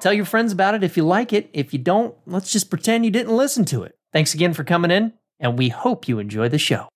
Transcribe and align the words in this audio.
Tell 0.00 0.12
your 0.14 0.24
friends 0.24 0.50
about 0.50 0.74
it 0.74 0.82
if 0.82 0.96
you 0.96 1.04
like 1.04 1.32
it. 1.34 1.50
If 1.52 1.74
you 1.74 1.78
don't, 1.78 2.14
let's 2.26 2.50
just 2.50 2.70
pretend 2.70 3.04
you 3.04 3.10
didn't 3.10 3.36
listen 3.36 3.66
to 3.66 3.82
it. 3.82 3.96
Thanks 4.14 4.32
again 4.34 4.54
for 4.54 4.64
coming 4.64 4.90
in, 4.90 5.12
and 5.38 5.58
we 5.58 5.68
hope 5.68 6.08
you 6.08 6.18
enjoy 6.18 6.48
the 6.48 6.58
show. 6.58 6.88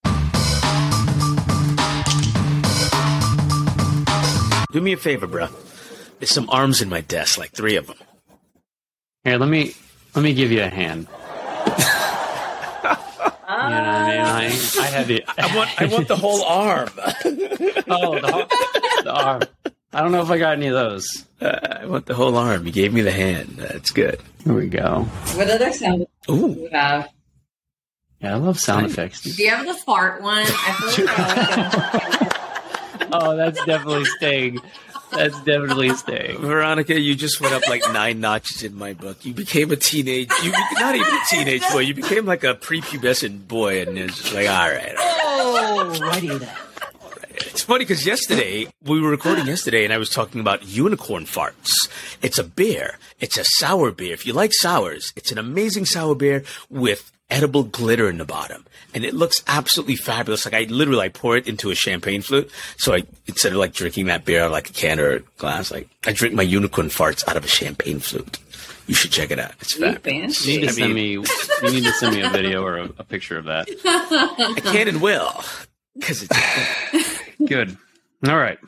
Do 4.72 4.80
me 4.80 4.92
a 4.92 4.96
favor, 4.96 5.26
bro. 5.26 5.48
There's 6.18 6.30
some 6.30 6.48
arms 6.48 6.80
in 6.80 6.88
my 6.88 7.02
desk, 7.02 7.38
like 7.38 7.52
three 7.52 7.76
of 7.76 7.86
them. 7.86 7.96
Here, 9.22 9.36
let 9.36 9.48
me 9.48 9.74
let 10.14 10.22
me 10.22 10.32
give 10.32 10.50
you 10.50 10.62
a 10.62 10.68
hand. 10.68 11.06
You 13.46 13.70
know 13.70 13.76
what 13.76 13.86
I 13.86 14.08
mean? 14.08 14.20
I, 14.20 14.80
I 14.80 14.86
had 14.86 15.06
the 15.06 15.24
I 15.38 15.56
want, 15.56 15.80
I 15.80 15.86
want 15.86 16.08
the 16.08 16.16
whole 16.16 16.42
arm. 16.42 16.88
oh 16.96 18.18
the, 18.18 19.02
the 19.04 19.12
arm. 19.12 19.42
I 19.94 20.00
don't 20.00 20.10
know 20.12 20.22
if 20.22 20.30
I 20.30 20.38
got 20.38 20.54
any 20.54 20.66
of 20.66 20.74
those. 20.74 21.24
Uh, 21.40 21.58
I 21.82 21.86
want 21.86 22.06
the 22.06 22.14
whole 22.14 22.36
arm. 22.36 22.66
You 22.66 22.72
gave 22.72 22.92
me 22.92 23.02
the 23.02 23.12
hand. 23.12 23.54
That's 23.58 23.90
good. 23.92 24.20
Here 24.44 24.52
we 24.52 24.66
go. 24.68 25.02
What 25.36 25.48
other 25.48 25.72
sound 25.72 26.06
do 26.26 26.34
Ooh, 26.34 26.48
you 26.62 26.68
have? 26.72 27.08
Yeah, 28.20 28.34
I 28.34 28.38
love 28.38 28.58
sound 28.58 28.86
effects. 28.86 29.20
Do 29.22 29.30
you 29.42 29.50
have 29.50 29.66
the 29.66 29.74
fart 29.74 30.20
one? 30.22 30.44
I 30.46 30.92
feel 30.94 31.06
like 31.06 33.08
Oh, 33.12 33.36
that's 33.36 33.62
definitely 33.64 34.06
staying. 34.06 34.58
That's 35.12 35.38
definitely 35.42 35.90
staying. 35.90 36.38
Veronica, 36.38 36.98
you 36.98 37.14
just 37.14 37.40
went 37.40 37.54
up 37.54 37.68
like 37.68 37.82
nine 37.92 38.18
notches 38.18 38.64
in 38.64 38.74
my 38.74 38.94
book. 38.94 39.24
You 39.24 39.32
became 39.32 39.70
a 39.70 39.76
teenage, 39.76 40.30
you 40.42 40.50
not 40.50 40.96
even 40.96 41.06
a 41.06 41.20
teenage 41.28 41.62
boy. 41.70 41.80
You 41.80 41.94
became 41.94 42.26
like 42.26 42.42
a 42.42 42.54
prepubescent 42.54 43.46
boy, 43.46 43.82
and 43.82 43.96
it's 43.96 44.20
just 44.20 44.34
like, 44.34 44.48
all 44.48 44.70
right. 44.70 44.94
Oh, 44.98 45.98
righty 46.00 46.36
then. 46.36 46.50
It's 47.46 47.62
funny 47.62 47.84
because 47.84 48.06
yesterday 48.06 48.66
we 48.82 49.00
were 49.00 49.10
recording 49.10 49.46
yesterday, 49.46 49.84
and 49.84 49.92
I 49.92 49.98
was 49.98 50.10
talking 50.10 50.40
about 50.40 50.66
unicorn 50.66 51.24
farts. 51.24 51.72
It's 52.22 52.38
a 52.38 52.44
beer. 52.44 52.98
It's 53.20 53.36
a 53.38 53.44
sour 53.44 53.90
beer. 53.90 54.12
If 54.12 54.26
you 54.26 54.32
like 54.32 54.52
sours, 54.52 55.12
it's 55.16 55.30
an 55.32 55.38
amazing 55.38 55.84
sour 55.86 56.14
beer 56.14 56.44
with 56.70 57.10
edible 57.30 57.64
glitter 57.64 58.08
in 58.08 58.18
the 58.18 58.24
bottom, 58.24 58.64
and 58.94 59.04
it 59.04 59.14
looks 59.14 59.42
absolutely 59.46 59.96
fabulous. 59.96 60.44
Like 60.44 60.54
I 60.54 60.64
literally 60.70 61.00
I 61.00 61.08
pour 61.08 61.36
it 61.36 61.46
into 61.48 61.70
a 61.70 61.74
champagne 61.74 62.22
flute, 62.22 62.50
so 62.76 62.94
I 62.94 63.02
instead 63.26 63.52
of 63.52 63.58
like 63.58 63.72
drinking 63.72 64.06
that 64.06 64.24
beer 64.24 64.40
out 64.42 64.46
of 64.46 64.52
like 64.52 64.70
a 64.70 64.72
can 64.72 65.00
or 65.00 65.10
a 65.16 65.20
glass, 65.38 65.70
like 65.70 65.88
I 66.06 66.12
drink 66.12 66.34
my 66.34 66.42
unicorn 66.42 66.88
farts 66.88 67.26
out 67.28 67.36
of 67.36 67.44
a 67.44 67.48
champagne 67.48 67.98
flute. 68.00 68.38
You 68.86 68.94
should 68.94 69.12
check 69.12 69.30
it 69.30 69.38
out. 69.38 69.52
It's 69.60 69.78
You 69.78 69.92
fabulous. 69.92 70.46
You 70.46 70.60
need 70.60 70.66
to 70.66 70.68
I 70.68 70.72
send 70.72 70.94
mean, 70.94 71.22
me. 71.22 71.26
You 71.62 71.70
need 71.72 71.84
to 71.84 71.92
send 71.92 72.14
me 72.14 72.20
a 72.22 72.28
video 72.28 72.62
or 72.62 72.76
a, 72.76 72.84
a 72.98 73.04
picture 73.04 73.38
of 73.38 73.46
that. 73.46 73.66
I 73.84 74.60
can 74.60 74.88
and 74.88 75.00
will 75.00 75.42
because 75.94 76.22
it's 76.28 76.36
Good. 77.46 77.76
All 78.26 78.36
right. 78.36 78.58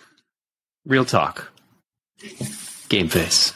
Real 0.85 1.05
talk. 1.05 1.51
Game 2.89 3.09
face. 3.09 3.53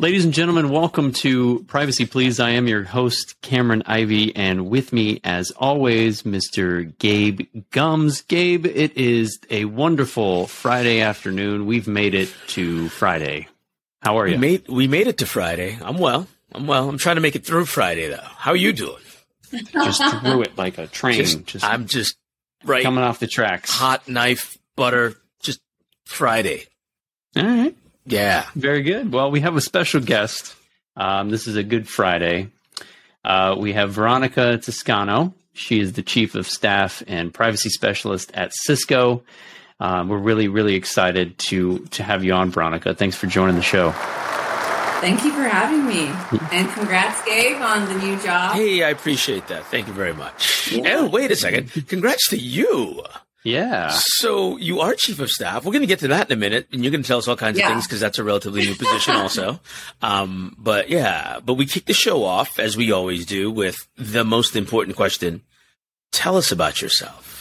Ladies 0.00 0.24
and 0.24 0.32
gentlemen, 0.32 0.70
welcome 0.70 1.12
to 1.12 1.64
Privacy 1.64 2.06
Please. 2.06 2.38
I 2.38 2.50
am 2.50 2.68
your 2.68 2.84
host, 2.84 3.40
Cameron 3.42 3.82
Ivy, 3.86 4.34
and 4.36 4.68
with 4.68 4.92
me, 4.92 5.20
as 5.24 5.50
always, 5.52 6.22
Mr. 6.22 6.96
Gabe 6.98 7.48
Gumbs. 7.70 8.22
Gabe, 8.22 8.66
it 8.66 8.96
is 8.96 9.40
a 9.50 9.64
wonderful 9.64 10.46
Friday 10.46 11.00
afternoon. 11.00 11.66
We've 11.66 11.88
made 11.88 12.14
it 12.14 12.32
to 12.48 12.88
Friday. 12.90 13.48
How 14.02 14.18
are 14.18 14.24
we 14.24 14.32
you? 14.32 14.38
made 14.38 14.68
we 14.68 14.86
made 14.86 15.08
it 15.08 15.18
to 15.18 15.26
Friday. 15.26 15.78
I'm 15.82 15.98
well. 15.98 16.28
I'm 16.52 16.68
well. 16.68 16.88
I'm 16.88 16.98
trying 16.98 17.16
to 17.16 17.20
make 17.20 17.34
it 17.34 17.44
through 17.44 17.64
Friday 17.64 18.08
though. 18.08 18.16
How 18.22 18.52
are 18.52 18.56
you 18.56 18.72
doing? 18.72 19.02
Just 19.72 20.02
through 20.20 20.42
it 20.42 20.56
like 20.56 20.78
a 20.78 20.86
train, 20.86 21.16
Just, 21.16 21.44
just, 21.46 21.64
I'm 21.64 21.86
just 21.86 22.16
right. 22.64 22.82
coming 22.82 23.04
off 23.04 23.18
the 23.18 23.26
tracks. 23.26 23.70
Hot 23.70 24.08
knife 24.08 24.58
butter. 24.76 25.14
Just 25.40 25.60
Friday. 26.06 26.64
All 27.36 27.44
right. 27.44 27.76
Yeah. 28.06 28.46
Very 28.54 28.82
good. 28.82 29.12
Well, 29.12 29.30
we 29.30 29.40
have 29.40 29.56
a 29.56 29.60
special 29.60 30.00
guest. 30.00 30.54
Um, 30.96 31.30
this 31.30 31.46
is 31.46 31.56
a 31.56 31.62
Good 31.62 31.88
Friday. 31.88 32.48
Uh, 33.24 33.56
we 33.58 33.72
have 33.74 33.92
Veronica 33.92 34.58
Toscano. 34.58 35.34
She 35.52 35.80
is 35.80 35.92
the 35.92 36.02
chief 36.02 36.34
of 36.34 36.46
staff 36.46 37.02
and 37.06 37.34
privacy 37.34 37.68
specialist 37.68 38.30
at 38.32 38.52
Cisco. 38.54 39.22
Um, 39.80 40.08
we're 40.08 40.18
really, 40.18 40.48
really 40.48 40.74
excited 40.74 41.38
to 41.38 41.78
to 41.90 42.02
have 42.02 42.24
you 42.24 42.32
on, 42.32 42.50
Veronica. 42.50 42.94
Thanks 42.94 43.16
for 43.16 43.26
joining 43.26 43.56
the 43.56 43.62
show. 43.62 43.94
Thank 45.00 45.24
you 45.24 45.30
for 45.32 45.42
having 45.42 45.86
me. 45.86 46.06
And 46.52 46.68
congrats, 46.70 47.24
Gabe, 47.24 47.60
on 47.62 47.86
the 47.88 47.94
new 48.04 48.20
job. 48.20 48.54
Hey, 48.56 48.82
I 48.82 48.90
appreciate 48.90 49.46
that. 49.48 49.64
Thank 49.66 49.86
you 49.86 49.92
very 49.92 50.12
much. 50.12 50.72
Oh, 50.84 51.08
wait 51.08 51.30
a 51.30 51.36
second. 51.36 51.70
Congrats 51.88 52.28
to 52.30 52.36
you. 52.36 53.02
Yeah. 53.44 53.90
So 53.92 54.56
you 54.56 54.80
are 54.80 54.94
chief 54.94 55.20
of 55.20 55.30
staff. 55.30 55.64
We're 55.64 55.70
going 55.72 55.82
to 55.82 55.86
get 55.86 56.00
to 56.00 56.08
that 56.08 56.28
in 56.30 56.36
a 56.36 56.40
minute, 56.40 56.66
and 56.72 56.82
you're 56.82 56.90
going 56.90 57.02
to 57.02 57.06
tell 57.06 57.18
us 57.18 57.28
all 57.28 57.36
kinds 57.36 57.58
Yeah. 57.58 57.66
of 57.68 57.72
things 57.74 57.86
because 57.86 58.00
that's 58.00 58.18
a 58.18 58.24
relatively 58.24 58.62
new 58.62 58.74
position, 58.74 59.14
also. 59.14 59.60
Um, 60.02 60.54
but 60.58 60.90
yeah, 60.90 61.38
but 61.44 61.54
we 61.54 61.64
kick 61.66 61.86
the 61.86 61.94
show 61.94 62.24
off 62.24 62.58
as 62.58 62.76
we 62.76 62.90
always 62.92 63.24
do 63.24 63.50
with 63.50 63.86
the 63.96 64.24
most 64.24 64.56
important 64.56 64.96
question: 64.96 65.42
Tell 66.12 66.36
us 66.36 66.50
about 66.52 66.82
yourself. 66.82 67.37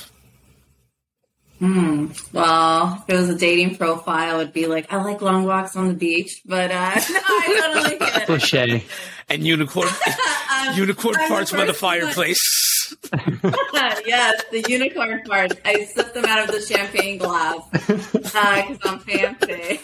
Hmm. 1.60 2.08
Well, 2.34 3.04
if 3.08 3.14
it 3.14 3.18
was 3.18 3.30
a 3.30 3.38
dating 3.38 3.78
profile, 3.78 4.36
it 4.36 4.46
would 4.46 4.54
be 4.54 4.68
like, 4.68 4.94
I 4.94 5.04
like 5.04 5.22
long 5.22 5.44
walks 5.46 5.76
on 5.76 5.88
the 5.88 5.94
beach, 5.96 6.42
but 6.46 6.70
uh, 6.70 6.74
no, 6.74 7.20
I 7.26 7.72
totally 7.74 7.98
get 7.98 8.22
it. 8.22 8.26
Cliche. 8.26 8.84
And 9.30 9.46
unicorn, 9.46 9.90
unicorn 10.76 11.16
I'm 11.20 11.28
parts 11.28 11.52
by 11.52 11.66
the 11.66 11.74
fireplace. 11.74 12.38
yes, 14.06 14.42
the 14.52 14.64
unicorn 14.70 15.22
parts. 15.24 15.56
I 15.66 15.84
sipped 15.84 16.14
them 16.14 16.24
out 16.26 16.48
of 16.48 16.56
the 16.56 16.62
champagne 16.62 17.18
glass 17.18 17.60
because 17.72 18.78
I'm 18.84 19.00
fancy. 19.00 19.80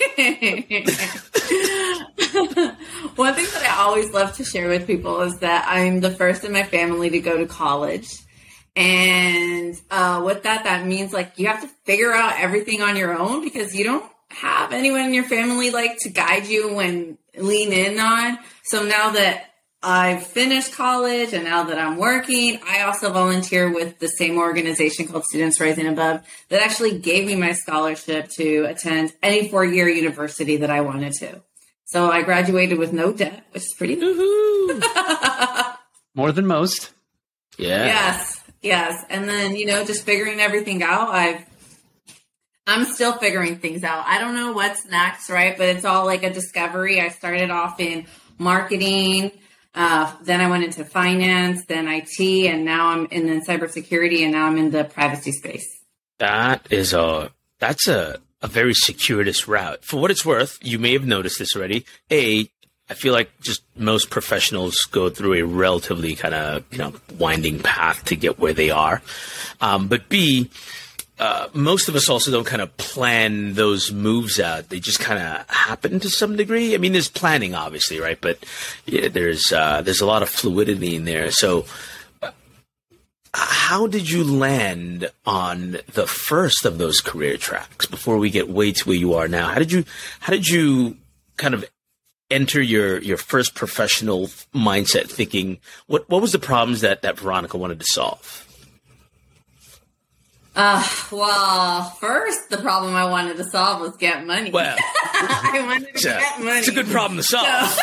One 3.16 3.34
thing 3.34 3.46
that 3.46 3.68
I 3.70 3.82
always 3.82 4.12
love 4.14 4.36
to 4.38 4.46
share 4.46 4.70
with 4.70 4.88
people 4.88 5.22
is 5.22 5.40
that 5.40 5.66
I'm 5.68 6.00
the 6.00 6.12
first 6.12 6.46
in 6.46 6.54
my 6.54 6.64
family 6.64 7.10
to 7.10 7.20
go 7.20 7.38
to 7.38 7.46
college. 7.46 8.23
And 8.76 9.80
uh, 9.92 10.24
with 10.26 10.44
that, 10.44 10.64
that 10.64 10.86
means 10.86 11.14
like 11.14 11.38
you 11.38 11.48
have 11.48 11.62
to 11.62 11.68
figure 11.86 12.12
out 12.12 12.40
everything 12.40 12.82
on 12.82 12.96
your 12.96 13.18
own 13.18 13.44
because 13.44 13.76
you 13.76 13.84
don't 13.84 14.06
have 14.30 14.74
anyone 14.74 15.02
in 15.02 15.14
your 15.14 15.26
family 15.26 15.70
like 15.70 15.98
to 16.00 16.10
guide 16.10 16.48
you 16.48 16.80
and 16.80 17.18
lean 17.38 17.72
in 17.72 18.00
on. 18.00 18.40
So 18.64 18.84
now 18.84 19.12
that 19.12 19.52
I've 19.84 20.26
finished 20.26 20.74
college 20.74 21.34
and 21.34 21.44
now 21.44 21.66
that 21.66 21.78
I'm 21.78 21.98
working, 21.98 22.60
I 22.66 22.84
also 22.84 23.12
volunteer 23.12 23.72
with 23.72 24.00
the 24.00 24.08
same 24.08 24.38
organization 24.38 25.08
called 25.08 25.26
Students 25.26 25.60
Rising 25.60 25.88
Above 25.88 26.22
that 26.50 26.64
actually 26.64 26.98
gave 27.00 27.28
me 27.28 27.36
my 27.36 27.52
scholarship 27.52 28.30
to 28.38 28.64
attend 28.64 29.14
any 29.22 29.50
four 29.50 29.66
year 29.66 29.90
university 29.90 30.58
that 30.58 30.72
I 30.72 30.82
wanted 30.82 31.14
to. 31.20 31.42
So 31.86 32.10
I 32.10 32.24
graduated 32.24 32.80
with 32.80 32.94
no 32.94 33.12
debt, 33.12 33.46
which 33.52 33.64
is 33.64 33.76
pretty 33.78 33.96
More 36.16 36.32
than 36.32 36.48
most. 36.48 36.92
Yeah. 37.58 37.86
Yes, 37.86 38.33
yes. 38.64 39.04
And 39.10 39.28
then, 39.30 39.56
you 39.56 39.66
know, 39.66 39.84
just 39.86 40.06
figuring 40.06 40.40
everything 40.40 40.82
out. 40.82 41.10
I've 41.10 41.46
I'm 42.66 42.86
still 42.86 43.14
figuring 43.14 43.58
things 43.58 43.84
out. 43.84 44.06
I 44.08 44.20
don't 44.20 44.36
know 44.36 44.54
what's 44.54 44.86
next, 44.86 45.30
right? 45.30 45.58
But 45.58 45.68
it's 45.68 45.84
all 45.84 46.06
like 46.06 46.24
a 46.24 46.34
discovery. 46.34 47.02
I 47.02 47.10
started 47.10 47.50
off 47.50 47.80
in 47.82 48.06
marketing, 48.38 49.32
uh, 49.76 50.14
then 50.22 50.40
I 50.40 50.50
went 50.50 50.64
into 50.64 50.86
finance, 50.86 51.66
then 51.66 51.88
IT, 51.88 52.20
and 52.20 52.64
now 52.64 52.90
I'm 52.90 53.08
in 53.08 53.26
the 53.28 53.46
cybersecurity, 53.46 54.22
and 54.22 54.32
now 54.32 54.48
I'm 54.48 54.58
in 54.58 54.72
the 54.72 54.84
privacy 54.84 55.32
space. 55.32 55.68
That 56.20 56.68
is 56.70 56.94
a 56.94 57.32
that's 57.60 57.88
a 57.88 58.20
a 58.42 58.48
very 58.48 58.74
circuitous 58.74 59.48
route. 59.48 59.84
For 59.84 60.00
what 60.00 60.12
it's 60.12 60.26
worth, 60.26 60.60
you 60.62 60.78
may 60.78 60.94
have 60.94 61.06
noticed 61.06 61.40
this 61.40 61.56
already. 61.56 61.86
A, 62.12 62.50
I 62.94 62.96
feel 62.96 63.12
like 63.12 63.32
just 63.42 63.64
most 63.76 64.12
professionals 64.12 64.82
go 64.92 65.10
through 65.10 65.34
a 65.34 65.42
relatively 65.42 66.14
kind 66.14 66.36
of 66.36 66.64
you 66.70 66.78
know 66.78 66.94
winding 67.18 67.58
path 67.58 68.06
to 68.06 68.16
get 68.16 68.38
where 68.38 68.54
they 68.54 68.70
are. 68.70 69.02
Um, 69.62 69.88
but 69.88 70.10
B, 70.10 70.52
uh, 71.18 71.48
most 71.56 71.90
of 71.90 71.96
us 71.96 72.08
also 72.08 72.30
don't 72.30 72.46
kind 72.46 72.62
of 72.62 72.78
plan 72.78 73.56
those 73.56 73.92
moves 73.92 74.40
out. 74.40 74.70
They 74.70 74.80
just 74.80 75.00
kind 75.00 75.20
of 75.20 75.50
happen 75.50 76.00
to 76.02 76.10
some 76.12 76.36
degree. 76.36 76.76
I 76.76 76.78
mean, 76.78 76.92
there's 76.94 77.10
planning, 77.10 77.56
obviously, 77.56 78.00
right? 78.00 78.22
But 78.22 78.46
yeah, 78.86 79.08
there's 79.08 79.52
uh, 79.52 79.82
there's 79.82 80.02
a 80.02 80.06
lot 80.06 80.22
of 80.22 80.30
fluidity 80.30 80.96
in 80.96 81.06
there. 81.06 81.32
So 81.32 81.66
how 83.34 83.88
did 83.88 84.08
you 84.08 84.24
land 84.24 85.10
on 85.26 85.78
the 85.94 86.06
first 86.06 86.64
of 86.64 86.78
those 86.78 87.02
career 87.02 87.38
tracks 87.38 87.88
before 87.88 88.20
we 88.20 88.30
get 88.30 88.50
way 88.50 88.72
to 88.72 88.88
where 88.88 88.96
you 88.96 89.16
are 89.16 89.28
now? 89.28 89.48
How 89.48 89.58
did 89.58 89.72
you 89.72 89.84
how 90.20 90.32
did 90.32 90.48
you 90.48 90.98
kind 91.38 91.56
of 91.56 91.66
enter 92.34 92.62
your 92.62 93.00
your 93.00 93.18
first 93.18 93.56
professional 93.56 94.28
mindset 94.54 95.10
thinking 95.10 95.60
what 95.88 96.10
what 96.10 96.22
was 96.22 96.32
the 96.32 96.40
problems 96.40 96.82
that 96.82 97.02
that 97.04 97.20
Veronica 97.20 97.58
wanted 97.58 97.80
to 97.80 97.86
solve? 97.90 98.48
Uh, 100.56 100.88
well, 101.12 101.90
first, 102.00 102.50
the 102.52 102.58
problem 102.58 102.94
I 102.94 103.10
wanted 103.10 103.38
to 103.38 103.44
solve 103.44 103.82
was 103.82 103.98
get 103.98 104.26
money. 104.26 104.52
Well, 104.52 104.78
I 105.04 105.64
wanted 105.66 105.96
to 105.96 106.10
a, 106.10 106.20
get 106.20 106.40
money. 106.40 106.60
it's 106.60 106.68
a 106.68 106.74
good 106.74 106.88
problem 106.88 107.18
to 107.18 107.24
solve. 107.24 107.80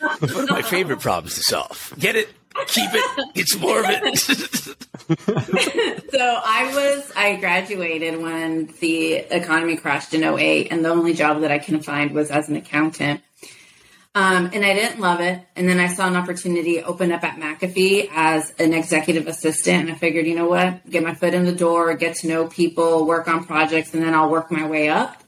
One 0.20 0.44
of 0.44 0.50
my 0.50 0.62
favorite 0.62 1.00
problems 1.00 1.36
to 1.36 1.42
solve. 1.42 1.94
Get 1.98 2.16
it, 2.16 2.28
keep 2.66 2.90
it, 2.92 3.34
get 3.34 3.48
some 3.48 3.60
more 3.60 3.80
of 3.80 3.86
it. 3.88 4.18
so 6.10 6.40
I 6.44 6.72
was, 6.74 7.12
I 7.14 7.36
graduated 7.36 8.20
when 8.20 8.74
the 8.80 9.14
economy 9.14 9.76
crashed 9.76 10.12
in 10.12 10.24
08, 10.24 10.72
and 10.72 10.84
the 10.84 10.88
only 10.88 11.14
job 11.14 11.42
that 11.42 11.52
I 11.52 11.58
can 11.58 11.80
find 11.80 12.12
was 12.12 12.30
as 12.30 12.48
an 12.48 12.56
accountant. 12.56 13.20
Um, 14.14 14.50
and 14.52 14.64
I 14.64 14.74
didn't 14.74 15.00
love 15.00 15.20
it. 15.20 15.42
And 15.54 15.68
then 15.68 15.78
I 15.78 15.88
saw 15.88 16.08
an 16.08 16.16
opportunity 16.16 16.82
open 16.82 17.12
up 17.12 17.22
at 17.22 17.36
McAfee 17.36 18.08
as 18.12 18.52
an 18.58 18.74
executive 18.74 19.26
assistant. 19.26 19.82
And 19.82 19.90
I 19.90 19.94
figured, 19.94 20.26
you 20.26 20.34
know 20.34 20.48
what? 20.48 20.88
Get 20.90 21.04
my 21.04 21.14
foot 21.14 21.34
in 21.34 21.44
the 21.44 21.54
door, 21.54 21.94
get 21.94 22.16
to 22.16 22.28
know 22.28 22.48
people, 22.48 23.06
work 23.06 23.28
on 23.28 23.44
projects, 23.44 23.94
and 23.94 24.02
then 24.02 24.14
I'll 24.14 24.30
work 24.30 24.50
my 24.50 24.66
way 24.66 24.88
up. 24.88 25.22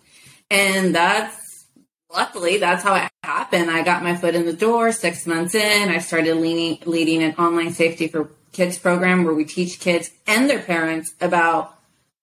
And 0.50 0.94
that's 0.94 1.67
luckily 2.12 2.59
that's 2.59 2.82
how 2.82 2.97
it 2.97 3.09
happened. 3.23 3.71
I 3.71 3.82
got 3.82 4.03
my 4.03 4.17
foot 4.17 4.35
in 4.35 4.47
the 4.47 4.53
door 4.53 4.91
six 4.93 5.27
months 5.27 5.55
in. 5.55 5.88
I 5.88 5.99
started 5.99 6.37
leading, 6.37 6.79
leading 6.85 7.23
an 7.23 7.35
online 7.37 7.73
safety 7.73 8.09
for 8.09 8.31
kids 8.53 8.79
program 8.79 9.25
where 9.25 9.35
we 9.35 9.44
teach 9.44 9.79
kids 9.79 10.11
and 10.27 10.50
their 10.50 10.61
parents 10.61 11.15
about 11.21 11.79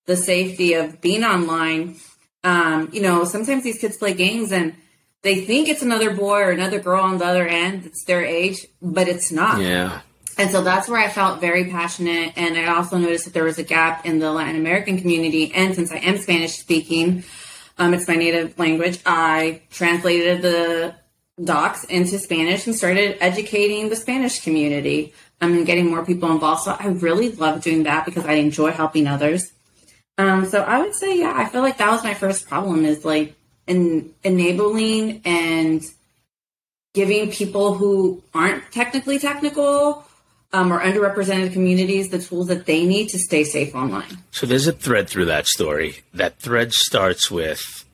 the 0.05 0.17
safety 0.17 0.73
of 0.73 0.99
being 1.01 1.23
online. 1.23 1.95
Um, 2.43 2.89
you 2.91 3.01
know, 3.01 3.23
sometimes 3.23 3.63
these 3.63 3.79
kids 3.79 3.97
play 3.97 4.13
games 4.13 4.51
and 4.51 4.75
they 5.27 5.41
think 5.41 5.67
it's 5.67 5.81
another 5.81 6.15
boy 6.15 6.39
or 6.39 6.51
another 6.51 6.79
girl 6.79 7.01
on 7.01 7.17
the 7.17 7.25
other 7.25 7.47
end 7.47 7.83
that's 7.83 8.03
their 8.05 8.23
age, 8.23 8.65
but 8.81 9.07
it's 9.07 9.31
not. 9.31 9.61
yeah. 9.61 10.01
And 10.39 10.51
so 10.51 10.61
that's 10.61 10.87
where 10.87 10.99
I 10.99 11.09
felt 11.09 11.41
very 11.41 11.65
passionate. 11.65 12.33
And 12.35 12.57
I 12.57 12.67
also 12.67 12.97
noticed 12.97 13.25
that 13.25 13.33
there 13.33 13.43
was 13.43 13.57
a 13.57 13.63
gap 13.63 14.05
in 14.05 14.19
the 14.19 14.31
Latin 14.31 14.55
American 14.55 14.99
community. 14.99 15.51
And 15.53 15.73
since 15.73 15.91
I 15.91 15.97
am 15.97 16.19
Spanish 16.19 16.59
speaking, 16.59 17.23
um, 17.79 17.93
it's 17.93 18.07
my 18.07 18.15
native 18.15 18.57
language, 18.57 18.99
I 19.05 19.61
translated 19.71 20.43
the 20.43 20.95
docs 21.43 21.83
into 21.85 22.19
Spanish 22.19 22.67
and 22.67 22.75
started 22.75 23.17
educating 23.19 23.89
the 23.89 23.95
Spanish 23.95 24.43
community 24.43 25.13
um, 25.41 25.53
and 25.53 25.65
getting 25.65 25.89
more 25.89 26.05
people 26.05 26.31
involved. 26.31 26.63
So 26.63 26.75
I 26.79 26.87
really 26.87 27.31
love 27.31 27.61
doing 27.61 27.83
that 27.83 28.05
because 28.05 28.25
I 28.25 28.33
enjoy 28.33 28.71
helping 28.71 29.07
others. 29.07 29.51
Um, 30.19 30.45
so 30.45 30.61
I 30.61 30.79
would 30.79 30.95
say, 30.95 31.19
yeah, 31.19 31.33
I 31.35 31.45
feel 31.45 31.61
like 31.61 31.77
that 31.77 31.91
was 31.91 32.03
my 32.03 32.15
first 32.15 32.47
problem 32.47 32.85
is 32.85 33.05
like 33.05 33.35
en- 33.67 34.13
enabling 34.23 35.21
and 35.25 35.83
giving 36.93 37.31
people 37.31 37.73
who 37.73 38.23
aren't 38.33 38.71
technically 38.71 39.19
technical 39.19 40.05
um, 40.53 40.71
or 40.71 40.79
underrepresented 40.79 41.53
communities 41.53 42.09
the 42.09 42.19
tools 42.19 42.47
that 42.47 42.65
they 42.65 42.85
need 42.85 43.09
to 43.09 43.19
stay 43.19 43.43
safe 43.43 43.75
online. 43.75 44.17
So 44.31 44.45
there's 44.45 44.67
a 44.67 44.71
thread 44.71 45.09
through 45.09 45.25
that 45.25 45.45
story. 45.45 45.97
That 46.13 46.39
thread 46.39 46.73
starts 46.73 47.29
with 47.29 47.85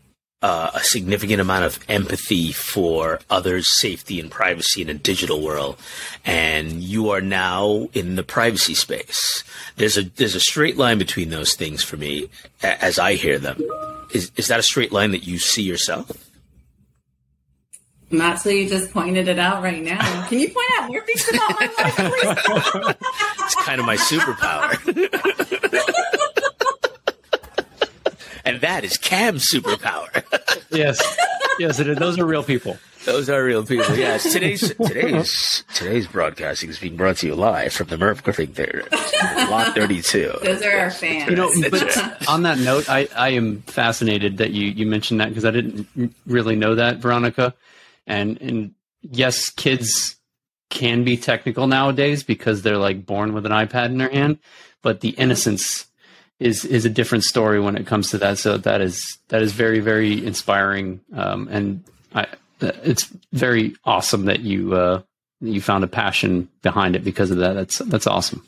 uh, 0.44 0.70
a 0.76 0.84
significant 0.84 1.42
amount 1.42 1.64
of 1.64 1.80
empathy 1.90 2.52
for 2.52 3.20
others' 3.30 3.68
safety 3.80 4.20
and 4.20 4.30
privacy 4.30 4.82
in 4.84 4.90
a 4.90 4.94
digital 4.94 5.42
world, 5.42 5.78
and 6.26 6.84
you 6.84 7.10
are 7.12 7.22
now 7.22 7.88
in 7.94 8.16
the 8.16 8.24
privacy 8.24 8.76
space. 8.76 9.44
There's 9.78 9.98
a 9.98 10.04
there's 10.04 10.36
a 10.36 10.40
straight 10.42 10.78
line 10.78 11.00
between 11.00 11.30
those 11.30 11.56
things 11.56 11.82
for 11.84 11.98
me, 11.98 12.30
a- 12.62 12.84
as 12.84 13.00
I 13.00 13.16
hear 13.16 13.40
them. 13.40 13.64
Is 14.12 14.32
is 14.36 14.48
that 14.50 14.60
a 14.60 14.64
straight 14.64 14.92
line 14.92 15.12
that 15.12 15.26
you 15.26 15.40
see 15.40 15.64
yourself? 15.64 16.12
Not 18.12 18.40
so 18.40 18.50
you 18.50 18.70
just 18.70 18.92
pointed 18.92 19.28
it 19.28 19.40
out 19.40 19.64
right 19.64 19.82
now. 19.82 19.98
Can 20.30 20.38
you 20.40 20.50
point 20.50 20.68
out 20.80 20.88
more 20.90 21.02
things 21.02 21.28
about 21.30 21.60
my 21.60 21.70
life, 21.80 21.96
please? 21.96 22.96
It's 23.46 23.56
kind 23.56 23.80
of 23.80 23.86
my 23.86 23.98
superpower. 23.98 24.78
and 28.46 28.62
that 28.62 28.84
is 28.84 28.98
Cam's 28.98 29.46
superpower. 29.52 30.24
Yes, 30.72 31.00
yes, 31.60 31.78
it 31.78 31.88
is. 31.88 31.98
those 32.00 32.18
are 32.18 32.26
real 32.26 32.42
people. 32.44 32.80
Those 33.06 33.30
are 33.30 33.44
real 33.44 33.64
people. 33.64 33.96
Yes. 33.96 34.24
Today's 34.34 34.74
today's 34.74 35.64
today's 35.76 36.08
broadcasting 36.08 36.72
is 36.72 36.80
being 36.80 36.96
brought 36.96 37.18
to 37.18 37.28
you 37.28 37.36
live 37.36 37.74
from 37.74 37.88
the 37.90 37.98
Merv 37.98 38.24
Griffin 38.24 38.48
Theater, 38.48 38.84
Lot 38.92 39.76
Thirty 39.76 40.02
Two. 40.02 40.34
Those 40.42 40.64
are 40.64 40.80
our 40.80 40.90
fans. 40.90 41.30
You 41.30 41.36
know, 41.36 41.52
but 41.70 42.28
on 42.28 42.42
that 42.44 42.58
note, 42.58 42.90
I, 42.90 43.08
I 43.16 43.30
am 43.30 43.62
fascinated 43.62 44.38
that 44.38 44.50
you, 44.50 44.66
you 44.68 44.88
mentioned 44.88 45.20
that 45.20 45.30
because 45.30 45.46
I 45.46 45.52
didn't 45.52 46.16
really 46.26 46.56
know 46.56 46.74
that, 46.74 46.98
Veronica. 46.98 47.54
And 48.08 48.42
and 48.42 48.74
yes, 49.04 49.52
kids 49.52 50.16
can 50.72 51.04
be 51.04 51.18
technical 51.18 51.68
nowadays 51.68 52.24
because 52.24 52.64
they're 52.64 52.80
like 52.80 53.06
born 53.06 53.34
with 53.34 53.46
an 53.46 53.52
iPad 53.52 53.88
in 53.88 54.00
their 54.00 54.10
hand, 54.10 54.40
but 54.82 55.02
the 55.02 55.10
innocence 55.10 55.86
is 56.44 56.66
is 56.66 56.86
a 56.86 56.90
different 56.90 57.24
story 57.24 57.60
when 57.60 57.78
it 57.78 57.88
comes 57.88 58.10
to 58.12 58.18
that. 58.20 58.38
So 58.38 58.58
that 58.58 58.82
is 58.82 59.18
that 59.30 59.42
is 59.42 59.54
very 59.54 59.80
very 59.80 60.26
inspiring, 60.26 61.00
um, 61.14 61.48
and 61.50 61.84
I, 62.14 62.28
it's 62.62 63.10
very 63.32 63.76
awesome 63.86 64.26
that 64.26 64.42
you 64.42 64.76
uh, 64.76 65.02
you 65.42 65.62
found 65.62 65.84
a 65.84 65.88
passion 65.88 66.50
behind 66.62 66.96
it 66.96 67.04
because 67.04 67.32
of 67.32 67.38
that. 67.38 67.54
That's 67.54 67.78
that's 67.80 68.08
awesome. 68.08 68.46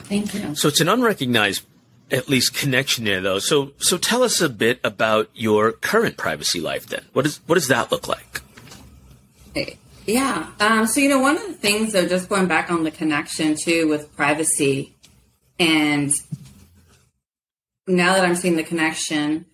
Thank 0.00 0.34
you. 0.34 0.54
So 0.56 0.66
it's 0.66 0.80
an 0.80 0.88
unrecognized, 0.88 1.62
at 2.10 2.28
least, 2.28 2.54
connection 2.54 3.04
there, 3.04 3.20
though. 3.20 3.38
So 3.38 3.72
so 3.78 3.96
tell 3.96 4.22
us 4.22 4.40
a 4.40 4.48
bit 4.48 4.80
about 4.82 5.30
your 5.34 5.72
current 5.72 6.16
privacy 6.16 6.60
life. 6.60 6.86
Then, 6.86 7.04
what 7.12 7.22
does 7.22 7.40
what 7.46 7.54
does 7.54 7.68
that 7.68 7.92
look 7.92 8.08
like? 8.08 8.42
Yeah. 10.06 10.48
Um, 10.58 10.86
so, 10.86 10.98
you 11.00 11.08
know, 11.08 11.20
one 11.20 11.36
of 11.36 11.46
the 11.46 11.52
things, 11.52 11.92
though, 11.92 12.06
just 12.06 12.28
going 12.28 12.48
back 12.48 12.70
on 12.70 12.82
the 12.82 12.90
connection 12.90 13.54
too 13.54 13.86
with 13.88 14.14
privacy, 14.16 14.94
and 15.58 16.12
now 17.90 18.14
that 18.14 18.24
I'm 18.24 18.34
seeing 18.34 18.56
the 18.56 18.62
connection 18.62 19.46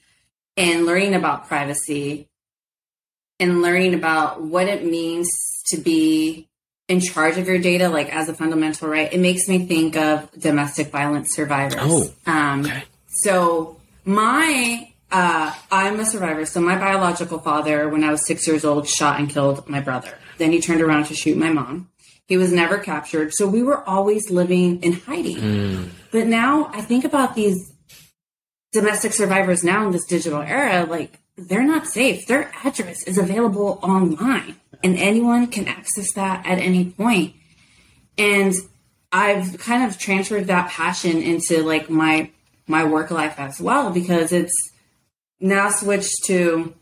and 0.56 0.86
learning 0.86 1.14
about 1.14 1.48
privacy 1.48 2.28
and 3.38 3.62
learning 3.62 3.94
about 3.94 4.42
what 4.42 4.68
it 4.68 4.84
means 4.84 5.28
to 5.70 5.78
be 5.78 6.48
in 6.88 7.00
charge 7.00 7.36
of 7.36 7.48
your 7.48 7.58
data, 7.58 7.88
like 7.88 8.14
as 8.14 8.28
a 8.28 8.34
fundamental 8.34 8.88
right, 8.88 9.12
it 9.12 9.18
makes 9.18 9.48
me 9.48 9.66
think 9.66 9.96
of 9.96 10.30
domestic 10.38 10.88
violence 10.88 11.34
survivors. 11.34 11.80
Oh, 11.80 12.14
um, 12.26 12.60
okay. 12.60 12.84
So 13.08 13.80
my 14.04 14.92
uh, 15.10 15.54
I'm 15.70 16.00
a 16.00 16.04
survivor. 16.04 16.46
So 16.46 16.60
my 16.60 16.76
biological 16.76 17.38
father, 17.38 17.88
when 17.88 18.04
I 18.04 18.10
was 18.10 18.26
six 18.26 18.46
years 18.46 18.64
old, 18.64 18.88
shot 18.88 19.18
and 19.18 19.28
killed 19.28 19.68
my 19.68 19.80
brother. 19.80 20.16
Then 20.38 20.52
he 20.52 20.60
turned 20.60 20.80
around 20.80 21.06
to 21.06 21.14
shoot 21.14 21.36
my 21.36 21.50
mom. 21.50 21.90
He 22.26 22.36
was 22.36 22.52
never 22.52 22.78
captured. 22.78 23.32
So 23.32 23.46
we 23.46 23.62
were 23.62 23.88
always 23.88 24.30
living 24.30 24.82
in 24.82 24.94
hiding. 24.94 25.90
But 26.10 26.26
now 26.26 26.70
I 26.72 26.82
think 26.82 27.04
about 27.04 27.34
these 27.36 27.56
domestic 28.76 29.14
survivors 29.14 29.64
now 29.64 29.86
in 29.86 29.92
this 29.92 30.04
digital 30.04 30.42
era, 30.42 30.84
like 30.84 31.18
they're 31.36 31.62
not 31.62 31.86
safe. 31.86 32.26
Their 32.26 32.50
address 32.62 33.02
is 33.04 33.16
available 33.16 33.78
online 33.82 34.56
and 34.84 34.98
anyone 34.98 35.46
can 35.46 35.66
access 35.66 36.12
that 36.12 36.44
at 36.44 36.58
any 36.58 36.90
point. 36.90 37.34
And 38.18 38.54
I've 39.10 39.58
kind 39.58 39.88
of 39.88 39.98
transferred 39.98 40.48
that 40.48 40.70
passion 40.70 41.22
into 41.22 41.62
like 41.62 41.88
my 41.88 42.30
my 42.66 42.84
work 42.84 43.10
life 43.10 43.38
as 43.38 43.60
well 43.60 43.90
because 43.90 44.32
it's 44.32 44.54
now 45.40 45.70
switched 45.70 46.24
to 46.26 46.74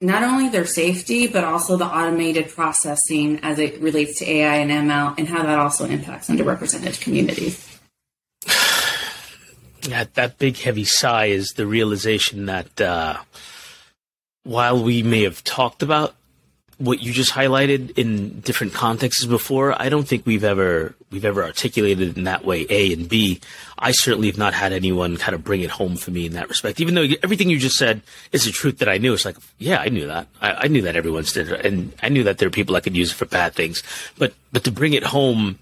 not 0.00 0.22
only 0.22 0.48
their 0.48 0.66
safety 0.66 1.26
but 1.26 1.42
also 1.42 1.76
the 1.76 1.84
automated 1.84 2.48
processing 2.48 3.40
as 3.42 3.58
it 3.58 3.80
relates 3.80 4.18
to 4.20 4.30
AI 4.30 4.56
and 4.56 4.70
ML 4.70 5.18
and 5.18 5.28
how 5.28 5.42
that 5.42 5.58
also 5.58 5.84
impacts 5.86 6.28
underrepresented 6.28 7.00
communities. 7.00 7.71
That 9.88 10.14
that 10.14 10.38
big 10.38 10.56
heavy 10.58 10.84
sigh 10.84 11.26
is 11.26 11.48
the 11.56 11.66
realization 11.66 12.46
that 12.46 12.80
uh, 12.80 13.18
while 14.44 14.82
we 14.82 15.02
may 15.02 15.22
have 15.22 15.42
talked 15.44 15.82
about 15.82 16.14
what 16.78 17.00
you 17.00 17.12
just 17.12 17.32
highlighted 17.32 17.96
in 17.96 18.40
different 18.40 18.72
contexts 18.72 19.24
before, 19.24 19.80
I 19.80 19.88
don't 19.88 20.06
think 20.06 20.26
we've 20.26 20.42
ever 20.42 20.94
we've 21.10 21.24
ever 21.24 21.44
articulated 21.44 22.16
in 22.16 22.24
that 22.24 22.44
way. 22.44 22.66
A 22.70 22.92
and 22.92 23.08
B, 23.08 23.40
I 23.78 23.92
certainly 23.92 24.28
have 24.28 24.38
not 24.38 24.54
had 24.54 24.72
anyone 24.72 25.16
kind 25.16 25.34
of 25.34 25.44
bring 25.44 25.60
it 25.60 25.70
home 25.70 25.96
for 25.96 26.10
me 26.10 26.26
in 26.26 26.32
that 26.32 26.48
respect. 26.48 26.80
Even 26.80 26.94
though 26.94 27.06
everything 27.22 27.50
you 27.50 27.58
just 27.58 27.76
said 27.76 28.02
is 28.32 28.44
the 28.44 28.50
truth 28.50 28.78
that 28.78 28.88
I 28.88 28.98
knew, 28.98 29.14
it's 29.14 29.24
like, 29.24 29.36
yeah, 29.58 29.78
I 29.78 29.90
knew 29.90 30.08
that. 30.08 30.26
I, 30.40 30.52
I 30.52 30.66
knew 30.68 30.82
that 30.82 30.96
everyone's 30.96 31.32
did, 31.32 31.52
and 31.52 31.92
I 32.02 32.08
knew 32.08 32.24
that 32.24 32.38
there 32.38 32.48
are 32.48 32.52
people 32.52 32.74
that 32.74 32.82
could 32.82 32.96
use 32.96 33.12
it 33.12 33.16
for 33.16 33.26
bad 33.26 33.54
things. 33.54 33.82
But 34.18 34.34
but 34.52 34.64
to 34.64 34.72
bring 34.72 34.94
it 34.94 35.04
home 35.04 35.58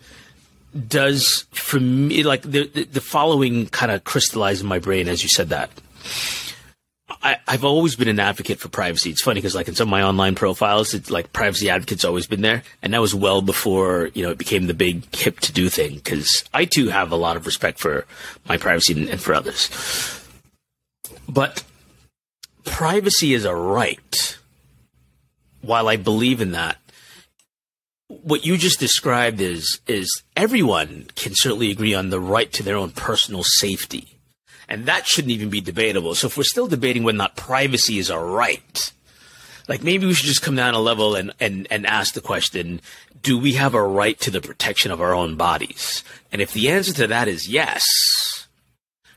does 0.89 1.47
for 1.50 1.81
me 1.81 2.23
like 2.23 2.43
the 2.43 2.67
the, 2.67 2.85
the 2.85 3.00
following 3.00 3.67
kind 3.67 3.91
of 3.93 4.05
crystallized 4.05 4.62
in 4.62 4.69
my 4.69 4.79
brain 4.79 5.09
as 5.09 5.23
you 5.23 5.29
said 5.29 5.49
that. 5.49 5.71
I, 7.23 7.37
I've 7.47 7.65
always 7.65 7.97
been 7.97 8.09
an 8.09 8.21
advocate 8.21 8.61
for 8.61 8.69
privacy. 8.69 9.11
It's 9.11 9.21
funny 9.21 9.41
because, 9.41 9.55
like, 9.55 9.69
in 9.69 9.75
some 9.75 9.89
of 9.89 9.91
my 9.91 10.03
online 10.03 10.35
profiles, 10.35 10.95
it's 10.95 11.11
like 11.11 11.33
privacy 11.35 11.69
advocate's 11.69 12.05
always 12.05 12.27
been 12.27 12.41
there, 12.41 12.62
and 12.83 12.95
that 12.95 13.00
was 13.00 13.15
well 13.15 13.43
before 13.43 14.11
you 14.15 14.23
know 14.23 14.31
it 14.31 14.39
became 14.39 14.69
the 14.69 14.75
big 14.75 15.15
hip 15.15 15.41
to 15.41 15.53
do 15.53 15.69
thing. 15.69 15.97
Because 15.97 16.45
I 16.55 16.65
too 16.65 16.89
have 16.89 17.12
a 17.12 17.17
lot 17.17 17.37
of 17.37 17.45
respect 17.45 17.79
for 17.79 18.07
my 18.49 18.57
privacy 18.57 18.95
and, 18.95 19.09
and 19.09 19.21
for 19.21 19.35
others, 19.35 19.69
but 21.29 21.62
privacy 22.65 23.35
is 23.35 23.45
a 23.45 23.55
right. 23.55 24.39
while 25.62 25.89
I 25.89 25.97
believe 25.97 26.41
in 26.41 26.53
that, 26.53 26.79
what 28.11 28.45
you 28.45 28.57
just 28.57 28.81
described 28.81 29.40
is 29.40 29.81
is 29.87 30.23
everyone 30.37 31.07
can 31.14 31.33
certainly 31.35 31.71
agree 31.71 31.95
on 31.95 32.11
the 32.11 32.21
right 32.21 32.52
to 32.52 32.62
their 32.62 32.76
own 32.76 32.90
personal 32.90 33.45
safety. 33.45 34.19
And 34.69 34.87
that 34.87 35.07
shouldn't 35.07 35.33
even 35.33 35.49
be 35.49 35.61
debatable. 35.61 36.14
So 36.14 36.26
if 36.26 36.37
we're 36.37 36.43
still 36.45 36.67
debating 36.67 37.05
whether 37.05 37.17
or 37.17 37.19
not 37.19 37.37
privacy 37.37 37.99
is 37.99 38.11
a 38.11 38.19
right, 38.19 38.93
like 39.69 39.83
maybe 39.83 40.07
we 40.07 40.14
should 40.14 40.26
just 40.26 40.43
come 40.43 40.57
down 40.57 40.75
a 40.75 40.81
level 40.81 41.14
and, 41.14 41.33
and, 41.38 41.69
and 41.71 41.87
ask 41.87 42.14
the 42.14 42.21
question, 42.21 42.81
do 43.23 43.38
we 43.38 43.52
have 43.52 43.75
a 43.75 43.83
right 43.83 44.19
to 44.21 44.31
the 44.31 44.40
protection 44.40 44.90
of 44.90 45.00
our 45.00 45.14
own 45.14 45.37
bodies? 45.37 46.02
And 46.33 46.43
if 46.43 46.52
the 46.52 46.69
answer 46.69 46.93
to 46.95 47.07
that 47.09 47.29
is 47.29 47.49
yes, 47.49 47.85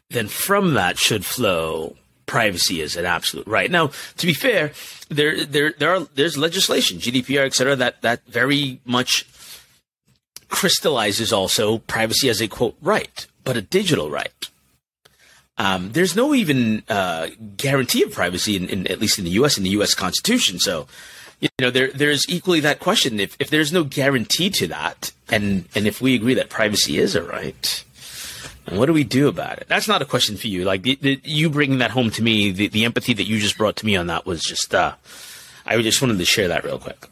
then 0.09 0.27
from 0.27 0.75
that 0.75 0.97
should 0.97 1.25
flow 1.25 1.95
privacy 2.25 2.81
is 2.81 2.95
an 2.95 3.05
absolute 3.05 3.47
right. 3.47 3.69
Now, 3.69 3.91
to 4.17 4.25
be 4.25 4.33
fair, 4.33 4.71
there 5.09 5.45
there 5.45 5.73
there 5.77 5.95
are 5.95 6.07
there's 6.15 6.37
legislation, 6.37 6.99
GDPR, 6.99 7.45
et 7.45 7.53
cetera, 7.53 7.75
that 7.75 8.01
that 8.01 8.25
very 8.27 8.79
much 8.85 9.25
crystallizes 10.49 11.33
also 11.33 11.79
privacy 11.79 12.29
as 12.29 12.41
a 12.41 12.47
quote 12.47 12.77
right, 12.81 13.25
but 13.43 13.57
a 13.57 13.61
digital 13.61 14.09
right. 14.09 14.49
Um, 15.57 15.91
there's 15.91 16.15
no 16.15 16.33
even 16.33 16.83
uh, 16.89 17.27
guarantee 17.57 18.03
of 18.03 18.11
privacy 18.11 18.55
in, 18.55 18.69
in, 18.69 18.87
at 18.87 18.99
least 18.99 19.19
in 19.19 19.25
the 19.25 19.31
U.S. 19.31 19.57
in 19.57 19.63
the 19.63 19.69
U.S. 19.71 19.93
Constitution. 19.93 20.59
So, 20.59 20.87
you 21.39 21.49
know, 21.59 21.69
there 21.69 21.91
there's 21.91 22.27
equally 22.27 22.59
that 22.61 22.79
question. 22.79 23.19
If 23.19 23.35
if 23.39 23.49
there's 23.49 23.71
no 23.71 23.83
guarantee 23.83 24.49
to 24.51 24.67
that, 24.67 25.11
and 25.29 25.65
and 25.75 25.85
if 25.85 26.01
we 26.01 26.15
agree 26.15 26.33
that 26.35 26.49
privacy 26.49 26.97
is 26.97 27.15
a 27.15 27.23
right, 27.23 27.83
and 28.65 28.79
what 28.79 28.85
do 28.85 28.93
we 28.93 29.03
do 29.03 29.27
about 29.27 29.57
it? 29.57 29.67
That's 29.67 29.87
not 29.87 30.01
a 30.01 30.05
question 30.05 30.37
for 30.37 30.47
you. 30.47 30.63
Like 30.63 30.83
the, 30.83 30.97
the, 31.01 31.19
you 31.23 31.49
bringing 31.49 31.79
that 31.79 31.91
home 31.91 32.11
to 32.11 32.23
me, 32.23 32.51
the, 32.51 32.67
the 32.67 32.85
empathy 32.85 33.13
that 33.13 33.25
you 33.25 33.39
just 33.39 33.57
brought 33.57 33.75
to 33.77 33.85
me 33.85 33.95
on 33.95 34.07
that 34.07 34.25
was 34.25 34.41
just, 34.41 34.73
uh, 34.73 34.93
I 35.65 35.81
just 35.81 36.01
wanted 36.01 36.17
to 36.17 36.25
share 36.25 36.47
that 36.47 36.63
real 36.63 36.79
quick. 36.79 37.07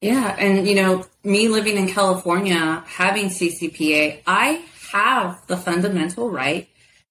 Yeah. 0.00 0.36
And, 0.38 0.68
you 0.68 0.74
know, 0.74 1.06
me 1.24 1.48
living 1.48 1.76
in 1.76 1.88
California, 1.88 2.84
having 2.86 3.26
CCPA, 3.26 4.20
I 4.26 4.64
have 4.92 5.44
the 5.46 5.56
fundamental 5.56 6.30
right 6.30 6.68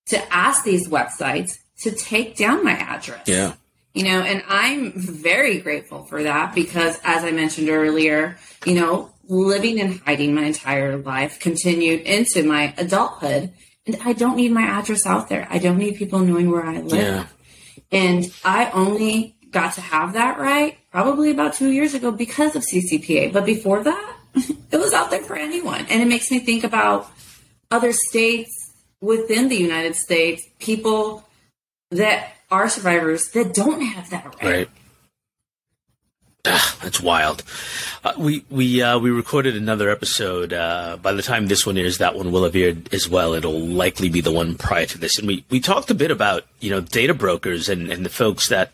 to 0.07 0.33
ask 0.33 0.63
these 0.63 0.87
websites 0.87 1.57
to 1.79 1.91
take 1.91 2.37
down 2.37 2.63
my 2.63 2.73
address. 2.73 3.27
Yeah. 3.27 3.53
You 3.93 4.03
know, 4.05 4.21
and 4.21 4.43
I'm 4.47 4.93
very 4.93 5.59
grateful 5.59 6.03
for 6.05 6.23
that 6.23 6.55
because, 6.55 6.99
as 7.03 7.23
I 7.23 7.31
mentioned 7.31 7.69
earlier, 7.69 8.37
you 8.65 8.73
know, 8.75 9.12
living 9.27 9.77
in 9.77 9.99
hiding 9.99 10.33
my 10.33 10.43
entire 10.43 10.97
life 10.97 11.39
continued 11.39 12.01
into 12.01 12.43
my 12.43 12.73
adulthood. 12.77 13.51
And 13.85 13.97
I 14.03 14.13
don't 14.13 14.37
need 14.37 14.51
my 14.51 14.63
address 14.63 15.05
out 15.05 15.29
there. 15.29 15.47
I 15.49 15.59
don't 15.59 15.77
need 15.77 15.95
people 15.95 16.19
knowing 16.19 16.49
where 16.49 16.65
I 16.65 16.79
live. 16.79 16.93
Yeah. 16.93 17.25
And 17.91 18.31
I 18.43 18.69
only 18.71 19.35
got 19.51 19.73
to 19.73 19.81
have 19.81 20.13
that 20.13 20.39
right 20.39 20.77
probably 20.91 21.31
about 21.31 21.53
two 21.53 21.69
years 21.69 21.93
ago 21.93 22.11
because 22.11 22.55
of 22.55 22.63
CCPA. 22.63 23.33
But 23.33 23.45
before 23.45 23.83
that, 23.83 24.17
it 24.71 24.77
was 24.77 24.93
out 24.93 25.11
there 25.11 25.21
for 25.21 25.35
anyone. 25.35 25.85
And 25.89 26.01
it 26.01 26.07
makes 26.07 26.31
me 26.31 26.39
think 26.39 26.63
about 26.63 27.11
other 27.69 27.91
states 27.91 28.71
within 29.01 29.49
the 29.49 29.57
United 29.57 29.95
States, 29.95 30.43
people 30.59 31.27
that 31.91 32.33
are 32.49 32.69
survivors 32.69 33.29
that 33.31 33.53
don't 33.53 33.81
have 33.81 34.09
that 34.11 34.25
right. 34.41 34.43
Right. 34.43 34.69
Ugh, 36.45 36.77
that's 36.81 36.99
wild. 36.99 37.41
Uh, 38.03 38.11
we 38.17 38.43
we 38.49 38.81
uh, 38.81 38.99
we 38.99 39.09
recorded 39.09 39.55
another 39.55 39.89
episode. 39.89 40.51
Uh, 40.51 40.97
by 41.01 41.13
the 41.13 41.21
time 41.21 41.47
this 41.47 41.65
one 41.65 41.77
airs, 41.77 41.99
that 41.99 42.15
one 42.15 42.33
will 42.33 42.43
have 42.43 42.53
aired 42.53 42.93
as 42.93 43.07
well. 43.07 43.33
It'll 43.33 43.65
likely 43.65 44.09
be 44.09 44.19
the 44.19 44.31
one 44.31 44.55
prior 44.55 44.85
to 44.87 44.97
this, 44.97 45.17
and 45.17 45.25
we, 45.25 45.45
we 45.49 45.61
talked 45.61 45.89
a 45.89 45.93
bit 45.93 46.11
about 46.11 46.45
you 46.59 46.69
know 46.69 46.81
data 46.81 47.13
brokers 47.13 47.69
and, 47.69 47.89
and 47.89 48.05
the 48.05 48.09
folks 48.09 48.49
that 48.49 48.73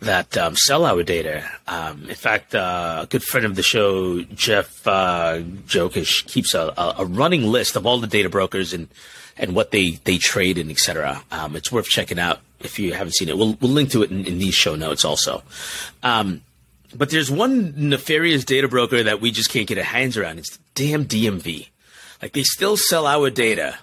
that 0.00 0.36
um, 0.36 0.56
sell 0.56 0.84
our 0.84 1.02
data. 1.02 1.42
Um, 1.66 2.04
in 2.06 2.14
fact, 2.16 2.54
uh, 2.54 3.00
a 3.04 3.06
good 3.06 3.24
friend 3.24 3.46
of 3.46 3.54
the 3.54 3.62
show, 3.62 4.20
Jeff 4.22 4.86
uh, 4.86 5.40
Jockisch, 5.66 6.26
keeps 6.26 6.52
a, 6.52 6.74
a, 6.98 7.06
running 7.06 7.44
list 7.44 7.76
of 7.76 7.86
all 7.86 7.98
the 7.98 8.06
data 8.08 8.28
brokers 8.28 8.74
and 8.74 8.88
and 9.38 9.54
what 9.54 9.70
they 9.70 9.92
they 10.04 10.18
trade 10.18 10.58
and 10.58 10.70
etc. 10.70 11.22
Um, 11.32 11.56
it's 11.56 11.72
worth 11.72 11.88
checking 11.88 12.18
out 12.18 12.40
if 12.60 12.78
you 12.78 12.92
haven't 12.92 13.14
seen 13.14 13.30
it. 13.30 13.38
We'll 13.38 13.56
we'll 13.58 13.70
link 13.70 13.88
to 13.92 14.02
it 14.02 14.10
in, 14.10 14.26
in 14.26 14.38
these 14.38 14.54
show 14.54 14.76
notes 14.76 15.06
also. 15.06 15.42
Um, 16.02 16.42
but 16.94 17.10
there's 17.10 17.30
one 17.30 17.74
nefarious 17.76 18.44
data 18.44 18.68
broker 18.68 19.02
that 19.02 19.20
we 19.20 19.30
just 19.30 19.50
can't 19.50 19.66
get 19.66 19.78
our 19.78 19.84
hands 19.84 20.16
around. 20.16 20.38
It's 20.38 20.56
the 20.56 20.62
damn 20.74 21.04
DMV. 21.04 21.68
Like 22.20 22.32
they 22.32 22.42
still 22.42 22.76
sell 22.76 23.06
our 23.06 23.30
data 23.30 23.78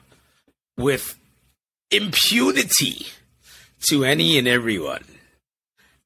with 0.77 1.17
impunity 1.89 3.07
to 3.89 4.03
any 4.03 4.37
and 4.37 4.47
everyone. 4.47 5.03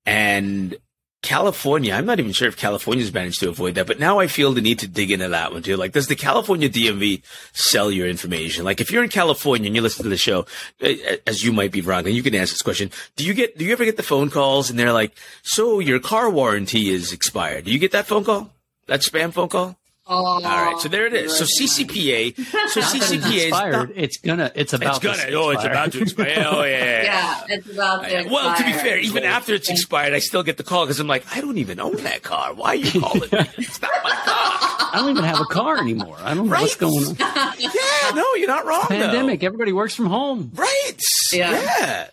And 0.06 0.76
California, 1.22 1.94
I'm 1.94 2.06
not 2.06 2.20
even 2.20 2.32
sure 2.32 2.48
if 2.48 2.58
California's 2.58 3.14
managed 3.14 3.40
to 3.42 3.50
avoid 3.50 3.76
that, 3.76 3.86
but 3.86 4.00
now 4.00 4.20
I 4.20 4.26
feel 4.26 4.54
the 4.54 4.62
need 4.62 4.80
to 4.80 4.88
dig 4.88 5.12
into 5.12 5.30
that 5.30 5.54
one 5.54 5.62
too. 5.62 5.78
Like, 5.78 5.92
does 5.92 6.08
the 6.08 6.16
California 6.16 6.68
DMV 6.68 7.22
sell 7.54 7.92
your 7.92 8.08
information? 8.08 8.66
Like, 8.66 8.82
if 8.82 8.92
you're 8.92 9.04
in 9.04 9.10
California 9.10 9.68
and 9.68 9.76
you 9.76 9.84
listen 9.84 10.04
to 10.04 10.10
the 10.10 10.18
show, 10.18 10.48
as 10.82 11.44
you 11.44 11.54
might 11.54 11.72
be 11.72 11.82
wrong, 11.82 12.08
and 12.08 12.16
you 12.16 12.24
can 12.24 12.34
answer 12.34 12.54
this 12.54 12.64
question. 12.64 12.90
Do 13.16 13.24
you 13.24 13.36
get, 13.36 13.56
do 13.58 13.66
you 13.66 13.72
ever 13.72 13.86
get 13.86 13.98
the 13.98 14.04
phone 14.04 14.32
calls 14.32 14.72
and 14.72 14.80
they're 14.80 14.94
like, 14.94 15.16
so 15.44 15.80
your 15.80 16.00
car 16.00 16.30
warranty 16.30 16.90
is 16.90 17.14
expired? 17.14 17.66
Do 17.66 17.72
you 17.72 17.80
get 17.80 17.92
that 17.92 18.08
phone 18.08 18.24
call? 18.24 18.52
That 18.88 19.02
spam 19.02 19.32
phone 19.32 19.50
call? 19.50 19.78
Oh, 20.14 20.26
All 20.26 20.42
right, 20.42 20.78
so 20.78 20.90
there 20.90 21.06
it 21.08 21.14
is. 21.14 21.38
So 21.38 21.46
CCPA, 21.46 22.36
so 22.70 22.82
CCPA 22.82 23.48
expired. 23.48 23.94
It's 23.96 24.18
gonna. 24.18 24.52
It's 24.56 24.74
about. 24.74 24.98
It's 24.98 25.00
gonna. 25.00 25.38
oh, 25.38 25.52
it's 25.52 25.64
about 25.64 25.94
to 25.94 26.02
expire. 26.02 26.46
Oh 26.52 26.64
yeah. 26.64 26.78
Yeah, 26.78 27.04
yeah 27.04 27.44
it's 27.48 27.72
about 27.72 28.04
to. 28.04 28.20
Expire. 28.20 28.34
Well, 28.34 28.58
to 28.58 28.64
be 28.66 28.74
fair, 28.74 28.98
even 28.98 29.24
after 29.24 29.54
it's 29.54 29.70
expired, 29.70 30.14
I 30.14 30.20
still 30.20 30.44
get 30.44 30.58
the 30.58 30.64
call 30.64 30.84
because 30.86 31.00
I'm 31.00 31.08
like, 31.08 31.26
I 31.34 31.40
don't 31.40 31.58
even 31.60 31.80
own 31.80 31.96
that 32.04 32.24
car. 32.24 32.54
Why 32.54 32.70
are 32.72 32.76
you 32.76 32.92
calling 33.02 33.22
me? 33.22 33.30
It's 33.58 33.82
not 33.82 33.92
my 34.04 34.10
car. 34.10 34.72
I 34.94 34.98
don't 34.98 35.12
even 35.12 35.24
have 35.24 35.40
a 35.40 35.46
car 35.46 35.78
anymore. 35.78 36.18
I 36.20 36.34
don't 36.34 36.48
know 36.48 36.52
right? 36.52 36.62
what's 36.64 36.76
going 36.76 37.06
on. 37.06 37.16
yeah, 37.58 38.12
no, 38.14 38.34
you're 38.36 38.48
not 38.48 38.66
wrong. 38.66 38.88
Pandemic. 38.90 39.40
Though. 39.40 39.46
Everybody 39.46 39.72
works 39.72 39.96
from 39.96 40.08
home. 40.08 40.52
Right. 40.54 41.00
Yeah. 41.32 41.52
yeah. 41.52 42.08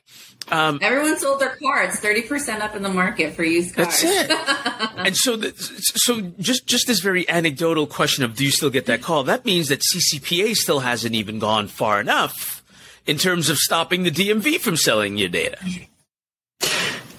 Um, 0.51 0.79
Everyone 0.83 1.19
sold 1.19 1.41
their 1.41 1.57
cars. 1.57 1.97
Thirty 1.97 2.23
percent 2.23 2.63
up 2.63 2.75
in 2.75 2.83
the 2.83 2.89
market 2.89 3.35
for 3.35 3.45
used 3.45 3.75
cars. 3.75 4.03
That's 4.03 4.05
it. 4.05 4.31
and 4.97 5.17
so, 5.17 5.37
the, 5.37 5.53
so 5.57 6.21
just 6.39 6.67
just 6.67 6.87
this 6.87 7.01
very 7.01 7.29
anecdotal 7.29 7.87
question 7.87 8.25
of 8.25 8.35
do 8.35 8.45
you 8.45 8.51
still 8.51 8.71
get 8.71 8.87
that 8.87 9.03
call? 9.03 9.25
That 9.25 9.45
means 9.45 9.69
that 9.69 9.81
CCPA 9.81 10.57
still 10.57 10.81
hasn't 10.81 11.15
even 11.15 11.39
gone 11.39 11.69
far 11.69 12.01
enough 12.01 12.63
in 13.07 13.19
terms 13.19 13.49
of 13.49 13.59
stopping 13.59 14.03
the 14.05 14.11
DMV 14.11 14.61
from 14.61 14.77
selling 14.77 15.17
your 15.17 15.29
data. 15.29 15.59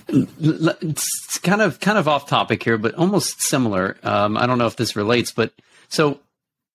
It's 0.07 1.37
kind 1.39 1.61
of 1.61 1.79
kind 1.79 1.97
of 1.97 2.07
off 2.07 2.27
topic 2.27 2.63
here, 2.63 2.77
but 2.77 2.95
almost 2.95 3.41
similar. 3.41 3.97
Um, 4.03 4.37
I 4.37 4.47
don't 4.47 4.57
know 4.57 4.67
if 4.67 4.75
this 4.75 4.95
relates, 4.95 5.31
but 5.31 5.51
so 5.89 6.19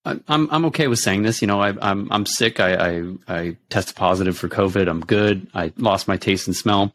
I'm 0.05 0.47
I'm 0.51 0.65
okay 0.65 0.87
with 0.87 0.99
saying 0.99 1.23
this. 1.23 1.41
You 1.41 1.47
know, 1.47 1.61
I, 1.61 1.69
am 1.69 1.79
I'm, 1.81 2.07
I'm 2.11 2.25
sick. 2.25 2.59
I, 2.59 2.75
I 2.75 3.13
I 3.27 3.57
tested 3.69 3.95
positive 3.95 4.37
for 4.37 4.47
COVID. 4.47 4.87
I'm 4.87 5.01
good. 5.01 5.47
I 5.53 5.73
lost 5.77 6.07
my 6.07 6.17
taste 6.17 6.47
and 6.47 6.55
smell. 6.55 6.93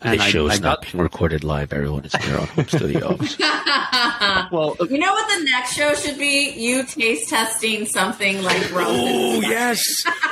And 0.00 0.18
this 0.18 0.26
show 0.28 0.46
is 0.46 0.60
not 0.60 0.82
being 0.82 1.02
recorded 1.02 1.42
live. 1.42 1.72
Everyone 1.72 2.04
is 2.04 2.14
in 2.14 2.20
their 2.22 2.40
own 2.40 2.46
home 2.46 2.68
studios. 2.68 3.36
well, 4.52 4.76
you 4.88 4.98
know 4.98 5.12
what 5.12 5.38
the 5.38 5.44
next 5.44 5.74
show 5.74 5.94
should 5.94 6.18
be? 6.18 6.50
You 6.50 6.84
taste 6.84 7.28
testing 7.28 7.84
something 7.84 8.42
like 8.42 8.62
Oh 8.72 9.40
yes. 9.40 9.82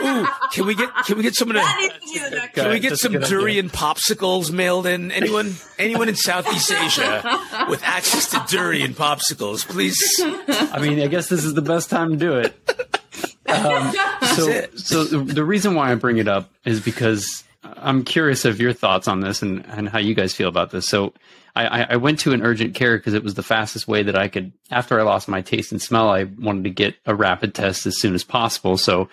Ooh, 0.02 0.26
can 0.52 0.66
we 0.66 0.74
get 0.74 0.88
can 1.04 1.16
we 1.16 1.24
get 1.24 1.34
some 1.34 1.50
of 1.50 1.56
the, 1.56 2.50
Can 2.54 2.70
we 2.70 2.78
get 2.78 2.96
some 2.96 3.12
durian 3.12 3.66
idea. 3.66 3.78
popsicles 3.78 4.52
mailed 4.52 4.86
in? 4.86 5.10
Anyone 5.10 5.54
anyone 5.78 6.08
in 6.08 6.14
Southeast 6.14 6.70
Asia 6.70 7.22
with 7.68 7.82
access 7.82 8.30
to 8.30 8.42
durian 8.48 8.94
popsicles, 8.94 9.66
please? 9.66 9.98
I 10.22 10.78
mean, 10.80 11.00
I 11.00 11.08
guess 11.08 11.28
this 11.28 11.44
is 11.44 11.54
the 11.54 11.62
best 11.62 11.90
time 11.90 12.10
to 12.10 12.16
do 12.16 12.34
it. 12.38 12.54
Um, 13.46 13.92
so, 14.22 14.66
so 14.74 15.04
the 15.04 15.44
reason 15.44 15.74
why 15.74 15.92
I 15.92 15.96
bring 15.96 16.18
it 16.18 16.28
up 16.28 16.50
is 16.64 16.80
because 16.80 17.44
I'm 17.84 18.04
curious 18.04 18.44
of 18.44 18.60
your 18.60 18.72
thoughts 18.72 19.08
on 19.08 19.20
this 19.20 19.42
and, 19.42 19.64
and 19.66 19.88
how 19.88 19.98
you 19.98 20.14
guys 20.14 20.34
feel 20.34 20.48
about 20.48 20.70
this. 20.70 20.88
So 20.88 21.12
I, 21.56 21.86
I 21.90 21.96
went 21.96 22.18
to 22.20 22.32
an 22.32 22.42
urgent 22.42 22.74
care 22.74 22.96
because 22.96 23.14
it 23.14 23.22
was 23.22 23.34
the 23.34 23.42
fastest 23.42 23.86
way 23.86 24.02
that 24.02 24.16
I 24.16 24.26
could, 24.26 24.52
after 24.70 24.98
I 24.98 25.04
lost 25.04 25.28
my 25.28 25.40
taste 25.40 25.70
and 25.70 25.80
smell, 25.80 26.08
I 26.08 26.24
wanted 26.24 26.64
to 26.64 26.70
get 26.70 26.96
a 27.06 27.14
rapid 27.14 27.54
test 27.54 27.86
as 27.86 28.00
soon 28.00 28.14
as 28.14 28.24
possible. 28.24 28.76
So 28.76 29.08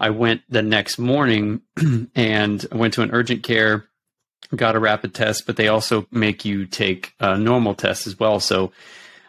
I 0.00 0.10
went 0.10 0.42
the 0.48 0.62
next 0.62 0.98
morning 0.98 1.60
and 2.14 2.66
went 2.72 2.94
to 2.94 3.02
an 3.02 3.10
urgent 3.10 3.42
care, 3.42 3.84
got 4.56 4.76
a 4.76 4.80
rapid 4.80 5.14
test, 5.14 5.46
but 5.46 5.56
they 5.56 5.68
also 5.68 6.06
make 6.10 6.44
you 6.44 6.64
take 6.64 7.12
a 7.20 7.36
normal 7.36 7.74
test 7.74 8.06
as 8.06 8.18
well. 8.18 8.40
So 8.40 8.72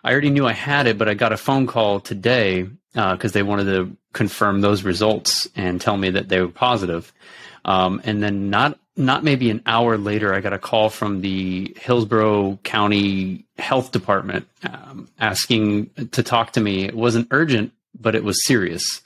I 0.03 0.11
already 0.11 0.29
knew 0.29 0.47
I 0.47 0.53
had 0.53 0.87
it, 0.87 0.97
but 0.97 1.09
I 1.09 1.13
got 1.13 1.33
a 1.33 1.37
phone 1.37 1.67
call 1.67 1.99
today 1.99 2.69
because 2.93 3.31
uh, 3.31 3.33
they 3.33 3.43
wanted 3.43 3.65
to 3.65 3.97
confirm 4.13 4.61
those 4.61 4.83
results 4.83 5.49
and 5.55 5.81
tell 5.81 5.97
me 5.97 6.11
that 6.11 6.29
they 6.29 6.39
were 6.39 6.47
positive. 6.47 7.11
Um, 7.65 8.01
and 8.05 8.21
then 8.21 8.49
not 8.49 8.79
not 8.95 9.23
maybe 9.23 9.49
an 9.49 9.61
hour 9.65 9.97
later, 9.97 10.33
I 10.33 10.39
got 10.39 10.53
a 10.53 10.59
call 10.59 10.89
from 10.89 11.21
the 11.21 11.75
Hillsborough 11.79 12.59
County 12.63 13.45
Health 13.57 13.91
Department 13.91 14.47
um, 14.63 15.09
asking 15.19 15.89
to 16.11 16.23
talk 16.23 16.53
to 16.53 16.61
me. 16.61 16.85
It 16.85 16.95
wasn't 16.95 17.27
urgent, 17.31 17.73
but 17.99 18.15
it 18.15 18.23
was 18.23 18.45
serious. 18.45 19.01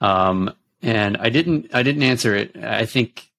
Um, 0.00 0.52
and 0.82 1.16
I 1.16 1.30
didn't 1.30 1.70
I 1.72 1.82
didn't 1.82 2.02
answer 2.02 2.34
it. 2.34 2.56
I 2.56 2.84
think 2.84 3.30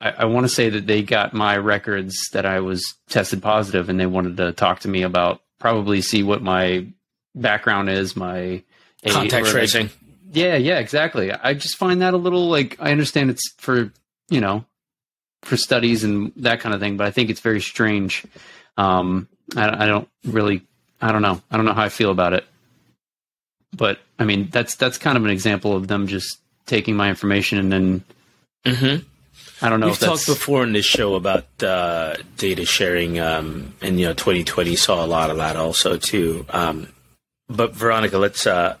I, 0.00 0.10
I 0.10 0.24
want 0.24 0.44
to 0.44 0.48
say 0.48 0.70
that 0.70 0.86
they 0.86 1.02
got 1.02 1.34
my 1.34 1.56
records 1.58 2.16
that 2.32 2.46
I 2.46 2.60
was 2.60 2.94
tested 3.08 3.42
positive, 3.42 3.88
and 3.88 4.00
they 4.00 4.06
wanted 4.06 4.38
to 4.38 4.52
talk 4.52 4.80
to 4.80 4.88
me 4.88 5.02
about 5.02 5.42
probably 5.60 6.00
see 6.00 6.22
what 6.22 6.42
my 6.42 6.86
background 7.34 7.90
is, 7.90 8.16
my 8.16 8.62
contact 9.06 9.46
tracing. 9.46 9.90
Yeah, 10.32 10.56
yeah, 10.56 10.78
exactly. 10.78 11.32
I 11.32 11.54
just 11.54 11.76
find 11.76 12.02
that 12.02 12.14
a 12.14 12.16
little 12.16 12.48
like 12.48 12.76
I 12.80 12.90
understand 12.90 13.30
it's 13.30 13.52
for 13.58 13.92
you 14.28 14.40
know 14.40 14.64
for 15.42 15.56
studies 15.56 16.04
and 16.04 16.32
that 16.36 16.60
kind 16.60 16.74
of 16.74 16.80
thing, 16.80 16.96
but 16.96 17.06
I 17.06 17.10
think 17.10 17.30
it's 17.30 17.40
very 17.40 17.60
strange. 17.60 18.24
Um, 18.76 19.28
I, 19.54 19.84
I 19.84 19.86
don't 19.86 20.08
really, 20.24 20.62
I 21.00 21.12
don't 21.12 21.22
know, 21.22 21.40
I 21.50 21.56
don't 21.56 21.66
know 21.66 21.72
how 21.72 21.84
I 21.84 21.88
feel 21.88 22.10
about 22.10 22.32
it. 22.32 22.44
But 23.72 23.98
I 24.18 24.24
mean, 24.24 24.48
that's 24.50 24.74
that's 24.74 24.98
kind 24.98 25.16
of 25.16 25.24
an 25.24 25.30
example 25.30 25.76
of 25.76 25.88
them 25.88 26.06
just 26.06 26.38
taking 26.66 26.96
my 26.96 27.08
information 27.08 27.58
and 27.58 27.72
then. 27.72 28.04
Mm-hmm. 28.64 29.06
I 29.62 29.70
don't 29.70 29.80
know. 29.80 29.86
We've 29.86 29.98
talked 29.98 30.26
before 30.26 30.64
in 30.64 30.72
this 30.72 30.84
show 30.84 31.14
about 31.14 31.46
uh, 31.62 32.16
data 32.36 32.66
sharing, 32.66 33.18
um, 33.18 33.74
and 33.80 33.98
you 33.98 34.06
know, 34.06 34.12
2020 34.12 34.76
saw 34.76 35.02
a 35.02 35.06
lot 35.06 35.30
of 35.30 35.38
that 35.38 35.56
also 35.56 35.96
too. 35.96 36.44
Um, 36.50 36.88
but 37.48 37.72
Veronica, 37.72 38.18
let's 38.18 38.46
uh, 38.46 38.76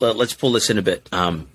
let, 0.00 0.16
us 0.16 0.34
pull 0.34 0.52
this 0.52 0.70
in 0.70 0.78
a 0.78 0.82
bit. 0.82 1.08
Um, 1.12 1.48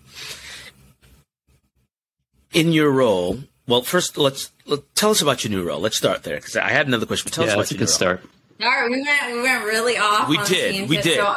in 2.53 2.71
your 2.71 2.91
role, 2.91 3.39
well, 3.67 3.81
first 3.81 4.17
let's 4.17 4.51
let, 4.65 4.95
tell 4.95 5.11
us 5.11 5.21
about 5.21 5.43
your 5.43 5.51
new 5.51 5.67
role. 5.67 5.79
Let's 5.79 5.97
start 5.97 6.23
there 6.23 6.37
because 6.37 6.55
I 6.55 6.69
had 6.69 6.87
another 6.87 7.05
question. 7.05 7.25
But 7.27 7.33
tell 7.33 7.45
yeah, 7.45 7.51
us 7.51 7.53
about 7.53 7.61
that's 7.61 7.71
your 7.71 7.77
a 7.77 7.79
good 7.79 7.89
start. 7.89 8.21
All 8.61 8.69
right, 8.69 8.89
we 8.89 9.01
went 9.01 9.35
we 9.35 9.41
went 9.41 9.65
really 9.65 9.97
off. 9.97 10.29
We 10.29 10.37
did, 10.45 10.89
we 10.89 10.97
did. 11.01 11.17
So 11.17 11.35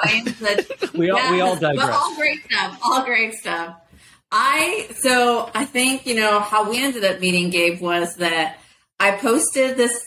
we 0.94 1.10
all 1.10 1.32
we 1.32 1.40
all 1.40 1.56
digress. 1.56 1.86
But 1.86 1.94
all 1.94 2.14
great 2.14 2.38
stuff. 2.44 2.78
All 2.84 3.04
great 3.04 3.34
stuff. 3.34 3.76
I 4.30 4.88
so 4.98 5.50
I 5.54 5.64
think 5.64 6.06
you 6.06 6.14
know 6.14 6.38
how 6.38 6.70
we 6.70 6.82
ended 6.82 7.04
up 7.04 7.18
meeting 7.20 7.50
Gabe 7.50 7.80
was 7.80 8.16
that 8.16 8.58
I 9.00 9.12
posted 9.12 9.76
this 9.76 10.00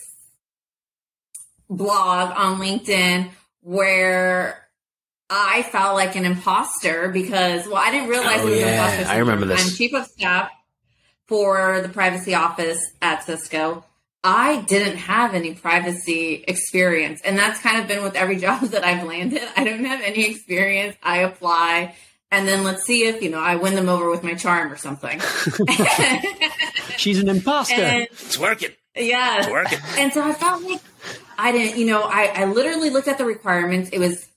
blog 1.70 2.34
on 2.38 2.60
LinkedIn 2.60 3.30
where 3.62 4.61
I 5.34 5.64
felt 5.64 5.96
like 5.96 6.16
an 6.18 6.26
imposter 6.26 7.10
because 7.10 7.66
well 7.66 7.78
I 7.78 7.90
didn't 7.90 8.10
realize 8.10 8.42
oh, 8.42 8.48
it 8.48 8.52
was 8.52 8.60
yeah. 8.60 8.68
an 8.68 8.74
imposter. 8.74 9.14
I 9.14 9.18
remember 9.20 9.46
this. 9.46 9.66
I'm 9.66 9.76
chief 9.76 9.94
of 9.94 10.06
staff 10.06 10.52
for 11.28 11.82
the 11.82 11.90
privacy 11.90 12.36
office 12.36 12.80
at 13.02 13.24
Cisco. 13.24 13.86
I 14.24 14.62
didn't 14.62 14.98
have 14.98 15.34
any 15.34 15.56
privacy 15.56 16.44
experience, 16.48 17.22
and 17.24 17.38
that's 17.38 17.60
kind 17.62 17.82
of 17.82 17.88
been 17.88 18.04
with 18.04 18.16
every 18.16 18.36
job 18.46 18.62
that 18.66 18.84
I've 18.84 19.08
landed. 19.08 19.42
I 19.56 19.64
don't 19.64 19.86
have 19.86 20.02
any 20.02 20.30
experience. 20.30 20.98
I 21.02 21.20
apply 21.20 21.96
and 22.32 22.48
then 22.48 22.64
let's 22.64 22.84
see 22.84 23.04
if 23.04 23.22
you 23.22 23.30
know 23.30 23.40
I 23.40 23.56
win 23.58 23.76
them 23.76 23.90
over 23.90 24.10
with 24.10 24.24
my 24.24 24.34
charm 24.36 24.72
or 24.72 24.78
something. 24.78 25.20
She's 26.98 27.20
an 27.20 27.28
imposter. 27.28 27.82
And, 27.82 28.04
it's 28.04 28.38
working. 28.38 28.72
Yeah, 28.96 29.40
it's 29.40 29.50
working. 29.50 29.80
And 29.98 30.14
so 30.14 30.24
I 30.24 30.34
felt 30.34 30.64
like 30.64 30.82
I 31.38 31.52
didn't. 31.52 31.78
You 31.78 31.88
know, 31.88 32.04
I, 32.04 32.32
I 32.34 32.46
literally 32.46 32.90
looked 32.90 33.10
at 33.10 33.18
the 33.18 33.26
requirements. 33.26 33.90
It 33.92 34.00
was 34.00 34.28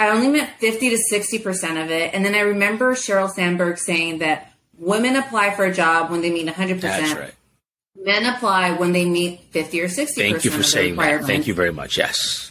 I 0.00 0.08
only 0.08 0.28
met 0.28 0.58
fifty 0.58 0.88
to 0.90 0.96
sixty 0.96 1.38
percent 1.38 1.76
of 1.76 1.90
it, 1.90 2.14
and 2.14 2.24
then 2.24 2.34
I 2.34 2.40
remember 2.40 2.94
Sheryl 2.94 3.30
Sandberg 3.30 3.78
saying 3.78 4.18
that 4.18 4.50
women 4.78 5.14
apply 5.14 5.54
for 5.54 5.64
a 5.66 5.74
job 5.74 6.10
when 6.10 6.22
they 6.22 6.30
meet 6.30 6.48
hundred 6.48 6.80
percent. 6.80 7.06
That's 7.06 7.20
right. 7.20 7.34
Men 8.02 8.24
apply 8.24 8.72
when 8.72 8.92
they 8.92 9.04
meet 9.04 9.40
fifty 9.50 9.80
or 9.82 9.88
60%. 9.88 10.14
Thank 10.14 10.44
you 10.44 10.50
for 10.50 10.62
saying 10.62 10.96
that. 10.96 11.24
Thank 11.24 11.46
you 11.46 11.52
very 11.52 11.70
much. 11.70 11.98
Yes. 11.98 12.50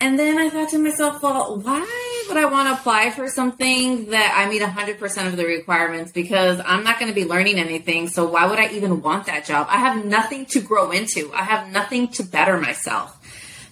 And 0.00 0.18
then 0.18 0.36
I 0.36 0.50
thought 0.50 0.68
to 0.70 0.78
myself, 0.78 1.22
well, 1.22 1.58
why 1.58 2.24
would 2.28 2.36
I 2.36 2.44
want 2.46 2.68
to 2.68 2.74
apply 2.74 3.10
for 3.10 3.28
something 3.28 4.10
that 4.10 4.34
I 4.36 4.50
meet 4.50 4.60
100% 4.60 5.26
of 5.26 5.36
the 5.38 5.46
requirements? 5.46 6.12
Because 6.12 6.60
I'm 6.66 6.84
not 6.84 6.98
going 6.98 7.10
to 7.10 7.14
be 7.14 7.24
learning 7.24 7.58
anything. 7.58 8.08
So 8.08 8.26
why 8.26 8.46
would 8.46 8.58
I 8.58 8.68
even 8.72 9.00
want 9.00 9.24
that 9.26 9.46
job? 9.46 9.68
I 9.70 9.78
have 9.78 10.04
nothing 10.04 10.44
to 10.46 10.60
grow 10.60 10.90
into, 10.90 11.32
I 11.32 11.44
have 11.44 11.72
nothing 11.72 12.08
to 12.08 12.24
better 12.24 12.60
myself. 12.60 13.16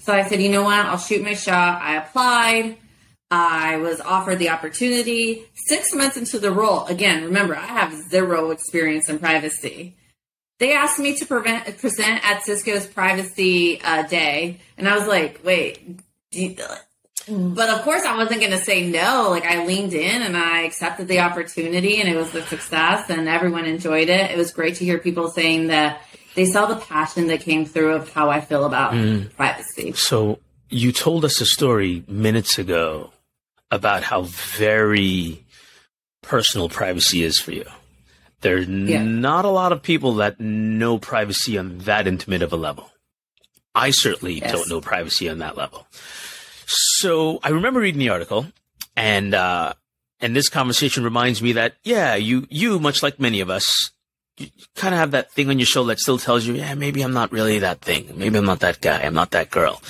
So 0.04 0.12
I 0.12 0.28
said, 0.28 0.42
you 0.42 0.50
know 0.50 0.64
what? 0.64 0.84
I'll 0.84 0.99
shoot 0.99 1.23
my 1.23 1.32
shot. 1.32 1.80
I 1.80 1.96
applied. 1.96 2.76
I 3.30 3.78
was 3.78 4.02
offered 4.02 4.38
the 4.38 4.50
opportunity. 4.50 5.46
Six 5.55 5.94
months 5.94 6.18
into 6.18 6.38
the 6.38 6.52
role, 6.52 6.85
again, 6.85 7.24
remember, 7.24 7.57
I 7.57 7.66
have 7.66 7.94
zero 8.11 8.50
experience 8.50 9.09
in 9.09 9.18
privacy. 9.18 9.96
They 10.59 10.74
asked 10.74 10.98
me 10.98 11.16
to 11.16 11.26
prevent, 11.26 11.78
present 11.78 12.22
at 12.22 12.42
Cisco's 12.42 12.87
Privacy 12.87 13.81
uh, 13.81 14.02
Day, 14.07 14.61
and 14.76 14.87
I 14.87 14.96
was 14.98 15.09
like, 15.09 15.40
wait, 15.42 15.98
but 17.26 17.70
of 17.70 17.83
course 17.83 18.02
I 18.02 18.16
wasn't 18.16 18.40
going 18.40 18.52
to 18.52 18.59
say 18.59 18.87
no. 18.87 19.28
Like 19.31 19.46
I 19.46 19.64
leaned 19.64 19.94
in 19.94 20.20
and 20.22 20.37
I 20.37 20.62
accepted 20.62 21.09
the 21.09 21.20
opportunity 21.20 22.00
and 22.00 22.09
it 22.09 22.16
was 22.16 22.35
a 22.35 22.42
success 22.42 23.09
and 23.09 23.26
everyone 23.26 23.64
enjoyed 23.64 24.11
it. 24.11 24.31
It 24.31 24.37
was 24.37 24.52
great 24.52 24.76
to 24.76 24.85
hear 24.85 24.98
people 24.98 25.28
saying 25.28 25.68
that 25.68 26.02
they 26.35 26.47
saw 26.47 26.66
the 26.66 26.77
passion 26.77 27.29
that 27.29 27.40
came 27.40 27.64
through 27.64 27.94
of 27.94 28.12
how 28.12 28.31
I 28.31 28.40
feel 28.40 28.64
about 28.64 28.92
mm. 28.92 29.35
privacy. 29.35 29.92
So 29.92 30.38
you 30.68 30.92
told 30.92 31.25
us 31.25 31.40
a 31.40 31.47
story 31.47 32.05
minutes 32.09 32.59
ago 32.59 33.12
about 33.70 34.03
how 34.03 34.23
very 34.23 35.44
personal 36.23 36.68
privacy 36.68 37.23
is 37.23 37.38
for 37.38 37.53
you. 37.53 37.64
There's 38.40 38.68
yeah. 38.68 39.03
not 39.03 39.44
a 39.44 39.51
lot 39.51 39.73
of 39.73 39.83
people 39.83 40.16
that 40.16 40.38
know 40.38 40.99
privacy 40.99 41.57
on 41.57 41.79
that 41.79 42.07
intimate 42.07 42.42
of 42.42 42.53
a 42.53 42.57
level. 42.57 42.90
I 43.75 43.90
certainly 43.90 44.35
yes. 44.35 44.53
don't 44.53 44.68
know 44.68 44.81
privacy 44.81 45.29
on 45.29 45.38
that 45.38 45.57
level. 45.57 45.87
So 46.66 47.40
I 47.42 47.51
remember 47.51 47.81
reading 47.81 47.99
the 47.99 48.11
article, 48.11 48.47
and 48.97 49.35
uh, 49.35 49.75
and 50.20 50.37
this 50.37 50.49
conversation 50.49 51.05
reminds 51.05 51.42
me 51.42 51.53
that 51.53 51.75
yeah, 51.85 52.14
you 52.14 52.47
you 52.51 52.79
much 52.79 53.03
like 53.03 53.18
many 53.18 53.40
of 53.40 53.51
us, 53.51 53.90
you 54.37 54.49
kind 54.75 54.94
of 54.94 54.99
have 54.99 55.12
that 55.12 55.31
thing 55.33 55.49
on 55.49 55.59
your 55.59 55.66
shoulder 55.66 55.88
that 55.88 56.01
still 56.01 56.18
tells 56.18 56.47
you, 56.47 56.55
yeah, 56.55 56.75
maybe 56.75 57.03
I'm 57.03 57.12
not 57.12 57.33
really 57.33 57.61
that 57.61 57.81
thing, 57.81 58.12
maybe 58.16 58.38
I'm 58.38 58.44
not 58.44 58.61
that 58.61 58.81
guy, 58.81 59.03
I'm 59.03 59.14
not 59.14 59.31
that 59.31 59.51
girl. 59.51 59.83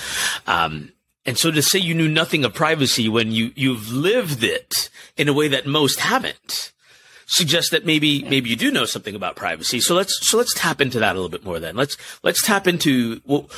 Um, 0.45 0.91
and 1.25 1.37
so 1.37 1.49
to 1.51 1.61
say 1.61 1.79
you 1.79 1.95
knew 1.95 2.07
nothing 2.07 2.45
of 2.45 2.53
privacy 2.53 3.09
when 3.09 3.31
you 3.31 3.51
you've 3.55 3.91
lived 3.91 4.43
it 4.43 4.89
in 5.17 5.27
a 5.27 5.33
way 5.33 5.47
that 5.47 5.65
most 5.65 5.99
haven't 5.99 6.71
suggests 7.25 7.71
that 7.71 7.85
maybe 7.85 8.23
maybe 8.23 8.49
you 8.49 8.55
do 8.55 8.71
know 8.71 8.85
something 8.85 9.15
about 9.15 9.35
privacy. 9.35 9.79
So 9.79 9.95
let's 9.95 10.15
so 10.27 10.37
let's 10.37 10.53
tap 10.53 10.81
into 10.81 10.99
that 10.99 11.13
a 11.13 11.15
little 11.15 11.29
bit 11.29 11.43
more. 11.43 11.59
Then 11.59 11.75
let's 11.75 11.97
let's 12.23 12.43
tap 12.43 12.67
into 12.67 13.21
what 13.25 13.49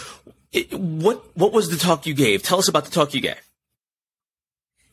what 0.71 1.38
what 1.38 1.52
was 1.52 1.69
the 1.69 1.78
talk 1.78 2.06
you 2.06 2.13
gave? 2.13 2.41
Tell 2.43 2.60
us 2.60 2.69
about 2.69 2.86
the 2.86 2.91
talk 2.91 3.13
you 3.13 3.21
gave. 3.21 3.41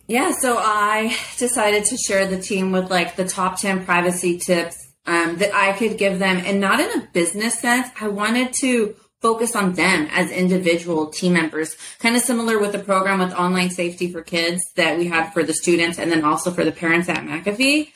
Yeah, 0.06 0.32
so 0.38 0.58
I 0.58 1.16
decided 1.38 1.84
to 1.86 1.96
share 1.96 2.26
the 2.26 2.38
team 2.38 2.72
with 2.72 2.90
like 2.90 3.16
the 3.16 3.24
top 3.24 3.60
ten 3.60 3.84
privacy 3.84 4.38
tips 4.38 4.83
um, 5.06 5.36
that 5.36 5.54
I 5.54 5.72
could 5.72 5.98
give 5.98 6.18
them, 6.18 6.38
and 6.44 6.60
not 6.60 6.80
in 6.80 7.00
a 7.00 7.06
business 7.12 7.58
sense. 7.58 7.88
I 8.00 8.08
wanted 8.08 8.52
to 8.54 8.96
focus 9.20 9.56
on 9.56 9.72
them 9.72 10.08
as 10.10 10.30
individual 10.30 11.06
team 11.06 11.32
members, 11.32 11.76
kind 11.98 12.14
of 12.14 12.22
similar 12.22 12.58
with 12.58 12.72
the 12.72 12.78
program 12.78 13.20
with 13.20 13.32
online 13.32 13.70
safety 13.70 14.12
for 14.12 14.22
kids 14.22 14.62
that 14.76 14.98
we 14.98 15.06
had 15.06 15.30
for 15.32 15.42
the 15.42 15.54
students, 15.54 15.98
and 15.98 16.10
then 16.10 16.24
also 16.24 16.50
for 16.50 16.64
the 16.64 16.72
parents 16.72 17.08
at 17.08 17.24
McAfee. 17.24 17.90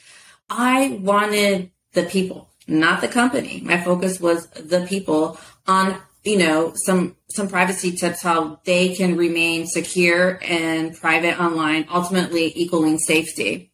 I 0.50 0.98
wanted 1.02 1.70
the 1.92 2.04
people, 2.04 2.48
not 2.66 3.00
the 3.00 3.08
company. 3.08 3.60
My 3.64 3.78
focus 3.78 4.20
was 4.20 4.46
the 4.48 4.86
people 4.86 5.38
on 5.66 5.98
you 6.24 6.36
know 6.38 6.72
some 6.74 7.16
some 7.30 7.48
privacy 7.48 7.92
tips 7.92 8.22
how 8.22 8.60
they 8.64 8.94
can 8.94 9.16
remain 9.16 9.66
secure 9.66 10.38
and 10.42 10.94
private 10.94 11.40
online 11.40 11.86
ultimately 11.92 12.52
equaling 12.56 12.98
safety 12.98 13.70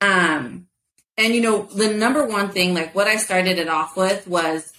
um 0.00 0.65
and 1.16 1.34
you 1.34 1.40
know 1.40 1.62
the 1.74 1.88
number 1.88 2.26
one 2.26 2.50
thing 2.50 2.74
like 2.74 2.94
what 2.94 3.06
i 3.06 3.16
started 3.16 3.58
it 3.58 3.68
off 3.68 3.96
with 3.96 4.26
was 4.26 4.72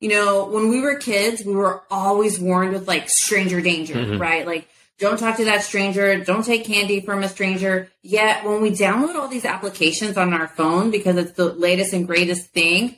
you 0.00 0.08
know 0.08 0.46
when 0.46 0.68
we 0.68 0.80
were 0.80 0.96
kids 0.96 1.44
we 1.44 1.54
were 1.54 1.82
always 1.90 2.38
warned 2.38 2.72
with 2.72 2.88
like 2.88 3.08
stranger 3.08 3.60
danger 3.60 3.94
mm-hmm. 3.94 4.18
right 4.20 4.46
like 4.46 4.68
don't 4.98 5.18
talk 5.18 5.36
to 5.36 5.44
that 5.44 5.62
stranger 5.62 6.22
don't 6.24 6.44
take 6.44 6.64
candy 6.64 7.00
from 7.00 7.22
a 7.22 7.28
stranger 7.28 7.90
yet 8.02 8.44
when 8.44 8.60
we 8.60 8.70
download 8.70 9.14
all 9.14 9.28
these 9.28 9.44
applications 9.44 10.16
on 10.16 10.32
our 10.32 10.48
phone 10.48 10.90
because 10.90 11.16
it's 11.16 11.32
the 11.32 11.52
latest 11.52 11.92
and 11.92 12.06
greatest 12.06 12.50
thing 12.50 12.96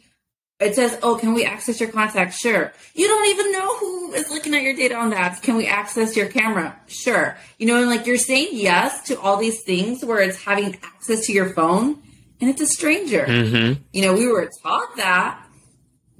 it 0.61 0.75
says, 0.75 0.99
"Oh, 1.03 1.15
can 1.15 1.35
we 1.35 1.45
access 1.45 1.81
your 1.81 1.91
contacts?" 1.91 2.41
Sure. 2.41 2.73
You 2.95 3.07
don't 3.07 3.29
even 3.29 3.53
know 3.53 3.77
who 3.77 4.13
is 4.15 4.29
looking 4.31 4.55
at 4.57 4.63
your 4.63 4.75
data 4.75 4.97
on 4.97 5.11
that. 5.11 5.41
Can 5.41 5.57
we 5.57 5.67
access 5.67 6.17
your 6.17 6.27
camera? 6.27 6.77
Sure. 6.89 7.37
You 7.59 7.67
know, 7.69 7.77
and 7.77 7.89
like 7.89 8.07
you're 8.07 8.17
saying 8.17 8.49
yes 8.53 9.03
to 9.05 9.21
all 9.21 9.37
these 9.37 9.63
things 9.63 10.05
where 10.05 10.21
it's 10.21 10.43
having 10.43 10.77
access 10.83 11.27
to 11.27 11.33
your 11.33 11.51
phone, 11.55 12.03
and 12.41 12.51
it's 12.51 12.61
a 12.61 12.67
stranger. 12.67 13.25
Mm-hmm. 13.27 13.83
You 13.93 14.03
know, 14.03 14.15
we 14.15 14.27
were 14.27 14.51
taught 14.63 14.97
that. 14.97 15.45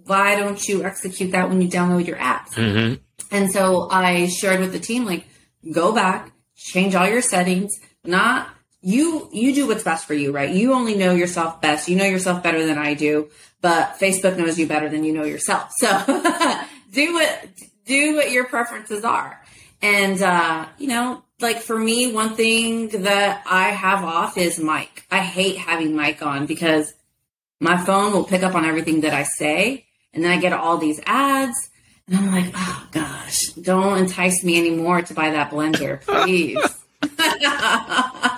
Why 0.05 0.37
don't 0.37 0.63
you 0.67 0.85
execute 0.85 1.33
that 1.33 1.49
when 1.49 1.61
you 1.61 1.69
download 1.69 2.07
your 2.07 2.17
apps? 2.17 2.53
Mm-hmm. 2.55 2.95
And 3.31 3.53
so 3.53 3.89
I 3.91 4.27
shared 4.29 4.61
with 4.61 4.73
the 4.73 4.79
team, 4.79 5.05
like, 5.05 5.27
go 5.71 5.93
back, 5.93 6.33
change 6.57 6.95
all 6.95 7.07
your 7.07 7.21
settings. 7.21 7.73
Not 8.05 8.49
you. 8.81 9.29
You 9.33 9.55
do 9.55 9.67
what's 9.67 9.83
best 9.83 10.07
for 10.07 10.15
you, 10.15 10.33
right? 10.33 10.49
You 10.49 10.73
only 10.73 10.97
know 10.97 11.13
yourself 11.13 11.61
best. 11.61 11.89
You 11.89 11.97
know 11.97 12.07
yourself 12.07 12.43
better 12.43 12.65
than 12.65 12.79
I 12.79 12.95
do 12.95 13.29
but 13.61 13.99
Facebook 13.99 14.37
knows 14.37 14.59
you 14.59 14.67
better 14.67 14.89
than 14.89 15.05
you 15.05 15.13
know 15.13 15.25
yourself. 15.25 15.73
So 15.81 16.65
do 16.91 17.13
what 17.15 17.49
do 17.85 18.17
what 18.17 18.31
your 18.31 18.47
preferences 18.47 19.05
are. 19.05 19.41
And 19.83 20.21
uh, 20.23 20.67
you 20.79 20.89
know, 20.89 21.23
like 21.41 21.61
for 21.61 21.79
me, 21.79 22.13
one 22.13 22.35
thing 22.35 22.89
that 23.03 23.43
I 23.47 23.71
have 23.71 24.05
off 24.05 24.37
is 24.37 24.59
mic. 24.59 25.05
I 25.11 25.19
hate 25.19 25.57
having 25.57 25.95
mic 25.95 26.23
on 26.23 26.47
because 26.47 26.95
my 27.61 27.77
phone 27.77 28.13
will 28.13 28.25
pick 28.25 28.43
up 28.43 28.55
on 28.55 28.65
everything 28.65 29.03
that 29.03 29.15
I 29.15 29.23
say. 29.23 29.87
And 30.13 30.25
then 30.25 30.33
I 30.33 30.41
get 30.41 30.53
all 30.53 30.79
these 30.79 31.01
ads. 31.07 31.71
And 32.07 32.17
I'm 32.17 32.33
like, 32.33 32.53
oh 32.57 32.89
gosh, 32.91 33.47
don't 33.53 33.99
entice 33.99 34.43
me 34.43 34.59
anymore 34.59 35.03
to 35.03 35.15
buy 35.15 35.31
that 35.31 35.51
blender, 35.51 36.01
please. 36.01 36.59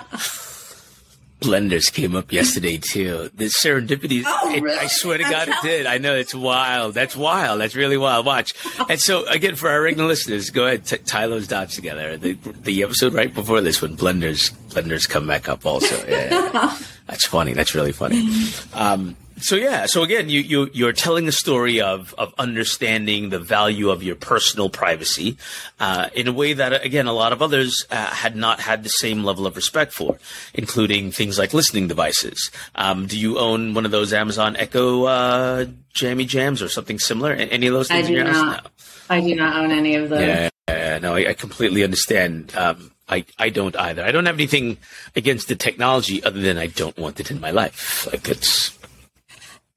blenders 1.41 1.91
came 1.91 2.15
up 2.15 2.31
yesterday 2.31 2.77
too. 2.77 3.29
The 3.33 3.45
serendipity. 3.45 4.23
Oh, 4.25 4.53
it- 4.53 4.61
really? 4.61 4.77
I 4.77 4.87
swear 4.87 5.17
to 5.17 5.23
God, 5.23 5.49
it 5.49 5.55
did. 5.63 5.85
I 5.87 5.97
know 5.97 6.15
it's 6.15 6.33
wild. 6.35 6.93
That's 6.93 7.15
wild. 7.15 7.59
That's 7.59 7.75
really 7.75 7.97
wild. 7.97 8.25
Watch. 8.25 8.53
And 8.87 8.99
so 9.01 9.25
again, 9.27 9.55
for 9.55 9.69
our 9.69 9.81
regular 9.81 10.07
listeners, 10.07 10.49
go 10.51 10.65
ahead, 10.67 10.85
t- 10.85 10.97
tie 10.97 11.27
those 11.27 11.47
dots 11.47 11.75
together. 11.75 12.15
The 12.17 12.33
the 12.63 12.83
episode 12.83 13.13
right 13.13 13.33
before 13.33 13.59
this 13.61 13.81
one, 13.81 13.97
blenders 13.97 14.51
blenders 14.69 15.09
come 15.09 15.27
back 15.27 15.49
up 15.49 15.65
also. 15.65 15.95
Yeah. 16.07 16.77
that's 17.07 17.25
funny. 17.25 17.53
That's 17.53 17.73
really 17.75 17.91
funny. 17.91 18.29
Um, 18.73 19.17
so 19.41 19.55
yeah, 19.55 19.85
so 19.85 20.03
again, 20.03 20.29
you 20.29 20.39
you 20.39 20.69
you're 20.73 20.93
telling 20.93 21.27
a 21.27 21.31
story 21.31 21.81
of 21.81 22.13
of 22.17 22.33
understanding 22.37 23.29
the 23.29 23.39
value 23.39 23.89
of 23.89 24.03
your 24.03 24.15
personal 24.15 24.69
privacy 24.69 25.37
uh, 25.79 26.09
in 26.13 26.27
a 26.27 26.33
way 26.33 26.53
that 26.53 26.85
again 26.85 27.07
a 27.07 27.13
lot 27.13 27.33
of 27.33 27.41
others 27.41 27.85
uh, 27.91 28.07
had 28.07 28.35
not 28.35 28.59
had 28.59 28.83
the 28.83 28.89
same 28.89 29.23
level 29.23 29.45
of 29.45 29.55
respect 29.55 29.93
for, 29.93 30.17
including 30.53 31.11
things 31.11 31.37
like 31.37 31.53
listening 31.53 31.87
devices. 31.87 32.51
Um, 32.75 33.07
do 33.07 33.17
you 33.17 33.37
own 33.37 33.73
one 33.73 33.85
of 33.85 33.91
those 33.91 34.13
Amazon 34.13 34.55
Echo 34.55 35.05
uh, 35.05 35.65
Jammy 35.93 36.25
Jams 36.25 36.61
or 36.61 36.69
something 36.69 36.99
similar? 36.99 37.33
Any 37.33 37.67
of 37.67 37.73
those 37.73 37.89
I 37.89 38.01
things 38.01 38.09
in 38.09 38.25
do 38.25 38.31
not. 38.31 38.71
I 39.09 39.21
do 39.21 39.35
not 39.35 39.55
own 39.57 39.71
any 39.71 39.95
of 39.95 40.09
those. 40.09 40.21
Yeah, 40.21 40.49
yeah, 40.69 40.97
no, 40.99 41.15
I, 41.15 41.29
I 41.29 41.33
completely 41.33 41.83
understand. 41.83 42.55
Um, 42.55 42.91
I, 43.09 43.25
I 43.37 43.49
don't 43.49 43.75
either. 43.75 44.03
I 44.03 44.11
don't 44.11 44.25
have 44.25 44.35
anything 44.35 44.77
against 45.17 45.49
the 45.49 45.55
technology 45.55 46.23
other 46.23 46.39
than 46.39 46.57
I 46.57 46.67
don't 46.67 46.97
want 46.97 47.19
it 47.19 47.29
in 47.29 47.41
my 47.41 47.51
life. 47.51 48.07
Like 48.09 48.29
it's 48.29 48.77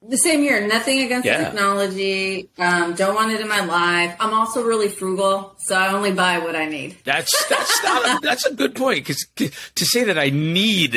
The 0.06 0.18
same 0.18 0.42
year. 0.42 0.66
Nothing 0.66 1.00
against 1.02 1.24
Yeah. 1.26 1.42
technology. 1.44 2.48
Um, 2.58 2.94
don't 2.94 3.14
want 3.14 3.32
it 3.32 3.40
in 3.40 3.48
my 3.48 3.64
life. 3.64 4.14
I'm 4.20 4.34
also 4.34 4.62
really 4.62 4.88
frugal, 4.88 5.54
so 5.58 5.74
I 5.76 5.92
only 5.92 6.12
buy 6.12 6.38
what 6.38 6.54
I 6.54 6.66
need. 6.66 6.96
That's 7.04 7.32
that's 7.48 7.82
not 7.82 8.06
a, 8.06 8.20
that's 8.20 8.44
a 8.44 8.52
good 8.54 8.74
point 8.74 8.96
because 9.06 9.26
to 9.36 9.84
say 9.86 10.04
that 10.04 10.18
I 10.18 10.28
need 10.30 10.94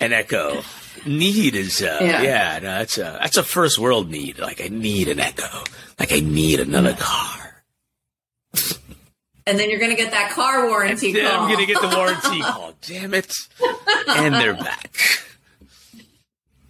an 0.00 0.12
Echo, 0.12 0.62
need 1.06 1.56
is 1.56 1.82
uh, 1.82 1.98
yeah, 2.00 2.22
Yeah. 2.22 2.58
no, 2.62 2.68
that's 2.78 2.98
a 2.98 3.18
that's 3.20 3.36
a 3.36 3.42
first 3.42 3.78
world 3.80 4.10
need. 4.10 4.38
Like 4.38 4.60
I 4.60 4.68
need 4.68 5.08
an 5.08 5.18
Echo, 5.18 5.64
like 5.98 6.12
I 6.12 6.20
need 6.20 6.60
another 6.60 6.94
car. 6.94 7.62
And 9.46 9.58
then 9.58 9.68
you're 9.68 9.78
going 9.80 9.90
to 9.90 9.96
get 9.96 10.12
that 10.12 10.30
car 10.30 10.68
warranty 10.68 11.12
Then 11.12 11.28
call. 11.30 11.40
I'm 11.42 11.50
gonna 11.52 11.66
get 11.66 11.78
the 11.82 11.88
warranty 11.94 12.40
call. 12.50 12.72
Damn 12.80 13.12
it! 13.12 13.30
And 14.08 14.34
they're 14.34 14.54
back. 14.54 14.96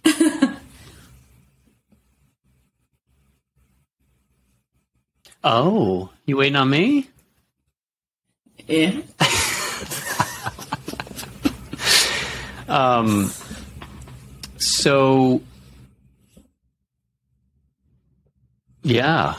Oh, 5.47 6.09
you 6.27 6.39
waiting 6.39 6.57
on 6.57 6.71
me? 6.71 7.09
yeah. 8.67 9.01
Um, 12.67 13.31
so 14.57 15.43
yeah. 18.83 19.35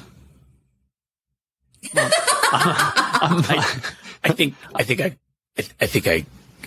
I, 1.96 3.82
I 4.24 4.30
think 4.32 4.54
I 4.76 4.84
think 4.84 5.02
I 5.02 5.18
I 5.82 5.86
think 5.88 6.08
I 6.08 6.26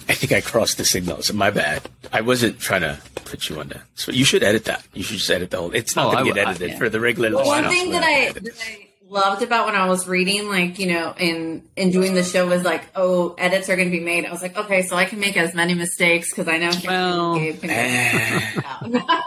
I 0.08 0.14
think 0.14 0.32
I 0.32 0.40
crossed 0.40 0.78
the 0.78 0.84
signals. 0.84 1.32
My 1.32 1.50
bad. 1.50 1.88
I 2.12 2.22
wasn't 2.22 2.58
trying 2.58 2.80
to 2.82 2.98
put 3.24 3.48
you 3.48 3.60
on 3.60 3.68
that. 3.68 3.82
So 3.94 4.10
you 4.10 4.24
should 4.24 4.42
edit 4.42 4.64
that. 4.64 4.84
You 4.94 5.02
should 5.04 5.18
just 5.18 5.30
edit 5.30 5.50
the 5.50 5.58
whole. 5.58 5.72
It's 5.74 5.94
not 5.94 6.08
Oh, 6.08 6.10
going 6.12 6.24
to 6.26 6.32
get 6.32 6.40
will- 6.40 6.46
I- 6.46 6.50
edited 6.50 6.70
yeah. 6.70 6.78
for 6.78 6.88
the 6.88 6.98
regular. 7.00 7.34
One 7.36 7.46
listeners. 7.64 7.72
thing 7.72 7.90
that 7.92 8.02
I, 8.02 8.32
that 8.32 8.54
I 8.60 8.87
loved 9.08 9.42
about 9.42 9.66
when 9.66 9.74
I 9.74 9.86
was 9.88 10.06
reading, 10.06 10.48
like, 10.48 10.78
you 10.78 10.86
know, 10.88 11.14
in, 11.18 11.62
in 11.76 11.90
doing 11.90 12.14
the 12.14 12.22
show 12.24 12.46
was 12.46 12.62
like, 12.64 12.82
oh, 12.94 13.34
edits 13.38 13.68
are 13.68 13.76
going 13.76 13.90
to 13.90 13.96
be 13.96 14.04
made. 14.04 14.26
I 14.26 14.30
was 14.32 14.42
like, 14.42 14.56
okay, 14.56 14.82
so 14.82 14.96
I 14.96 15.04
can 15.06 15.18
make 15.20 15.36
as 15.36 15.54
many 15.54 15.74
mistakes 15.74 16.30
because 16.30 16.48
I 16.48 16.58
know 16.58 16.70
Well, 16.84 17.34
Gabe 17.36 17.60
can 17.60 17.68
get 17.70 18.54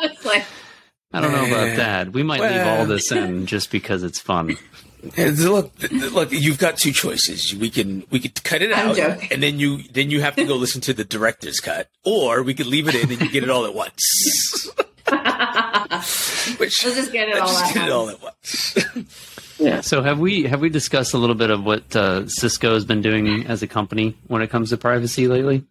it's 0.02 0.26
like, 0.26 0.44
I 1.14 1.20
don't 1.22 1.32
know 1.32 1.46
about 1.46 1.68
Eh. 1.70 1.76
that. 1.78 2.14
We 2.14 2.24
might 2.24 2.42
leave 2.42 2.66
all 2.66 2.86
this 2.86 3.12
in 3.12 3.46
just 3.46 3.72
because 3.72 4.04
it's 4.04 4.20
fun. 4.20 4.56
And 5.18 5.38
Look, 5.40 5.72
look. 5.92 6.32
You've 6.32 6.60
got 6.60 6.78
two 6.78 6.92
choices. 6.92 7.56
We 7.56 7.72
can 7.72 8.04
we 8.12 8.20
could 8.20 8.44
cut 8.44 8.62
it 8.62 8.72
out, 8.72 9.00
and 9.00 9.42
then 9.42 9.58
you 9.60 9.82
then 9.92 10.12
you 10.12 10.22
have 10.22 10.36
to 10.36 10.46
go 10.46 10.56
listen 10.56 10.80
to 10.82 10.94
the 10.94 11.04
director's 11.04 11.60
cut, 11.60 11.90
or 12.06 12.44
we 12.44 12.54
could 12.54 12.68
leave 12.68 12.88
it 12.88 12.94
in 12.94 13.12
and 13.12 13.20
you 13.20 13.32
get 13.32 13.42
it 13.42 13.50
all 13.50 13.66
at 13.66 13.74
once. 13.74 14.70
Which 16.60 16.84
Let's 16.86 16.96
just 16.96 17.12
get 17.12 17.30
it 17.30 17.38
all 17.40 17.48
just 17.48 17.66
at 17.66 17.74
get 17.74 17.88
it 17.88 17.92
all 17.92 18.10
at 18.12 18.22
once. 18.22 18.78
yeah. 19.62 19.82
So 19.82 20.02
have 20.02 20.20
we 20.20 20.44
have 20.44 20.62
we 20.62 20.70
discussed 20.70 21.14
a 21.14 21.18
little 21.18 21.36
bit 21.36 21.50
of 21.50 21.64
what 21.64 21.96
uh, 21.96 22.28
Cisco 22.28 22.74
has 22.74 22.86
been 22.86 23.02
doing 23.02 23.46
as 23.48 23.62
a 23.62 23.68
company 23.68 24.18
when 24.28 24.42
it 24.42 24.50
comes 24.50 24.70
to 24.70 24.78
privacy 24.78 25.28
lately? 25.28 25.66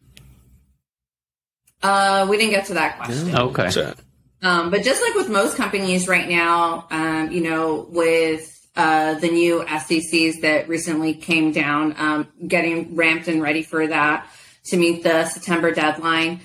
Uh, 1.83 2.27
we 2.29 2.37
didn't 2.37 2.53
get 2.53 2.67
to 2.67 2.75
that 2.75 2.97
question. 2.99 3.35
Okay. 3.35 3.71
So, 3.71 3.95
Um, 4.43 4.71
but 4.71 4.83
just 4.83 5.03
like 5.03 5.15
with 5.15 5.29
most 5.29 5.57
companies 5.57 6.09
right 6.09 6.29
now, 6.29 6.87
um, 6.91 7.31
you 7.31 7.41
know, 7.41 7.87
with 7.91 8.57
uh, 8.77 9.15
the 9.15 9.29
new 9.29 9.63
SCCs 9.63 10.43
that 10.43 10.69
recently 10.69 11.15
came 11.15 11.53
down, 11.53 11.95
um, 11.99 12.29
getting 12.47 12.95
ramped 12.97 13.29
and 13.29 13.43
ready 13.43 13.63
for 13.63 13.87
that 13.87 14.27
to 14.67 14.77
meet 14.77 15.03
the 15.03 15.25
September 15.27 15.73
deadline. 15.73 16.41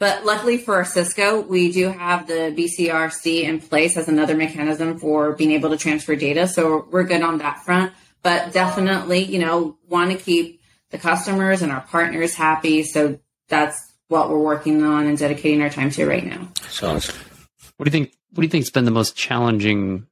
But 0.00 0.24
luckily 0.24 0.56
for 0.56 0.82
Cisco, 0.82 1.42
we 1.42 1.70
do 1.70 1.90
have 1.90 2.26
the 2.26 2.54
BCRs 2.56 3.44
in 3.44 3.60
place 3.60 3.98
as 3.98 4.08
another 4.08 4.34
mechanism 4.34 4.98
for 4.98 5.32
being 5.32 5.50
able 5.52 5.68
to 5.70 5.76
transfer 5.76 6.16
data. 6.16 6.48
So 6.48 6.88
we're 6.90 7.04
good 7.04 7.20
on 7.20 7.38
that 7.38 7.62
front. 7.66 7.92
But 8.22 8.54
definitely, 8.54 9.24
you 9.24 9.38
know, 9.38 9.76
want 9.88 10.10
to 10.10 10.16
keep 10.16 10.62
the 10.90 10.96
customers 10.96 11.60
and 11.60 11.70
our 11.70 11.82
partners 11.82 12.34
happy. 12.34 12.82
So 12.82 13.18
that's 13.48 13.78
what 14.08 14.30
we're 14.30 14.38
working 14.38 14.82
on 14.82 15.06
and 15.06 15.18
dedicating 15.18 15.60
our 15.60 15.70
time 15.70 15.90
to 15.90 16.06
right 16.06 16.24
now. 16.24 16.48
so 16.70 16.94
What 16.94 17.00
do 17.00 17.84
you 17.84 17.90
think? 17.90 18.14
What 18.30 18.40
do 18.40 18.42
you 18.42 18.48
think's 18.48 18.70
been 18.70 18.86
the 18.86 18.90
most 18.90 19.16
challenging 19.16 20.06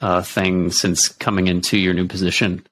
uh, 0.00 0.22
thing 0.22 0.70
since 0.70 1.08
coming 1.08 1.46
into 1.46 1.76
your 1.76 1.92
new 1.92 2.08
position? 2.08 2.66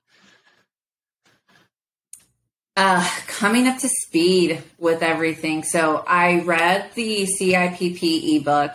Uh, 2.77 3.09
coming 3.27 3.67
up 3.67 3.79
to 3.79 3.89
speed 3.89 4.63
with 4.79 5.03
everything. 5.03 5.63
So 5.63 6.05
I 6.07 6.41
read 6.41 6.91
the 6.95 7.27
CIPP 7.27 8.37
ebook, 8.37 8.73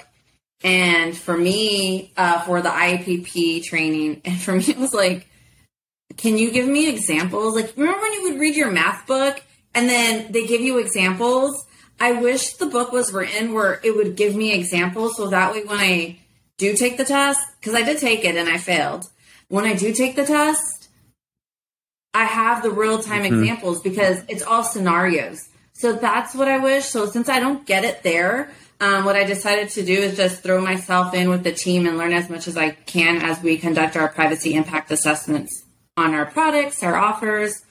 and 0.63 1.15
for 1.15 1.37
me, 1.37 2.11
uh, 2.17 2.41
for 2.41 2.63
the 2.63 2.69
IAPP 2.69 3.63
training, 3.63 4.21
and 4.25 4.41
for 4.41 4.53
me, 4.53 4.63
it 4.67 4.77
was 4.77 4.93
like, 4.93 5.27
can 6.17 6.37
you 6.37 6.51
give 6.51 6.67
me 6.67 6.89
examples? 6.89 7.55
Like, 7.55 7.73
remember 7.77 8.01
when 8.01 8.13
you 8.13 8.23
would 8.23 8.39
read 8.39 8.55
your 8.55 8.71
math 8.71 9.07
book 9.07 9.41
and 9.73 9.87
then 9.87 10.31
they 10.31 10.45
give 10.45 10.61
you 10.61 10.79
examples? 10.79 11.65
I 11.99 12.13
wish 12.13 12.53
the 12.53 12.65
book 12.65 12.91
was 12.91 13.13
written 13.13 13.53
where 13.53 13.79
it 13.83 13.95
would 13.95 14.15
give 14.15 14.35
me 14.35 14.53
examples 14.53 15.15
so 15.15 15.27
that 15.27 15.53
way 15.53 15.63
when 15.63 15.77
I 15.77 16.17
do 16.57 16.75
take 16.75 16.97
the 16.97 17.05
test, 17.05 17.39
because 17.59 17.75
I 17.75 17.83
did 17.83 17.99
take 17.99 18.25
it 18.25 18.35
and 18.35 18.49
I 18.49 18.57
failed. 18.57 19.05
When 19.47 19.65
I 19.65 19.75
do 19.75 19.93
take 19.93 20.15
the 20.15 20.25
test, 20.25 20.80
I 22.13 22.25
have 22.25 22.61
the 22.63 22.71
real 22.71 23.01
time 23.01 23.23
examples 23.25 23.81
because 23.81 24.21
it's 24.27 24.43
all 24.43 24.63
scenarios. 24.63 25.47
So 25.73 25.93
that's 25.93 26.35
what 26.35 26.47
I 26.47 26.57
wish. 26.57 26.85
So 26.85 27.05
since 27.05 27.29
I 27.29 27.39
don't 27.39 27.65
get 27.65 27.85
it 27.85 28.03
there, 28.03 28.51
um, 28.81 29.05
what 29.05 29.15
I 29.15 29.23
decided 29.23 29.69
to 29.69 29.83
do 29.85 29.93
is 29.93 30.17
just 30.17 30.43
throw 30.43 30.59
myself 30.61 31.13
in 31.13 31.29
with 31.29 31.43
the 31.43 31.51
team 31.51 31.85
and 31.87 31.97
learn 31.97 32.13
as 32.13 32.29
much 32.29 32.47
as 32.47 32.57
I 32.57 32.71
can 32.71 33.21
as 33.21 33.41
we 33.41 33.57
conduct 33.57 33.95
our 33.95 34.09
privacy 34.09 34.53
impact 34.55 34.91
assessments 34.91 35.63
on 35.97 36.13
our 36.13 36.25
products, 36.25 36.83
our 36.83 36.95
offers, 36.95 37.63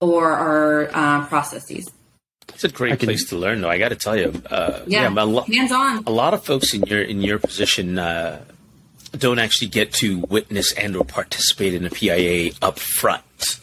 or 0.00 0.30
our 0.32 0.90
uh, 0.94 1.26
processes. 1.26 1.90
it's 2.54 2.64
a 2.64 2.68
great 2.68 2.98
can- 2.98 3.06
place 3.06 3.24
to 3.30 3.36
learn, 3.36 3.60
though. 3.62 3.70
I 3.70 3.78
got 3.78 3.90
to 3.90 3.96
tell 3.96 4.16
you, 4.16 4.42
uh, 4.50 4.80
Yeah, 4.86 5.08
a 5.08 5.24
lo- 5.24 5.42
hands 5.42 5.72
on. 5.72 6.04
a 6.06 6.10
lot 6.10 6.34
of 6.34 6.44
folks 6.44 6.74
in 6.74 6.82
your 6.82 7.02
in 7.02 7.20
your 7.22 7.38
position 7.38 7.98
uh, 7.98 8.44
don't 9.16 9.38
actually 9.38 9.68
get 9.68 9.92
to 9.94 10.18
witness 10.28 10.72
and 10.72 10.96
or 10.96 11.04
participate 11.04 11.74
in 11.74 11.84
a 11.86 11.90
PIA 11.90 12.52
up 12.62 12.78
front. 12.78 13.58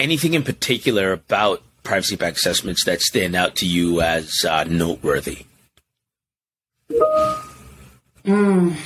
Anything 0.00 0.34
in 0.34 0.42
particular 0.42 1.12
about 1.12 1.62
privacy 1.82 2.16
back 2.16 2.34
assessments 2.34 2.84
that 2.84 3.00
stand 3.00 3.34
out 3.34 3.56
to 3.56 3.66
you 3.66 4.00
as 4.00 4.44
uh, 4.44 4.64
noteworthy? 4.64 5.46
I 8.26 8.76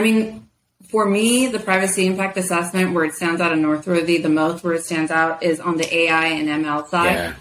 mean, 0.00 0.48
for 0.88 1.06
me, 1.06 1.46
the 1.46 1.58
privacy 1.58 2.06
impact 2.06 2.36
assessment 2.36 2.94
where 2.94 3.04
it 3.04 3.14
stands 3.14 3.40
out 3.40 3.52
in 3.52 3.62
Northworthy 3.62 4.18
the 4.18 4.28
most, 4.28 4.62
where 4.62 4.74
it 4.74 4.84
stands 4.84 5.10
out 5.10 5.42
is 5.42 5.60
on 5.60 5.76
the 5.76 5.94
AI 5.94 6.26
and 6.26 6.64
ML 6.64 6.88
side. 6.88 7.14
Yeah, 7.14 7.34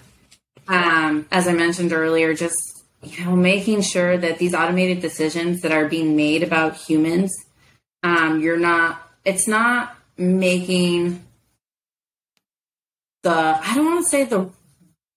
um, 0.67 1.27
as 1.31 1.47
I 1.47 1.53
mentioned 1.53 1.91
earlier, 1.91 2.33
just 2.33 2.83
you 3.01 3.25
know, 3.25 3.35
making 3.35 3.81
sure 3.81 4.17
that 4.17 4.37
these 4.37 4.53
automated 4.53 5.01
decisions 5.01 5.61
that 5.61 5.71
are 5.71 5.87
being 5.87 6.15
made 6.15 6.43
about 6.43 6.75
humans, 6.75 7.35
um, 8.01 8.39
you're 8.39 8.57
not. 8.57 9.01
It's 9.25 9.47
not 9.47 9.95
making 10.17 11.23
the. 13.23 13.31
I 13.31 13.73
don't 13.75 13.85
want 13.85 14.05
to 14.05 14.09
say 14.09 14.23
the 14.25 14.49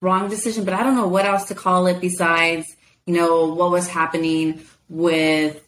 wrong 0.01 0.29
decision, 0.29 0.65
but 0.65 0.75
I 0.75 0.83
don't 0.83 0.97
know 0.97 1.09
what 1.09 1.27
else 1.27 1.45
to 1.47 1.55
call 1.55 1.87
it 1.87 2.01
besides 2.01 2.67
you 3.07 3.15
know, 3.15 3.55
what 3.55 3.71
was 3.71 3.89
happening 3.89 4.61
with 4.89 5.63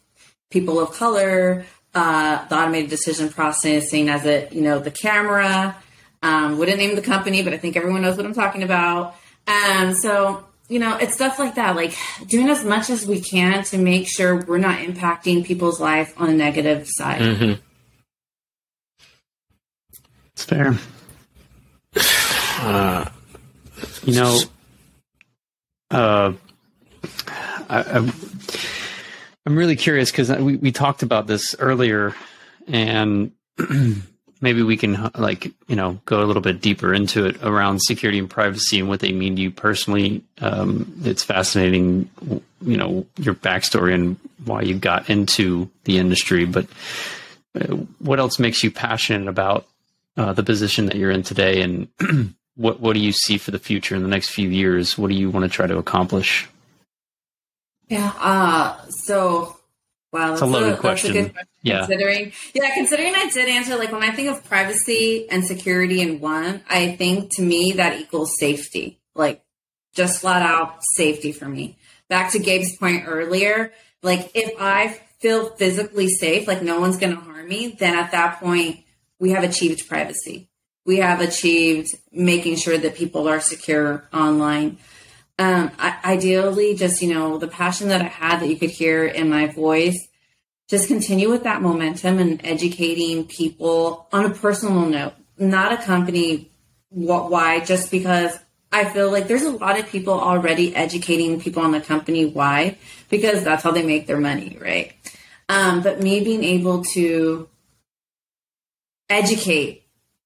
people 0.51 0.79
of 0.79 0.91
color, 0.91 1.65
uh, 1.93 2.45
the 2.47 2.55
automated 2.55 2.89
decision 2.89 3.29
processing 3.29 4.09
as 4.09 4.25
it, 4.25 4.53
you 4.53 4.61
know, 4.61 4.79
the 4.79 4.91
camera. 4.91 5.75
Um, 6.21 6.57
wouldn't 6.57 6.77
name 6.77 6.95
the 6.95 7.01
company, 7.01 7.43
but 7.43 7.53
I 7.53 7.57
think 7.57 7.77
everyone 7.77 8.01
knows 8.01 8.17
what 8.17 8.25
I'm 8.25 8.33
talking 8.33 8.61
about. 8.61 9.15
Um, 9.47 9.93
so, 9.93 10.45
you 10.67 10.79
know, 10.79 10.97
it's 10.97 11.13
stuff 11.13 11.39
like 11.39 11.55
that, 11.55 11.77
like 11.77 11.95
doing 12.27 12.49
as 12.49 12.65
much 12.65 12.89
as 12.89 13.07
we 13.07 13.21
can 13.21 13.63
to 13.65 13.77
make 13.77 14.07
sure 14.07 14.43
we're 14.43 14.57
not 14.57 14.79
impacting 14.79 15.45
people's 15.45 15.79
life 15.79 16.13
on 16.17 16.29
a 16.29 16.33
negative 16.33 16.87
side. 16.89 17.21
Mm-hmm. 17.21 17.61
It's 20.33 20.43
fair. 20.43 20.77
Uh, 22.59 23.05
You 24.03 24.15
know, 24.15 24.39
uh, 25.91 26.33
I, 27.69 27.83
I'm, 27.83 28.11
I'm 29.45 29.55
really 29.55 29.75
curious 29.75 30.11
because 30.11 30.29
we, 30.29 30.57
we 30.57 30.71
talked 30.71 31.01
about 31.03 31.27
this 31.27 31.55
earlier, 31.59 32.13
and 32.67 33.31
maybe 34.41 34.63
we 34.63 34.75
can 34.77 35.11
like 35.17 35.45
you 35.67 35.75
know 35.75 35.99
go 36.05 36.21
a 36.21 36.25
little 36.25 36.41
bit 36.41 36.61
deeper 36.61 36.93
into 36.93 37.25
it 37.25 37.41
around 37.43 37.79
security 37.81 38.19
and 38.19 38.29
privacy 38.29 38.79
and 38.79 38.89
what 38.89 38.99
they 38.99 39.11
mean 39.13 39.35
to 39.37 39.41
you 39.41 39.51
personally. 39.51 40.23
Um, 40.41 40.91
it's 41.03 41.23
fascinating, 41.23 42.09
you 42.61 42.77
know, 42.77 43.05
your 43.17 43.33
backstory 43.35 43.93
and 43.93 44.17
why 44.43 44.61
you 44.61 44.75
got 44.77 45.09
into 45.09 45.69
the 45.85 45.97
industry, 45.97 46.45
but 46.45 46.67
uh, 47.59 47.75
what 47.99 48.19
else 48.19 48.39
makes 48.39 48.63
you 48.63 48.71
passionate 48.71 49.27
about 49.27 49.65
uh, 50.17 50.33
the 50.33 50.43
position 50.43 50.87
that 50.87 50.95
you're 50.95 51.11
in 51.11 51.23
today 51.23 51.61
and 51.61 51.87
what 52.59 52.81
what 52.81 52.93
do 52.93 52.99
you 52.99 53.13
see 53.13 53.37
for 53.37 53.51
the 53.51 53.59
future 53.59 53.95
in 53.95 54.03
the 54.03 54.09
next 54.09 54.31
few 54.31 54.49
years? 54.49 54.97
What 54.97 55.09
do 55.09 55.15
you 55.15 55.29
want 55.29 55.43
to 55.45 55.49
try 55.49 55.65
to 55.65 55.77
accomplish? 55.77 56.47
Yeah. 57.87 58.11
Uh, 58.19 58.85
so, 58.89 59.57
wow, 60.11 60.31
that's 60.31 60.41
a 60.41 60.45
loaded 60.45 60.71
that's 60.71 60.81
question. 60.81 61.13
good 61.13 61.31
question. 61.31 61.47
Yeah. 61.63 61.79
Considering, 61.79 62.33
yeah, 62.53 62.73
considering 62.73 63.15
I 63.15 63.29
did 63.29 63.47
answer, 63.47 63.77
like 63.77 63.93
when 63.93 64.03
I 64.03 64.11
think 64.11 64.29
of 64.29 64.43
privacy 64.43 65.27
and 65.29 65.45
security 65.45 66.01
in 66.01 66.19
one, 66.19 66.61
I 66.69 66.97
think 66.97 67.33
to 67.37 67.41
me 67.41 67.71
that 67.73 67.97
equals 67.97 68.37
safety, 68.37 68.99
like 69.15 69.41
just 69.93 70.19
flat 70.19 70.41
out 70.41 70.79
safety 70.95 71.31
for 71.31 71.47
me. 71.47 71.77
Back 72.09 72.33
to 72.33 72.39
Gabe's 72.39 72.75
point 72.75 73.05
earlier, 73.07 73.71
like 74.03 74.31
if 74.35 74.53
I 74.59 74.99
feel 75.19 75.55
physically 75.55 76.09
safe, 76.09 76.45
like 76.45 76.61
no 76.61 76.81
one's 76.81 76.97
going 76.97 77.15
to 77.15 77.21
harm 77.21 77.47
me, 77.47 77.77
then 77.79 77.97
at 77.97 78.11
that 78.11 78.41
point 78.41 78.81
we 79.17 79.31
have 79.31 79.45
achieved 79.45 79.87
privacy. 79.87 80.48
We 80.89 80.97
have 80.97 81.21
achieved 81.21 81.89
making 82.11 82.55
sure 82.63 82.77
that 82.77 82.95
people 82.95 83.29
are 83.29 83.39
secure 83.39 84.07
online 84.11 84.77
um, 85.39 85.71
I, 85.79 85.97
ideally, 86.03 86.75
just 86.75 87.01
you 87.01 87.13
know, 87.13 87.37
the 87.37 87.47
passion 87.47 87.87
that 87.87 88.01
I 88.01 88.09
had 88.09 88.41
that 88.41 88.49
you 88.49 88.57
could 88.57 88.71
hear 88.71 89.05
in 89.05 89.29
my 89.29 89.47
voice, 89.47 89.97
just 90.67 90.89
continue 90.89 91.29
with 91.29 91.43
that 91.43 91.61
momentum 91.61 92.19
and 92.19 92.41
educating 92.43 93.25
people 93.25 94.07
on 94.11 94.25
a 94.25 94.31
personal 94.31 94.85
note, 94.85 95.13
not 95.37 95.71
a 95.71 95.77
company 95.77 96.51
why 96.89 97.61
just 97.61 97.89
because 97.89 98.37
I 98.71 98.83
feel 98.83 99.11
like 99.11 99.27
there's 99.27 99.43
a 99.43 99.51
lot 99.51 99.79
of 99.79 99.87
people 99.87 100.19
already 100.19 100.75
educating 100.75 101.39
people 101.39 101.63
on 101.63 101.71
the 101.71 101.79
company 101.79 102.25
why 102.25 102.77
because 103.09 103.43
that's 103.43 103.63
how 103.63 103.71
they 103.71 103.83
make 103.83 104.07
their 104.07 104.19
money, 104.19 104.57
right? 104.59 104.93
Um, 105.47 105.81
but 105.81 106.01
me 106.01 106.21
being 106.21 106.43
able 106.43 106.83
to 106.93 107.47
educate 109.09 109.83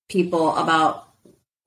people 0.10 0.56
about 0.56 1.08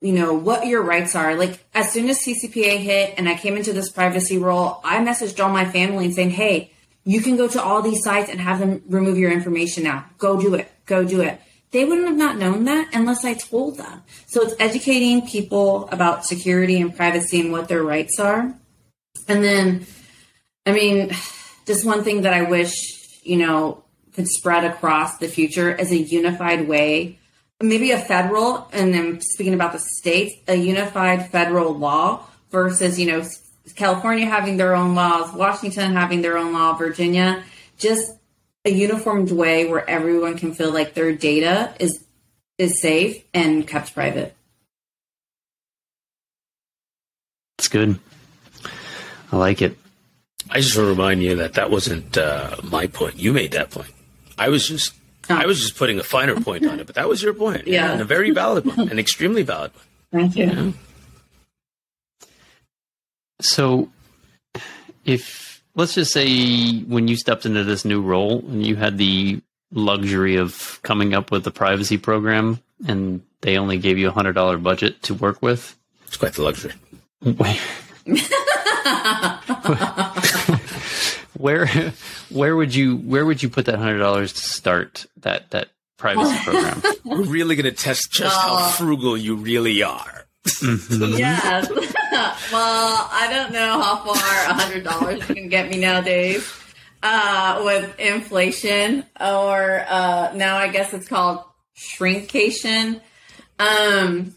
you 0.01 0.13
know 0.13 0.33
what 0.33 0.67
your 0.67 0.83
rights 0.83 1.15
are. 1.15 1.35
Like 1.35 1.63
as 1.73 1.91
soon 1.91 2.09
as 2.09 2.19
ccpa 2.19 2.77
hit 2.77 3.15
and 3.17 3.27
i 3.27 3.35
came 3.35 3.57
into 3.57 3.73
this 3.73 3.89
privacy 3.89 4.37
role 4.37 4.79
i 4.83 4.97
messaged 4.97 5.43
all 5.43 5.51
my 5.51 5.65
family 5.65 6.05
and 6.05 6.13
saying 6.13 6.29
hey 6.31 6.71
you 7.07 7.21
can 7.21 7.37
go 7.37 7.47
to 7.47 7.63
all 7.63 7.81
these 7.81 8.03
sites 8.03 8.29
and 8.29 8.41
have 8.41 8.59
them 8.59 8.83
remove 8.89 9.17
your 9.17 9.31
information 9.31 9.83
now. 9.83 10.05
Go 10.17 10.41
do 10.41 10.55
it. 10.55 10.69
Go 10.85 11.05
do 11.05 11.21
it. 11.21 11.39
They 11.71 11.85
wouldn't 11.85 12.05
have 12.05 12.17
not 12.17 12.37
known 12.37 12.65
that 12.65 12.89
unless 12.93 13.23
i 13.23 13.33
told 13.33 13.77
them. 13.77 14.03
So 14.25 14.41
it's 14.41 14.55
educating 14.59 15.25
people 15.25 15.87
about 15.89 16.25
security 16.25 16.81
and 16.81 16.93
privacy 16.93 17.39
and 17.39 17.53
what 17.53 17.69
their 17.69 17.81
rights 17.81 18.19
are. 18.19 18.53
And 19.27 19.43
then 19.43 19.85
i 20.65 20.73
mean 20.73 21.11
just 21.65 21.85
one 21.85 22.03
thing 22.03 22.23
that 22.23 22.33
i 22.33 22.41
wish 22.41 22.73
you 23.23 23.37
know 23.37 23.83
could 24.13 24.27
spread 24.27 24.65
across 24.65 25.17
the 25.17 25.27
future 25.27 25.71
as 25.71 25.91
a 25.91 25.97
unified 25.97 26.67
way 26.67 27.16
maybe 27.61 27.91
a 27.91 27.99
federal, 27.99 28.67
and 28.71 28.93
then 28.93 29.21
speaking 29.21 29.53
about 29.53 29.73
the 29.73 29.79
states, 29.79 30.35
a 30.47 30.55
unified 30.55 31.29
federal 31.31 31.73
law 31.73 32.25
versus, 32.51 32.99
you 32.99 33.07
know, 33.07 33.23
California 33.75 34.25
having 34.25 34.57
their 34.57 34.75
own 34.75 34.95
laws, 34.95 35.33
Washington 35.33 35.93
having 35.93 36.21
their 36.21 36.37
own 36.37 36.53
law, 36.53 36.73
Virginia, 36.73 37.43
just 37.77 38.11
a 38.65 38.69
uniformed 38.69 39.31
way 39.31 39.67
where 39.67 39.87
everyone 39.89 40.37
can 40.37 40.53
feel 40.53 40.71
like 40.71 40.93
their 40.93 41.13
data 41.13 41.73
is 41.79 42.03
is 42.57 42.81
safe 42.81 43.23
and 43.33 43.67
kept 43.67 43.93
private. 43.93 44.35
It's 47.59 47.67
good. 47.67 47.99
I 49.31 49.37
like 49.37 49.61
it. 49.61 49.77
I 50.49 50.61
just 50.61 50.75
want 50.75 50.87
to 50.87 50.89
remind 50.89 51.21
you 51.21 51.35
that 51.35 51.53
that 51.53 51.69
wasn't 51.69 52.17
uh, 52.17 52.55
my 52.63 52.87
point. 52.87 53.17
You 53.17 53.33
made 53.33 53.51
that 53.51 53.69
point. 53.69 53.91
I 54.37 54.49
was 54.49 54.67
just 54.67 54.93
I 55.29 55.45
was 55.45 55.59
oh. 55.59 55.61
just 55.61 55.77
putting 55.77 55.99
a 55.99 56.03
finer 56.03 56.39
point 56.39 56.65
on 56.65 56.79
it, 56.79 56.87
but 56.87 56.95
that 56.95 57.07
was 57.07 57.21
your 57.21 57.33
point. 57.33 57.67
Yeah. 57.67 57.91
and 57.91 58.01
a 58.01 58.05
very 58.05 58.31
valid 58.31 58.65
one, 58.65 58.89
an 58.89 58.99
extremely 58.99 59.43
valid 59.43 59.71
one. 59.73 59.83
Thank 60.11 60.35
you. 60.35 60.73
So, 63.39 63.89
if 65.05 65.63
let's 65.75 65.93
just 65.93 66.11
say 66.11 66.79
when 66.79 67.07
you 67.07 67.15
stepped 67.15 67.45
into 67.45 67.63
this 67.63 67.85
new 67.85 68.01
role 68.01 68.39
and 68.39 68.65
you 68.65 68.75
had 68.75 68.97
the 68.97 69.41
luxury 69.71 70.37
of 70.37 70.79
coming 70.81 71.13
up 71.13 71.31
with 71.31 71.45
a 71.45 71.51
privacy 71.51 71.97
program 71.97 72.59
and 72.87 73.21
they 73.41 73.57
only 73.57 73.77
gave 73.77 73.97
you 73.97 74.07
a 74.07 74.11
hundred 74.11 74.33
dollar 74.33 74.57
budget 74.57 75.03
to 75.03 75.13
work 75.13 75.41
with, 75.41 75.77
It's 76.07 76.17
quite 76.17 76.33
the 76.33 76.43
luxury. 76.43 76.73
where 81.37 81.67
where 82.29 82.55
would 82.55 82.73
you 82.73 82.97
where 82.97 83.25
would 83.25 83.41
you 83.41 83.49
put 83.49 83.65
that 83.65 83.75
hundred 83.75 83.99
dollars 83.99 84.33
to 84.33 84.39
start 84.41 85.05
that 85.17 85.51
that 85.51 85.69
privacy 85.97 86.35
program? 86.43 86.81
We're 87.05 87.23
really 87.23 87.55
going 87.55 87.65
to 87.65 87.71
test 87.71 88.11
just 88.11 88.35
how 88.35 88.69
frugal 88.69 89.17
you 89.17 89.35
really 89.35 89.83
are. 89.83 90.25
Yes. 90.61 91.69
well, 92.51 93.09
I 93.11 93.27
don't 93.29 93.51
know 93.51 93.81
how 93.81 93.97
far 93.97 94.15
a 94.15 94.53
hundred 94.53 94.83
dollars 94.83 95.23
can 95.25 95.49
get 95.49 95.69
me 95.69 95.77
nowadays 95.77 96.51
uh, 97.03 97.61
with 97.63 97.99
inflation, 97.99 99.03
or 99.19 99.85
uh, 99.87 100.31
now 100.35 100.57
I 100.57 100.69
guess 100.69 100.93
it's 100.93 101.07
called 101.07 101.43
shrinkation. 101.77 103.01
Um, 103.59 104.35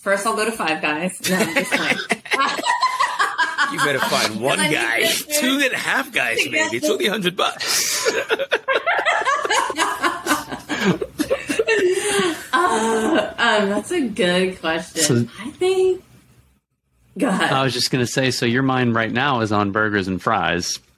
first, 0.00 0.26
I'll 0.26 0.36
go 0.36 0.44
to 0.44 0.52
Five 0.52 0.80
Guys. 0.82 1.20
No, 1.28 1.36
I'm 1.36 1.54
just 1.54 1.72
playing. 1.72 1.96
You 3.72 3.78
better 3.78 3.98
find 4.00 4.40
one 4.40 4.58
guy, 4.58 5.06
two 5.40 5.60
and 5.62 5.72
a 5.72 5.76
half 5.76 6.12
guys, 6.12 6.38
To 6.42 6.50
maybe. 6.50 6.76
It's 6.78 6.88
only 6.88 7.06
a 7.06 7.10
hundred 7.10 7.36
bucks. 7.36 8.10
um, 12.52 13.68
that's 13.68 13.90
a 13.92 14.08
good 14.08 14.58
question. 14.60 15.28
So- 15.28 15.32
I 15.40 15.50
think. 15.50 16.04
Go 17.18 17.28
ahead. 17.28 17.52
I 17.52 17.64
was 17.64 17.72
just 17.74 17.90
gonna 17.90 18.06
say, 18.06 18.30
so 18.30 18.46
your 18.46 18.62
mind 18.62 18.94
right 18.94 19.10
now 19.10 19.40
is 19.40 19.50
on 19.52 19.72
burgers 19.72 20.08
and 20.08 20.20
fries. 20.22 20.78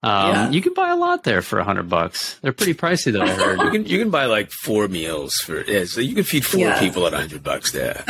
Um, 0.00 0.30
Yeah. 0.32 0.50
You 0.50 0.62
can 0.62 0.74
buy 0.74 0.90
a 0.90 0.96
lot 0.96 1.24
there 1.24 1.42
for 1.42 1.58
a 1.58 1.64
hundred 1.64 1.88
bucks. 1.88 2.38
They're 2.40 2.52
pretty 2.52 2.72
pricey, 2.74 3.12
though. 3.12 3.22
I 3.22 3.30
heard. 3.30 3.58
You 3.60 3.70
can 3.72 3.84
you 3.84 3.98
can 3.98 4.10
buy 4.10 4.26
like 4.26 4.52
four 4.52 4.86
meals 4.86 5.34
for 5.38 5.64
yeah, 5.64 5.86
so 5.86 6.00
you 6.00 6.14
can 6.14 6.22
feed 6.22 6.46
four 6.46 6.60
Yeah. 6.60 6.78
people 6.78 7.04
at 7.08 7.14
a 7.14 7.16
hundred 7.16 7.42
bucks 7.42 7.72
there. 7.72 8.04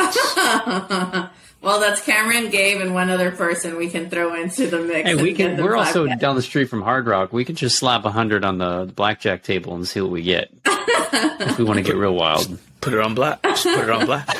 Well, 1.60 1.80
that's 1.80 2.00
Cameron, 2.00 2.50
Gabe, 2.50 2.80
and 2.80 2.94
one 2.94 3.10
other 3.10 3.30
person 3.30 3.76
we 3.76 3.88
can 3.88 4.08
throw 4.10 4.34
into 4.34 4.68
the 4.68 4.80
mix. 4.80 5.08
Hey, 5.08 5.14
we 5.14 5.34
can. 5.34 5.56
the 5.56 5.64
We're 5.64 5.76
Five 5.76 5.86
also 5.88 6.06
Guys. 6.06 6.18
down 6.18 6.36
the 6.36 6.42
street 6.42 6.66
from 6.66 6.82
Hard 6.82 7.06
Rock. 7.06 7.32
We 7.32 7.44
could 7.44 7.56
just 7.56 7.78
slap 7.78 8.04
a 8.04 8.10
hundred 8.10 8.44
on 8.44 8.58
the, 8.58 8.84
the 8.84 8.92
blackjack 8.92 9.42
table 9.42 9.74
and 9.74 9.86
see 9.86 10.00
what 10.00 10.10
we 10.10 10.22
get. 10.22 10.52
if 10.64 11.58
we 11.58 11.64
want 11.64 11.78
to 11.78 11.82
get 11.82 11.96
real 11.96 12.14
wild. 12.14 12.58
Put 12.80 12.92
it 12.94 13.00
on 13.00 13.14
black. 13.14 13.42
Just 13.42 13.64
put 13.64 13.80
it 13.80 13.90
on 13.90 14.06
black. 14.06 14.26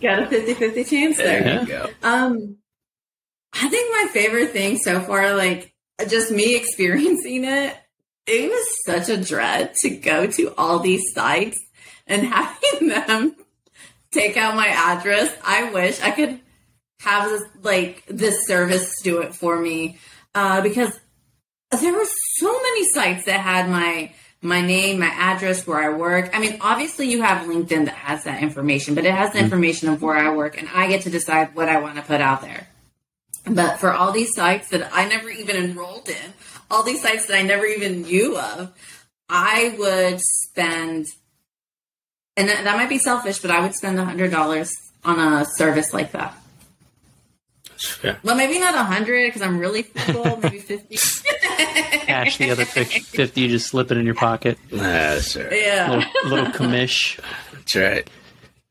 got 0.00 0.22
a 0.22 0.26
50-50 0.26 0.88
chance 0.88 1.16
there. 1.16 1.42
There 1.42 1.60
you 1.60 1.66
go. 1.66 1.88
Um, 2.02 2.56
I 3.52 3.68
think 3.68 3.92
my 3.92 4.08
favorite 4.12 4.50
thing 4.50 4.78
so 4.78 5.00
far, 5.00 5.34
like 5.34 5.72
just 6.08 6.30
me 6.30 6.56
experiencing 6.60 7.44
it, 7.44 7.76
it 8.26 8.50
was 8.50 8.66
such 8.84 9.08
a 9.08 9.22
dread 9.22 9.74
to 9.82 9.90
go 9.90 10.26
to 10.26 10.54
all 10.56 10.80
these 10.80 11.02
sites 11.14 11.58
and 12.08 12.26
having 12.32 12.88
them 12.88 13.36
take 14.10 14.36
out 14.36 14.56
my 14.56 14.68
address. 14.68 15.34
I 15.44 15.70
wish 15.72 16.00
I 16.00 16.10
could 16.10 16.40
have 17.00 17.30
this 17.30 17.42
like 17.62 18.04
this 18.08 18.46
service 18.46 19.00
do 19.02 19.20
it 19.20 19.34
for 19.34 19.58
me 19.58 19.98
uh, 20.34 20.60
because 20.62 20.98
there 21.70 21.92
were 21.92 22.06
so 22.38 22.52
many 22.52 22.88
sites 22.88 23.26
that 23.26 23.40
had 23.40 23.68
my 23.68 24.12
my 24.40 24.60
name, 24.60 25.00
my 25.00 25.06
address, 25.06 25.66
where 25.66 25.78
I 25.78 25.96
work. 25.96 26.30
I 26.32 26.38
mean, 26.38 26.58
obviously 26.60 27.10
you 27.10 27.22
have 27.22 27.48
LinkedIn 27.48 27.86
that 27.86 27.94
has 27.94 28.24
that 28.24 28.42
information, 28.42 28.94
but 28.94 29.04
it 29.04 29.12
has 29.12 29.32
the 29.32 29.40
information 29.40 29.88
of 29.88 30.00
where 30.00 30.16
I 30.16 30.34
work 30.34 30.56
and 30.58 30.68
I 30.72 30.86
get 30.86 31.02
to 31.02 31.10
decide 31.10 31.56
what 31.56 31.68
I 31.68 31.80
want 31.80 31.96
to 31.96 32.02
put 32.02 32.20
out 32.20 32.42
there. 32.42 32.68
But 33.44 33.78
for 33.78 33.92
all 33.92 34.12
these 34.12 34.34
sites 34.34 34.68
that 34.68 34.88
I 34.92 35.08
never 35.08 35.28
even 35.28 35.56
enrolled 35.56 36.08
in, 36.08 36.34
all 36.70 36.82
these 36.82 37.02
sites 37.02 37.26
that 37.26 37.36
I 37.36 37.42
never 37.42 37.66
even 37.66 38.02
knew 38.02 38.38
of, 38.38 38.72
I 39.28 39.74
would 39.78 40.20
spend, 40.20 41.06
and 42.38 42.48
that, 42.48 42.64
that 42.64 42.76
might 42.76 42.88
be 42.88 42.98
selfish, 42.98 43.40
but 43.40 43.50
I 43.50 43.60
would 43.60 43.74
spend 43.74 43.98
a 43.98 44.04
hundred 44.04 44.30
dollars 44.30 44.72
on 45.04 45.18
a 45.18 45.44
service 45.56 45.92
like 45.92 46.12
that. 46.12 46.34
Yeah. 48.02 48.16
Well, 48.22 48.36
maybe 48.36 48.58
not 48.58 48.74
a 48.74 48.82
hundred 48.84 49.26
because 49.26 49.42
I'm 49.42 49.58
really 49.58 49.82
frugal. 49.82 50.38
maybe 50.42 50.58
fifty. 50.60 50.96
Cash 52.06 52.38
the 52.38 52.50
other 52.50 52.64
fif- 52.64 53.06
50, 53.06 53.40
you 53.40 53.48
just 53.48 53.66
slip 53.66 53.90
it 53.90 53.98
in 53.98 54.06
your 54.06 54.14
pocket. 54.14 54.56
That's 54.70 55.36
right. 55.36 55.52
yeah. 55.52 55.90
Little, 55.90 56.30
little 56.30 56.46
commish. 56.52 57.20
That's 57.52 57.76
right. 57.76 58.08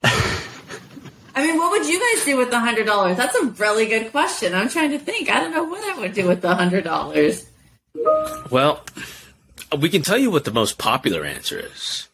I 0.04 1.46
mean, 1.46 1.58
what 1.58 1.72
would 1.72 1.88
you 1.88 2.00
guys 2.00 2.26
do 2.26 2.38
with 2.38 2.50
the 2.50 2.60
hundred 2.60 2.86
dollars? 2.86 3.18
That's 3.18 3.36
a 3.36 3.46
really 3.46 3.86
good 3.86 4.12
question. 4.12 4.56
I'm 4.56 4.70
trying 4.70 4.92
to 4.92 5.00
think. 5.00 5.30
I 5.30 5.40
don't 5.40 5.52
know 5.52 5.66
what 5.66 5.84
I 5.84 6.00
would 6.00 6.14
do 6.14 6.28
with 6.28 6.42
the 6.42 6.56
hundred 6.56 6.84
dollars. 6.84 7.46
Well, 8.50 8.84
we 9.78 9.90
can 9.90 10.02
tell 10.02 10.18
you 10.18 10.32
what 10.32 10.46
the 10.46 10.52
most 10.52 10.78
popular 10.78 11.24
answer 11.26 11.60
is. 11.60 12.08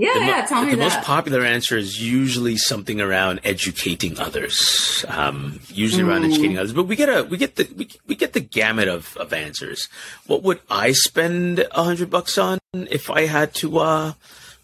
Yeah, 0.00 0.14
The, 0.14 0.20
yeah. 0.24 0.46
Tell 0.46 0.62
me 0.64 0.70
the 0.70 0.76
that. 0.76 0.82
most 0.84 1.00
popular 1.02 1.42
answer 1.44 1.76
is 1.76 2.00
usually 2.02 2.56
something 2.56 3.00
around 3.00 3.40
educating 3.44 4.18
others. 4.18 5.04
Um, 5.08 5.60
usually 5.68 6.02
around 6.02 6.24
educating 6.24 6.58
others, 6.58 6.72
but 6.72 6.84
we 6.84 6.96
get 6.96 7.08
a 7.08 7.24
we 7.24 7.36
get 7.36 7.56
the 7.56 7.68
we, 7.76 7.88
we 8.06 8.14
get 8.14 8.32
the 8.32 8.40
gamut 8.40 8.88
of, 8.88 9.16
of 9.18 9.32
answers. 9.32 9.88
What 10.26 10.42
would 10.42 10.60
I 10.70 10.92
spend 10.92 11.66
a 11.72 11.84
hundred 11.84 12.08
bucks 12.10 12.38
on 12.38 12.58
if 12.72 13.10
I 13.10 13.26
had 13.26 13.52
to 13.56 13.78
uh, 13.78 14.12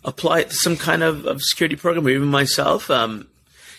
apply 0.04 0.40
it 0.40 0.50
to 0.50 0.56
some 0.56 0.76
kind 0.76 1.02
of, 1.02 1.26
of 1.26 1.42
security 1.42 1.76
program, 1.76 2.06
or 2.06 2.10
even 2.10 2.28
myself? 2.28 2.90
Um, 2.90 3.26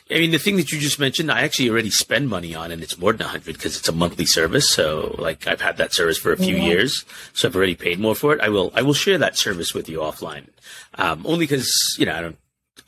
I 0.10 0.20
mean, 0.20 0.32
the 0.32 0.40
thing 0.40 0.56
that 0.58 0.72
you 0.72 0.80
just 0.80 1.00
mentioned, 1.00 1.30
I 1.32 1.42
actually 1.42 1.70
already 1.70 1.90
spend 1.90 2.30
money 2.30 2.56
on, 2.56 2.72
and 2.72 2.82
it's 2.82 2.98
more 2.98 3.12
than 3.12 3.24
a 3.24 3.30
hundred 3.30 3.56
because 3.58 3.78
it's 3.78 3.90
a 3.90 3.92
monthly 3.92 4.26
service. 4.26 4.70
So, 4.70 5.16
like, 5.20 5.48
I've 5.48 5.60
had 5.62 5.78
that 5.78 5.94
service 5.94 6.18
for 6.18 6.32
a 6.32 6.38
few 6.38 6.56
years, 6.56 7.04
so 7.34 7.48
I've 7.48 7.56
already 7.56 7.76
paid 7.76 8.00
more 8.00 8.16
for 8.16 8.34
it. 8.34 8.40
I 8.40 8.50
will, 8.50 8.72
I 8.74 8.82
will 8.84 8.94
share 8.94 9.18
that 9.18 9.38
service 9.38 9.74
with 9.74 9.90
you 9.90 10.00
offline, 10.00 10.48
um, 10.96 11.26
only 11.26 11.46
because 11.46 11.70
you 12.00 12.06
know 12.06 12.16
I 12.16 12.22
don't, 12.22 12.38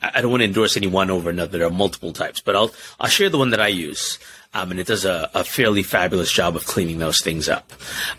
I 0.00 0.10
I 0.14 0.20
don't 0.22 0.30
want 0.30 0.40
to 0.40 0.46
endorse 0.46 0.76
any 0.78 0.86
one 0.86 1.10
over 1.10 1.28
another. 1.28 1.58
There 1.58 1.66
are 1.66 1.70
multiple 1.70 2.12
types, 2.14 2.40
but 2.40 2.56
I'll, 2.56 2.72
I'll 2.98 3.08
share 3.10 3.28
the 3.28 3.38
one 3.38 3.50
that 3.50 3.60
I 3.60 3.68
use, 3.68 4.18
um, 4.54 4.70
and 4.70 4.80
it 4.80 4.86
does 4.86 5.04
a, 5.04 5.30
a 5.34 5.44
fairly 5.44 5.82
fabulous 5.82 6.32
job 6.32 6.56
of 6.56 6.64
cleaning 6.64 6.98
those 6.98 7.22
things 7.22 7.48
up. 7.50 7.70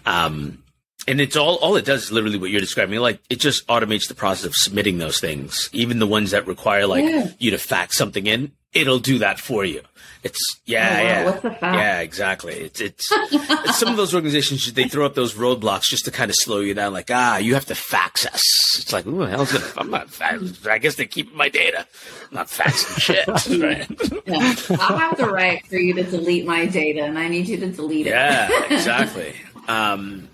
Um, 0.05 0.61
and 1.07 1.19
it's 1.19 1.35
all 1.35 1.55
all 1.55 1.75
it 1.75 1.85
does 1.85 2.03
is 2.03 2.11
literally 2.11 2.37
what 2.37 2.51
you're 2.51 2.61
describing. 2.61 2.99
Like 2.99 3.19
it 3.31 3.39
just 3.39 3.65
automates 3.67 4.07
the 4.07 4.13
process 4.13 4.45
of 4.45 4.55
submitting 4.55 4.99
those 4.99 5.19
things, 5.19 5.69
even 5.73 5.97
the 5.97 6.05
ones 6.07 6.29
that 6.31 6.45
require 6.45 6.85
like 6.85 7.03
Yeah. 7.03 7.29
you 7.39 7.49
to 7.51 7.57
fax 7.57 7.97
something 7.97 8.27
in. 8.27 8.51
It'll 8.73 8.99
do 8.99 9.19
that 9.19 9.39
for 9.39 9.65
you. 9.65 9.81
It's 10.23 10.39
yeah, 10.65 10.88
Oh, 10.88 10.93
wow. 10.93 11.03
yeah, 11.03 11.25
What's 11.25 11.41
the 11.41 11.49
fax? 11.51 11.75
yeah, 11.77 11.99
exactly. 12.01 12.53
It's, 12.53 12.79
it's 12.79 13.10
it's 13.12 13.77
some 13.79 13.89
of 13.89 13.97
those 13.97 14.13
organizations 14.13 14.71
they 14.73 14.84
throw 14.84 15.03
up 15.05 15.15
those 15.15 15.34
roadblocks 15.34 15.86
just 15.86 16.05
to 16.05 16.12
kind 16.12 16.29
of 16.29 16.36
slow 16.38 16.60
you 16.60 16.75
down. 16.75 16.93
Like 16.93 17.10
ah, 17.12 17.38
you 17.38 17.55
have 17.55 17.65
to 17.65 17.75
fax 17.75 18.25
us. 18.27 18.41
It's 18.79 18.93
like 18.93 19.07
ooh, 19.07 19.21
hell's 19.21 19.51
gonna, 19.51 19.65
I'm 19.77 19.89
not. 19.89 20.12
Fax, 20.12 20.65
I 20.67 20.77
guess 20.77 20.93
they 20.95 21.07
keep 21.07 21.34
my 21.34 21.49
data. 21.49 21.88
I'm 22.29 22.36
not 22.36 22.47
faxing 22.47 22.99
shit. 22.99 23.27
Right? 23.62 23.88
Yeah. 24.27 24.77
I'll 24.79 24.97
have 24.97 25.17
the 25.17 25.27
right 25.27 25.65
for 25.65 25.77
you 25.77 25.93
to 25.95 26.03
delete 26.03 26.45
my 26.45 26.65
data, 26.67 27.01
and 27.03 27.17
I 27.17 27.27
need 27.27 27.47
you 27.47 27.57
to 27.57 27.67
delete 27.71 28.05
it. 28.05 28.12
Yeah, 28.12 28.47
exactly. 28.69 29.34
um, 29.67 30.29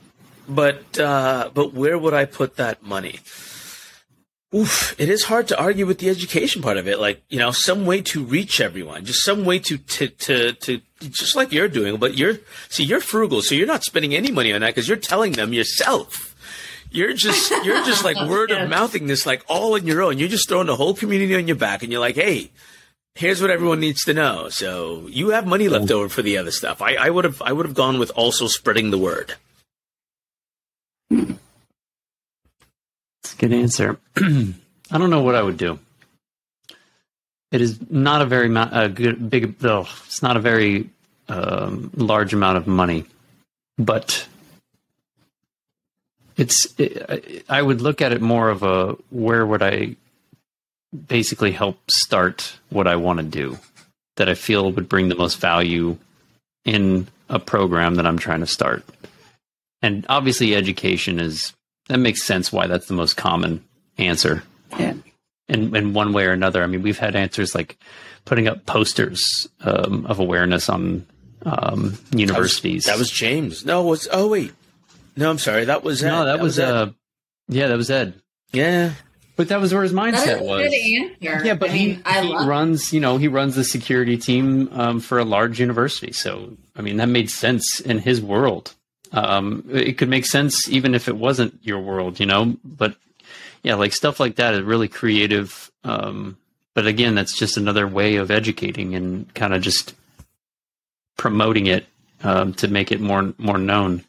but 0.49 0.99
uh, 0.99 1.49
but 1.53 1.73
where 1.73 1.97
would 1.97 2.13
I 2.13 2.25
put 2.25 2.57
that 2.57 2.83
money? 2.83 3.19
Oof, 4.55 4.97
it 4.97 5.09
is 5.09 5.25
hard 5.25 5.49
to 5.49 5.59
argue 5.59 5.85
with 5.85 5.99
the 5.99 6.09
education 6.09 6.61
part 6.61 6.77
of 6.77 6.87
it. 6.87 6.99
Like 6.99 7.21
you 7.29 7.37
know, 7.37 7.51
some 7.51 7.85
way 7.85 8.01
to 8.03 8.23
reach 8.23 8.61
everyone, 8.61 9.03
just 9.03 9.23
some 9.23 9.43
way 9.43 9.59
to 9.59 9.77
to 9.77 10.07
to, 10.07 10.53
to 10.53 10.81
just 11.01 11.35
like 11.35 11.51
you're 11.51 11.67
doing. 11.67 11.97
But 11.97 12.17
you're 12.17 12.39
see, 12.69 12.85
you're 12.85 13.01
frugal, 13.01 13.41
so 13.41 13.55
you're 13.55 13.67
not 13.67 13.83
spending 13.83 14.15
any 14.15 14.31
money 14.31 14.53
on 14.53 14.61
that 14.61 14.67
because 14.67 14.87
you're 14.87 14.97
telling 14.97 15.33
them 15.33 15.51
yourself. 15.51 16.33
You're 16.91 17.13
just 17.13 17.51
you're 17.65 17.83
just 17.83 18.05
like 18.05 18.17
word 18.29 18.51
of 18.51 18.69
mouthing 18.69 19.07
this 19.07 19.25
like 19.25 19.43
all 19.49 19.73
on 19.73 19.85
your 19.85 20.01
own. 20.01 20.17
You're 20.17 20.29
just 20.29 20.47
throwing 20.47 20.67
the 20.67 20.77
whole 20.77 20.93
community 20.93 21.35
on 21.35 21.47
your 21.47 21.57
back, 21.57 21.83
and 21.83 21.91
you're 21.91 21.99
like, 21.99 22.15
hey, 22.15 22.49
here's 23.15 23.41
what 23.41 23.51
everyone 23.51 23.81
needs 23.81 24.05
to 24.05 24.13
know. 24.13 24.47
So 24.47 25.07
you 25.07 25.29
have 25.29 25.45
money 25.45 25.67
left 25.67 25.91
over 25.91 26.07
for 26.07 26.21
the 26.21 26.37
other 26.37 26.51
stuff. 26.51 26.81
I, 26.81 26.95
I 26.95 27.09
would 27.09 27.25
have 27.25 27.41
I 27.41 27.51
would 27.51 27.65
have 27.65 27.75
gone 27.75 27.99
with 27.99 28.11
also 28.15 28.47
spreading 28.47 28.91
the 28.91 28.97
word. 28.97 29.35
Good 33.37 33.53
answer. 33.53 33.99
I 34.17 34.97
don't 34.97 35.09
know 35.09 35.21
what 35.21 35.35
I 35.35 35.41
would 35.41 35.57
do. 35.57 35.79
It 37.51 37.61
is 37.61 37.79
not 37.89 38.21
a 38.21 38.25
very 38.25 38.49
ma- 38.49 38.69
a 38.71 38.89
good 38.89 39.29
big. 39.29 39.63
Ugh, 39.63 39.87
it's 40.05 40.21
not 40.21 40.37
a 40.37 40.41
very 40.41 40.89
um, 41.29 41.91
large 41.95 42.33
amount 42.33 42.57
of 42.57 42.67
money, 42.67 43.05
but 43.77 44.27
it's. 46.35 46.67
It, 46.77 47.45
I 47.47 47.61
would 47.61 47.81
look 47.81 48.01
at 48.01 48.11
it 48.11 48.21
more 48.21 48.49
of 48.49 48.63
a 48.63 48.97
where 49.11 49.45
would 49.45 49.63
I 49.63 49.95
basically 51.07 51.51
help 51.51 51.79
start 51.89 52.57
what 52.69 52.87
I 52.87 52.95
want 52.95 53.19
to 53.19 53.25
do 53.25 53.57
that 54.17 54.29
I 54.29 54.33
feel 54.33 54.71
would 54.71 54.89
bring 54.89 55.09
the 55.09 55.15
most 55.15 55.39
value 55.39 55.97
in 56.65 57.07
a 57.29 57.39
program 57.39 57.95
that 57.95 58.07
I'm 58.07 58.17
trying 58.17 58.39
to 58.41 58.47
start. 58.47 58.83
And 59.81 60.05
obviously, 60.09 60.55
education 60.55 61.19
is 61.19 61.53
that 61.87 61.97
makes 61.99 62.23
sense 62.23 62.51
why 62.51 62.67
that's 62.67 62.87
the 62.87 62.93
most 62.93 63.15
common 63.17 63.63
answer. 63.97 64.43
Yeah. 64.77 64.93
In 65.49 65.75
in 65.75 65.93
one 65.93 66.13
way 66.13 66.25
or 66.25 66.31
another. 66.31 66.63
I 66.63 66.67
mean, 66.67 66.81
we've 66.81 66.99
had 66.99 67.15
answers 67.15 67.55
like 67.55 67.77
putting 68.25 68.47
up 68.47 68.65
posters 68.65 69.47
um, 69.61 70.05
of 70.05 70.19
awareness 70.19 70.67
on 70.69 71.05
um, 71.45 71.97
universities. 72.11 72.85
That 72.85 72.97
was 72.97 73.09
James. 73.09 73.65
No, 73.65 73.87
it 73.87 73.89
was 73.89 74.07
oh 74.11 74.27
wait. 74.27 74.53
No, 75.15 75.29
I'm 75.29 75.39
sorry. 75.39 75.65
That 75.65 75.83
was 75.83 76.03
Ed. 76.03 76.09
no, 76.09 76.25
that, 76.25 76.39
was, 76.39 76.59
Ed. 76.59 76.69
uh, 76.69 76.89
yeah, 77.47 77.67
that 77.67 77.77
was 77.77 77.89
Ed. 77.89 78.13
yeah. 78.51 78.93
But 79.35 79.49
that 79.49 79.61
was 79.61 79.71
where 79.71 79.83
his 79.83 79.93
mindset 79.93 80.39
a 80.39 80.43
was. 80.43 80.67
good. 80.67 81.15
Yeah, 81.19 81.53
but 81.53 81.69
I 81.69 81.73
mean, 81.73 81.95
he, 81.97 82.01
I 82.05 82.23
he 82.23 82.33
runs, 82.47 82.91
you 82.91 82.99
know, 82.99 83.17
he 83.17 83.27
runs 83.27 83.55
the 83.55 83.63
security 83.63 84.17
team 84.17 84.67
um, 84.71 84.99
for 84.99 85.19
a 85.19 85.23
large 85.23 85.59
university. 85.59 86.11
So, 86.11 86.57
I 86.75 86.81
mean, 86.81 86.97
that 86.97 87.07
made 87.07 87.29
sense 87.29 87.79
in 87.79 87.99
his 87.99 88.19
world. 88.19 88.73
Um, 89.11 89.63
it 89.71 89.97
could 89.97 90.09
make 90.09 90.25
sense 90.25 90.67
even 90.69 90.93
if 90.93 91.07
it 91.07 91.17
wasn't 91.17 91.59
your 91.63 91.79
world, 91.79 92.19
you 92.19 92.25
know. 92.25 92.57
But 92.63 92.95
yeah, 93.63 93.75
like 93.75 93.93
stuff 93.93 94.19
like 94.19 94.35
that 94.35 94.53
is 94.53 94.61
really 94.61 94.87
creative. 94.87 95.71
Um, 95.83 96.37
but 96.73 96.87
again, 96.87 97.15
that's 97.15 97.37
just 97.37 97.57
another 97.57 97.87
way 97.87 98.15
of 98.15 98.31
educating 98.31 98.95
and 98.95 99.33
kind 99.33 99.53
of 99.53 99.61
just 99.61 99.95
promoting 101.17 101.67
it 101.67 101.85
um, 102.23 102.53
to 102.55 102.67
make 102.67 102.91
it 102.91 103.01
more 103.01 103.33
more 103.37 103.57
known. 103.57 104.03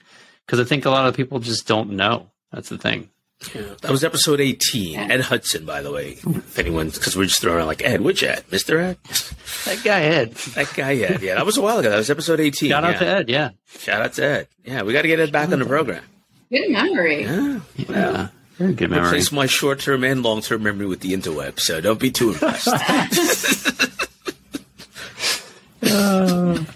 Because 0.47 0.61
I 0.61 0.65
think 0.65 0.85
a 0.85 0.91
lot 0.91 1.07
of 1.07 1.17
people 1.17 1.39
just 1.41 1.67
don't 1.67 1.91
know. 1.91 2.31
That's 2.53 2.69
the 2.69 2.79
thing. 2.79 3.11
That 3.41 3.91
was 3.91 4.03
episode 4.03 4.41
18. 4.41 4.99
Ed 4.99 5.21
Hudson, 5.21 5.65
by 5.65 5.81
the 5.81 5.93
way. 5.93 6.19
If 6.27 6.59
anyone, 6.59 6.91
because 6.91 7.17
we're 7.17 7.27
just 7.27 7.41
throwing 7.41 7.59
around 7.59 7.69
like 7.69 7.85
Ed, 7.85 8.01
which 8.01 8.23
Ed? 8.25 8.43
Mr. 8.51 8.81
Ed? 8.81 8.99
That 9.65 9.81
guy 9.85 10.03
Ed. 10.03 10.33
That 10.35 10.73
guy, 10.75 10.95
Ed. 10.97 11.23
Yeah, 11.23 11.37
that 11.37 11.47
was 11.47 11.57
a 11.57 11.63
while 11.63 11.79
ago. 11.79 11.89
That 11.91 11.99
was 11.99 12.11
episode 12.11 12.41
18. 12.41 12.71
Shout 12.71 12.85
out 12.85 12.99
to 12.99 13.07
Ed. 13.07 13.31
Yeah. 13.31 13.51
Shout 13.79 14.03
out 14.03 14.13
to 14.15 14.25
Ed. 14.25 14.49
Yeah, 14.65 14.83
we 14.83 14.93
got 14.93 15.03
to 15.03 15.09
get 15.09 15.21
Ed 15.21 15.31
back 15.31 15.53
on 15.53 15.61
the 15.61 15.67
program. 15.67 16.03
good 16.51 16.69
memory. 16.71 17.23
Yeah. 17.23 17.61
Yeah. 17.77 18.29
Very 18.57 18.75
good 18.75 18.91
memory. 18.91 19.07
Replace 19.07 19.31
my 19.31 19.47
short 19.47 19.79
term 19.81 20.03
and 20.03 20.25
long 20.25 20.43
term 20.43 20.65
memory 20.65 20.87
with 20.87 21.01
the 21.01 21.13
interweb, 21.13 21.61
so 21.61 21.81
don't 21.81 22.01
be 22.01 22.11
too 22.11 22.31
impressed. 22.31 22.69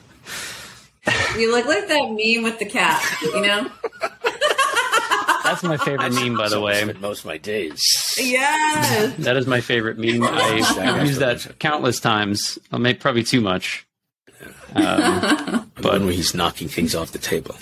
You 1.39 1.51
look 1.51 1.67
like 1.67 1.89
that 1.89 2.09
meme 2.11 2.45
with 2.45 2.59
the 2.59 2.67
cat. 2.67 3.03
You 3.23 3.41
know? 3.41 3.67
That's 5.53 5.63
my 5.65 5.77
favorite 5.77 6.13
meme, 6.15 6.37
by 6.37 6.49
the 6.49 6.59
I 6.59 6.63
way. 6.63 6.93
most 7.01 7.21
of 7.21 7.27
my 7.27 7.37
days. 7.37 7.83
yes. 8.19 9.15
That 9.19 9.37
is 9.37 9.47
my 9.47 9.61
favorite 9.61 9.99
meme. 9.99 10.23
I 10.23 11.03
use 11.05 11.19
that 11.19 11.59
countless 11.59 12.01
times. 12.01 12.59
I 12.73 12.79
make 12.79 13.01
probably 13.01 13.23
too 13.23 13.41
much. 13.41 13.87
Um, 14.75 15.69
The 15.77 15.89
one 15.89 16.05
where 16.05 16.15
he's 16.15 16.35
knocking 16.35 16.69
things 16.69 16.95
off 16.95 17.13
the 17.13 17.19
table. 17.19 17.57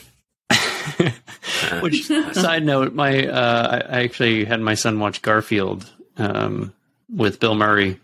which 1.80 2.04
side 2.32 2.64
note, 2.64 2.92
my 2.94 3.26
uh, 3.26 3.80
I 3.90 3.98
I 3.98 4.02
actually 4.04 4.44
had 4.44 4.60
my 4.60 4.74
son 4.74 4.98
watch 5.00 5.22
Garfield 5.22 5.90
um, 6.18 6.72
with 7.14 7.40
Bill 7.40 7.54
Murray 7.54 7.98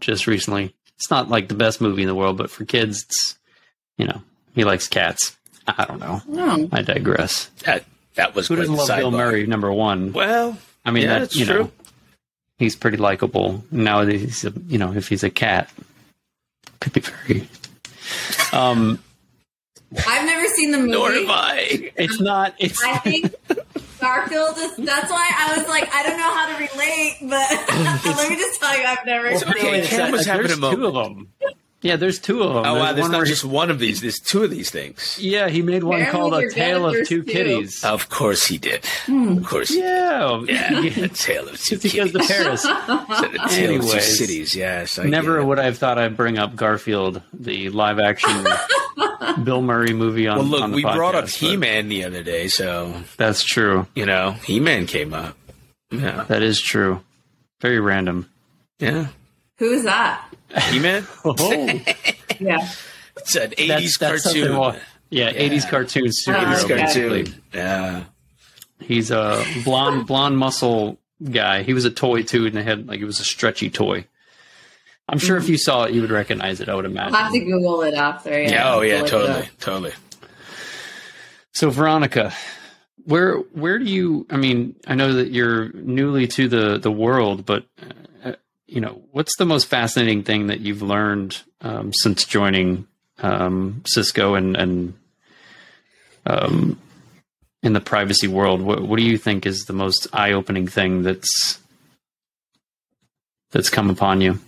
just 0.00 0.26
recently. 0.26 0.74
It's 0.96 1.10
not 1.10 1.28
like 1.30 1.48
the 1.48 1.54
best 1.54 1.80
movie 1.80 2.02
in 2.02 2.08
the 2.08 2.14
world, 2.14 2.36
but 2.36 2.50
for 2.50 2.64
kids, 2.64 3.04
it's 3.04 3.38
you 3.96 4.06
know 4.06 4.22
he 4.54 4.64
likes 4.64 4.86
cats. 4.88 5.36
I 5.66 5.84
don't 5.84 6.00
know. 6.00 6.20
Oh. 6.32 6.68
I 6.72 6.82
digress. 6.82 7.46
That 7.64 7.84
that 8.18 8.34
was 8.34 8.48
Who 8.48 8.54
quite 8.56 8.62
doesn't 8.62 8.76
the 8.76 8.82
love 8.82 8.98
Bill. 8.98 9.10
Murray? 9.12 9.46
Number 9.46 9.72
one. 9.72 10.12
Well, 10.12 10.58
I 10.84 10.90
mean, 10.90 11.04
yeah, 11.04 11.08
that, 11.10 11.18
that's 11.20 11.36
you 11.36 11.46
true. 11.46 11.62
know, 11.64 11.70
he's 12.58 12.74
pretty 12.76 12.96
likable. 12.96 13.64
Nowadays, 13.70 14.20
he's 14.20 14.44
a, 14.44 14.52
you 14.66 14.76
know, 14.76 14.92
if 14.92 15.08
he's 15.08 15.22
a 15.22 15.30
cat, 15.30 15.70
could 16.80 16.92
be 16.92 17.00
very. 17.00 17.48
Um, 18.52 18.98
I've 20.06 20.26
never 20.26 20.46
seen 20.48 20.72
the 20.72 20.78
movie. 20.78 20.90
Nor 20.92 21.12
have 21.12 21.28
I. 21.30 21.92
it's 21.96 22.20
not. 22.20 22.54
It's 22.58 22.82
I 22.84 22.98
think 22.98 23.34
Garfield 24.00 24.58
is. 24.58 24.76
That's 24.76 25.10
why 25.10 25.30
I 25.36 25.56
was 25.56 25.68
like, 25.68 25.88
I 25.94 26.02
don't 26.02 26.18
know 26.18 26.34
how 26.34 26.46
to 26.48 26.54
relate, 26.54 27.16
but 27.22 28.06
let 28.16 28.30
me 28.30 28.36
just 28.36 28.60
tell 28.60 28.76
you, 28.76 28.84
I've 28.84 29.06
never. 29.06 29.26
It's 29.26 29.42
okay. 29.44 29.86
Cam 29.86 30.12
was 30.12 30.26
having 30.26 30.46
there's 30.48 30.58
a 30.58 30.60
moment. 30.60 30.80
two 30.80 30.86
of 30.86 30.94
them. 30.94 31.32
Yeah, 31.80 31.94
there's 31.94 32.18
two 32.18 32.42
of 32.42 32.54
them. 32.54 32.64
Oh, 32.66 32.74
wow. 32.74 32.92
There's 32.92 33.08
not 33.08 33.18
where- 33.18 33.24
just 33.26 33.44
one 33.44 33.70
of 33.70 33.78
these. 33.78 34.00
There's 34.00 34.18
two 34.18 34.42
of 34.42 34.50
these 34.50 34.68
things. 34.68 35.16
yeah, 35.20 35.48
he 35.48 35.62
made 35.62 35.84
one 35.84 36.00
Apparently 36.02 36.30
called 36.30 36.44
A 36.44 36.50
Tale 36.50 36.86
of 36.86 36.94
Two 36.94 37.04
two. 37.04 37.22
Kitties. 37.22 37.84
Of 37.84 38.08
course 38.08 38.44
he 38.46 38.58
did. 38.58 38.84
Hmm. 39.06 39.38
Of 39.38 39.44
course. 39.46 39.68
he 39.68 39.78
Yeah, 39.78 40.42
did. 40.44 40.96
Yeah. 40.96 41.04
A 41.04 41.08
tale 41.08 41.48
of 41.48 41.60
two 41.62 41.76
It's 41.76 41.82
because 41.84 42.10
kitties. 42.10 42.14
of 42.16 42.36
Paris. 42.36 42.64
A 42.64 43.48
tale 43.48 43.76
of 43.80 43.90
two 43.92 44.00
cities. 44.00 44.56
Yes. 44.56 44.98
I 44.98 45.04
Never 45.04 45.44
would 45.44 45.60
I 45.60 45.64
have 45.66 45.78
thought 45.78 45.98
I'd 45.98 46.16
bring 46.16 46.36
up 46.36 46.56
Garfield, 46.56 47.22
the 47.32 47.68
live 47.70 48.00
action 48.00 48.44
Bill 49.44 49.62
Murray 49.62 49.92
movie 49.92 50.26
on. 50.26 50.38
Well, 50.38 50.46
look, 50.46 50.62
on 50.62 50.70
the 50.72 50.76
we 50.76 50.82
brought 50.82 51.14
up 51.14 51.28
He 51.28 51.56
Man 51.56 51.88
the 51.88 52.02
other 52.04 52.24
day, 52.24 52.48
so 52.48 52.92
That's 53.18 53.44
true. 53.44 53.86
you 53.94 54.04
know, 54.04 54.32
He 54.32 54.58
Man 54.58 54.86
came 54.86 55.14
up. 55.14 55.36
Yeah. 55.92 56.24
That 56.24 56.42
is 56.42 56.60
true. 56.60 57.02
Very 57.60 57.78
random. 57.78 58.28
Yeah. 58.80 59.08
Who's 59.58 59.84
that? 59.84 60.24
He 60.70 60.78
Man? 60.78 61.06
Oh, 61.24 61.66
Yeah. 62.38 62.68
It's 63.16 63.34
an 63.34 63.50
80s 63.50 63.66
that's, 63.68 63.98
that's 63.98 64.22
cartoon. 64.24 64.56
wa- 64.56 64.76
Yeah, 65.10 65.32
80s 65.32 65.68
cartoon 65.68 66.04
superhero. 66.06 66.54
80s 66.54 66.64
okay. 66.64 66.74
basically. 66.76 67.24
cartoon. 67.24 67.42
Yeah. 67.52 68.04
He's 68.80 69.10
a 69.10 69.44
blonde, 69.64 70.06
blonde 70.06 70.38
muscle 70.38 70.98
guy. 71.32 71.62
He 71.64 71.72
was 71.74 71.84
a 71.84 71.90
toy 71.90 72.22
too, 72.22 72.46
and 72.46 72.56
they 72.56 72.62
had 72.62 72.86
like 72.86 73.00
it 73.00 73.04
was 73.04 73.18
a 73.20 73.24
stretchy 73.24 73.70
toy. 73.70 74.06
I'm 75.08 75.18
sure 75.18 75.36
if 75.36 75.48
you 75.48 75.56
saw 75.58 75.84
it, 75.84 75.94
you 75.94 76.00
would 76.02 76.10
recognize 76.10 76.60
it. 76.60 76.68
I 76.68 76.74
would 76.74 76.84
imagine. 76.84 77.14
I'll 77.14 77.22
have 77.24 77.32
to 77.32 77.40
Google 77.40 77.82
it 77.82 77.94
after. 77.94 78.30
Yeah. 78.40 78.50
Yeah. 78.50 78.74
Oh, 78.74 78.80
yeah. 78.82 79.02
Totally. 79.04 79.48
Totally. 79.58 79.92
So 81.52 81.70
Veronica, 81.70 82.32
where 83.04 83.36
where 83.52 83.78
do 83.78 83.84
you? 83.86 84.26
I 84.30 84.36
mean, 84.36 84.76
I 84.86 84.94
know 84.94 85.14
that 85.14 85.32
you're 85.32 85.72
newly 85.72 86.26
to 86.28 86.46
the 86.48 86.78
the 86.78 86.90
world, 86.92 87.44
but 87.46 87.64
uh, 87.82 87.86
you 88.68 88.82
know, 88.82 89.02
what's 89.10 89.36
the 89.38 89.46
most 89.46 89.66
fascinating 89.66 90.22
thing 90.22 90.48
that 90.48 90.60
you've 90.60 90.82
learned 90.82 91.40
um, 91.62 91.90
since 91.92 92.24
joining 92.24 92.86
um, 93.18 93.82
Cisco 93.86 94.34
and 94.34 94.56
and 94.56 94.94
um, 96.26 96.78
in 97.62 97.72
the 97.72 97.80
privacy 97.80 98.28
world? 98.28 98.60
What 98.60 98.82
what 98.82 98.98
do 98.98 99.04
you 99.04 99.16
think 99.16 99.46
is 99.46 99.64
the 99.64 99.72
most 99.72 100.06
eye 100.12 100.32
opening 100.32 100.68
thing 100.68 101.02
that's 101.02 101.58
that's 103.50 103.70
come 103.70 103.88
upon 103.88 104.20
you? 104.20 104.38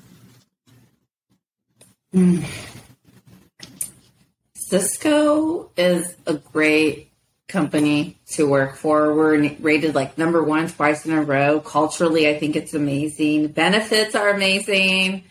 Cisco 4.54 5.70
is 5.76 6.14
a 6.26 6.34
great 6.34 7.10
company 7.48 8.19
to 8.30 8.46
work 8.48 8.76
for. 8.76 9.14
We're 9.14 9.56
rated 9.60 9.94
like 9.94 10.18
number 10.18 10.42
one 10.42 10.68
twice 10.68 11.04
in 11.06 11.12
a 11.12 11.22
row. 11.22 11.60
Culturally, 11.60 12.28
I 12.28 12.38
think 12.38 12.56
it's 12.56 12.74
amazing. 12.74 13.48
Benefits 13.48 14.14
are 14.14 14.30
amazing. 14.30 15.24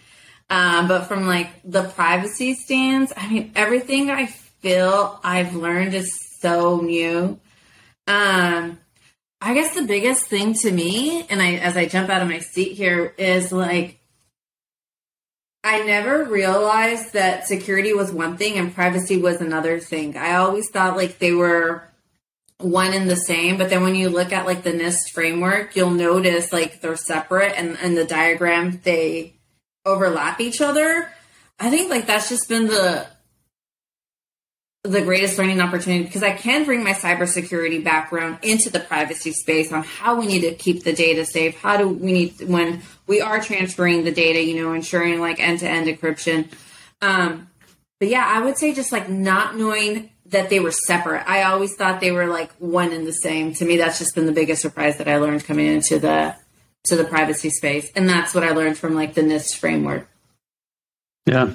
Um, 0.50 0.88
but 0.88 1.06
from 1.06 1.28
like 1.28 1.50
the 1.64 1.84
privacy 1.84 2.56
stands, 2.56 3.14
I 3.16 3.30
mean, 3.30 3.52
everything 3.56 4.10
I 4.10 4.26
feel 4.26 5.20
I've 5.24 5.56
learned 5.56 5.94
is 5.94 6.20
so 6.40 6.82
new. 6.82 7.40
Um, 8.08 8.80
I 9.42 9.54
guess 9.54 9.74
the 9.74 9.84
biggest 9.84 10.26
thing 10.26 10.54
to 10.56 10.72
me, 10.72 11.26
and 11.30 11.42
I 11.42 11.54
as 11.56 11.78
I 11.78 11.86
jump 11.86 12.10
out 12.10 12.22
of 12.22 12.28
my 12.28 12.40
seat 12.40 12.74
here, 12.74 13.14
is 13.18 13.52
like 13.52 14.00
I 15.64 15.84
never 15.84 16.26
realized 16.26 17.14
that 17.14 17.48
security 17.48 17.94
was 17.94 18.12
one 18.12 18.38
thing 18.38 18.58
and 18.58 18.74
privacy 18.74 19.18
was 19.18 19.42
another 19.42 19.80
thing. 19.80 20.18
I 20.18 20.36
always 20.36 20.70
thought 20.70 20.98
like 20.98 21.20
they 21.20 21.34
were 21.34 21.84
one 22.60 22.94
and 22.94 23.10
the 23.10 23.16
same, 23.16 23.58
but 23.58 23.70
then 23.70 23.82
when 23.82 23.96
you 23.96 24.10
look 24.10 24.34
at 24.34 24.46
like 24.46 24.64
the 24.64 24.72
NIST 24.72 25.12
framework, 25.14 25.76
you'll 25.76 25.92
notice 25.92 26.52
like 26.52 26.82
they're 26.82 26.98
separate 26.98 27.54
and 27.58 27.78
in 27.82 27.96
the 27.96 28.06
diagram 28.06 28.82
they 28.84 29.34
overlap 29.86 30.42
each 30.42 30.62
other. 30.62 31.10
I 31.58 31.70
think 31.70 31.90
like 31.90 32.06
that's 32.06 32.30
just 32.30 32.50
been 32.50 32.68
the 32.68 33.08
the 34.84 35.02
greatest 35.02 35.38
learning 35.38 35.60
opportunity 35.60 36.06
because 36.06 36.24
I 36.24 36.32
can 36.32 36.64
bring 36.64 36.84
my 36.84 36.94
cybersecurity 36.94 37.84
background 37.84 38.40
into 38.42 38.70
the 38.70 38.80
privacy 38.80 39.32
space 39.34 39.74
on 39.74 39.84
how 39.84 40.18
we 40.18 40.26
need 40.26 40.42
to 40.42 40.54
keep 40.54 40.84
the 40.84 40.94
data 40.94 41.26
safe. 41.26 41.58
How 41.60 41.78
do 41.78 41.88
we 41.88 42.12
need 42.12 42.42
when 42.48 42.82
we 43.06 43.20
are 43.20 43.42
transferring 43.42 44.04
the 44.04 44.12
data, 44.12 44.42
you 44.42 44.62
know, 44.62 44.74
ensuring 44.74 45.20
like 45.20 45.40
end 45.40 45.60
to 45.60 45.70
end 45.70 45.88
encryption. 45.88 46.50
Um, 47.02 47.50
but 48.00 48.08
yeah, 48.08 48.26
I 48.26 48.42
would 48.42 48.58
say 48.58 48.74
just 48.74 48.92
like 48.92 49.10
not 49.10 49.58
knowing 49.58 50.10
that 50.30 50.50
they 50.50 50.60
were 50.60 50.72
separate. 50.72 51.24
I 51.28 51.44
always 51.44 51.76
thought 51.76 52.02
they 52.02 52.12
were 52.12 52.28
like 52.28 52.52
one 52.54 52.92
and 52.92 53.06
the 53.06 53.12
same. 53.12 53.54
To 53.56 53.66
me, 53.66 53.78
that's 53.78 54.00
just 54.00 54.16
been 54.16 54.26
the 54.26 54.32
biggest 54.32 54.62
surprise 54.62 54.98
that 54.98 55.08
I 55.08 55.18
learned 55.18 55.44
coming 55.46 55.68
into 55.68 56.00
the 56.00 56.36
to 56.86 56.96
the 56.96 57.04
privacy 57.04 57.50
space, 57.50 57.92
and 57.96 58.08
that's 58.08 58.34
what 58.34 58.44
I 58.44 58.52
learned 58.52 58.78
from 58.78 58.96
like 58.96 59.14
the 59.14 59.22
NIST 59.22 59.58
framework. 59.58 60.08
Yeah. 61.26 61.52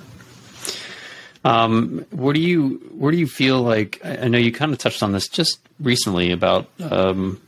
Um, 1.45 2.07
what 2.11 2.35
do 2.35 2.41
you 2.41 2.91
where 2.93 3.13
do 3.13 3.19
you 3.19 3.27
feel 3.27 3.63
like? 3.63 4.01
I 4.05 4.29
know 4.29 4.39
you 4.39 4.53
kind 4.53 4.73
of 4.73 4.79
touched 4.79 5.03
on 5.03 5.13
this 5.13 5.29
just 5.29 5.59
recently 5.81 6.33
about 6.33 6.69
um, 6.81 7.41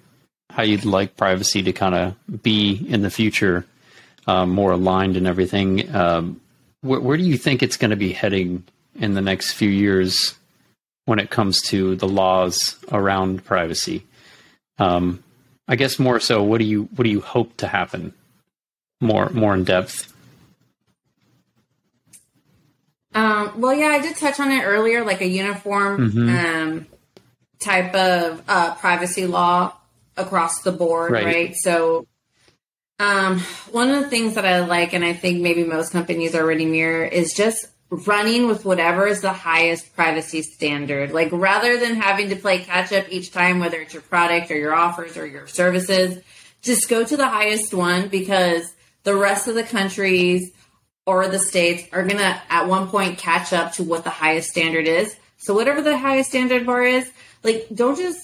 how 0.50 0.62
you'd 0.62 0.84
like 0.84 1.16
privacy 1.16 1.62
to 1.62 1.72
kind 1.72 1.94
of 1.94 2.42
be 2.42 2.86
in 2.88 3.02
the 3.02 3.10
future, 3.10 3.66
um, 4.26 4.50
more 4.50 4.72
aligned 4.72 5.16
and 5.16 5.26
everything. 5.26 5.94
Um, 5.94 6.40
where, 6.82 7.00
where 7.00 7.16
do 7.16 7.24
you 7.24 7.38
think 7.38 7.62
it's 7.62 7.76
going 7.76 7.90
to 7.90 7.96
be 7.96 8.12
heading 8.12 8.64
in 8.94 9.14
the 9.14 9.22
next 9.22 9.52
few 9.52 9.70
years 9.70 10.34
when 11.06 11.18
it 11.18 11.30
comes 11.30 11.62
to 11.62 11.96
the 11.96 12.06
laws 12.08 12.76
around 12.92 13.44
privacy? 13.44 14.04
Um, 14.78 15.22
I 15.66 15.74
guess 15.76 15.98
more 15.98 16.20
so. 16.20 16.42
What 16.42 16.58
do 16.58 16.64
you 16.64 16.88
what 16.94 17.04
do 17.04 17.10
you 17.10 17.20
hope 17.20 17.56
to 17.58 17.66
happen? 17.66 18.12
More 19.00 19.30
more 19.30 19.54
in 19.54 19.64
depth. 19.64 20.12
Um, 23.14 23.60
well, 23.60 23.72
yeah, 23.74 23.86
I 23.88 24.00
did 24.00 24.16
touch 24.16 24.38
on 24.40 24.50
it 24.52 24.62
earlier, 24.62 25.04
like 25.04 25.22
a 25.22 25.26
uniform 25.26 26.10
Mhm. 26.10 26.28
um, 26.44 26.86
type 27.58 27.94
of 27.94 28.42
uh, 28.46 28.74
privacy 28.74 29.26
law 29.26 29.72
across 30.18 30.60
the 30.60 30.72
board, 30.72 31.12
Right. 31.12 31.24
right? 31.24 31.56
So, 31.56 32.06
um, 32.98 33.40
one 33.70 33.90
of 33.90 34.02
the 34.02 34.10
things 34.10 34.34
that 34.34 34.44
I 34.44 34.60
like, 34.66 34.92
and 34.92 35.04
I 35.04 35.14
think 35.14 35.40
maybe 35.40 35.64
most 35.64 35.92
companies 35.92 36.34
already 36.34 36.66
mirror, 36.66 37.04
is 37.06 37.32
just 37.32 37.66
running 37.90 38.48
with 38.48 38.64
whatever 38.64 39.06
is 39.06 39.20
the 39.20 39.32
highest 39.32 39.94
privacy 39.94 40.42
standard. 40.42 41.12
Like, 41.12 41.28
rather 41.32 41.78
than 41.78 41.94
having 41.96 42.30
to 42.30 42.36
play 42.36 42.58
catch 42.58 42.92
up 42.92 43.06
each 43.10 43.30
time, 43.30 43.60
whether 43.60 43.80
it's 43.80 43.94
your 43.94 44.02
product 44.02 44.50
or 44.50 44.56
your 44.56 44.74
offers 44.74 45.16
or 45.16 45.26
your 45.26 45.46
services, 45.46 46.22
just 46.62 46.88
go 46.88 47.04
to 47.04 47.16
the 47.16 47.28
highest 47.28 47.72
one 47.72 48.08
because 48.08 48.72
the 49.04 49.14
rest 49.14 49.46
of 49.46 49.54
the 49.54 49.62
countries 49.62 50.50
or 51.06 51.28
the 51.28 51.38
states 51.38 51.84
are 51.92 52.02
going 52.02 52.18
to 52.18 52.42
at 52.50 52.66
one 52.66 52.88
point 52.88 53.18
catch 53.18 53.52
up 53.52 53.72
to 53.74 53.84
what 53.84 54.02
the 54.02 54.10
highest 54.10 54.48
standard 54.50 54.88
is. 54.88 55.14
So 55.38 55.54
whatever 55.54 55.80
the 55.80 55.96
highest 55.96 56.30
standard 56.30 56.66
bar 56.66 56.82
is, 56.82 57.08
like 57.44 57.68
don't 57.72 57.96
just 57.96 58.18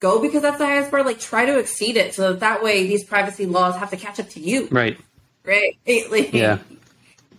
go 0.00 0.20
because 0.20 0.42
that's 0.42 0.58
the 0.58 0.66
highest 0.66 0.90
bar, 0.90 1.02
like 1.02 1.18
try 1.18 1.46
to 1.46 1.58
exceed 1.58 1.96
it 1.96 2.12
so 2.12 2.32
that, 2.32 2.40
that 2.40 2.62
way 2.62 2.86
these 2.86 3.02
privacy 3.04 3.46
laws 3.46 3.76
have 3.76 3.88
to 3.90 3.96
catch 3.96 4.20
up 4.20 4.28
to 4.30 4.40
you, 4.40 4.68
Right. 4.70 4.98
right? 5.44 5.78
Like, 6.10 6.34
Yeah. 6.34 6.58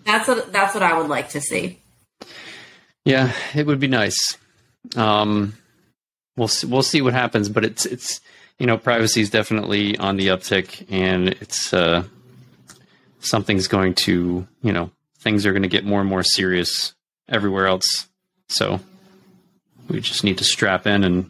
That's 0.08 0.28
what 0.28 0.52
that's 0.54 0.74
what 0.74 0.82
I 0.84 0.98
would 0.98 1.10
like 1.10 1.30
to 1.30 1.42
see. 1.42 1.82
Yeah, 3.04 3.34
it 3.54 3.68
would 3.68 3.80
be 3.80 3.88
nice. 3.88 4.38
Um, 4.96 5.54
we'll 6.38 6.48
see, 6.48 6.66
we'll 6.66 6.82
see 6.82 7.02
what 7.02 7.14
happens, 7.14 7.50
but 7.50 7.66
it's 7.66 7.86
it's 7.86 8.22
you 8.58 8.66
know 8.66 8.78
privacy 8.78 9.20
is 9.20 9.30
definitely 9.30 9.98
on 9.98 10.16
the 10.16 10.28
uptick, 10.28 10.86
and 10.90 11.28
it's 11.28 11.74
uh, 11.74 12.04
something's 13.20 13.68
going 13.68 13.96
to 13.96 14.48
you 14.62 14.72
know 14.72 14.90
things 15.20 15.46
are 15.46 15.52
going 15.52 15.64
to 15.64 15.68
get 15.70 15.84
more 15.84 16.00
and 16.00 16.10
more 16.10 16.24
serious 16.24 16.96
everywhere 17.28 17.68
else. 17.68 18.08
So 18.48 18.80
we 19.90 20.00
just 20.00 20.24
need 20.24 20.38
to 20.38 20.46
strap 20.46 20.88
in 20.88 21.04
and 21.04 21.30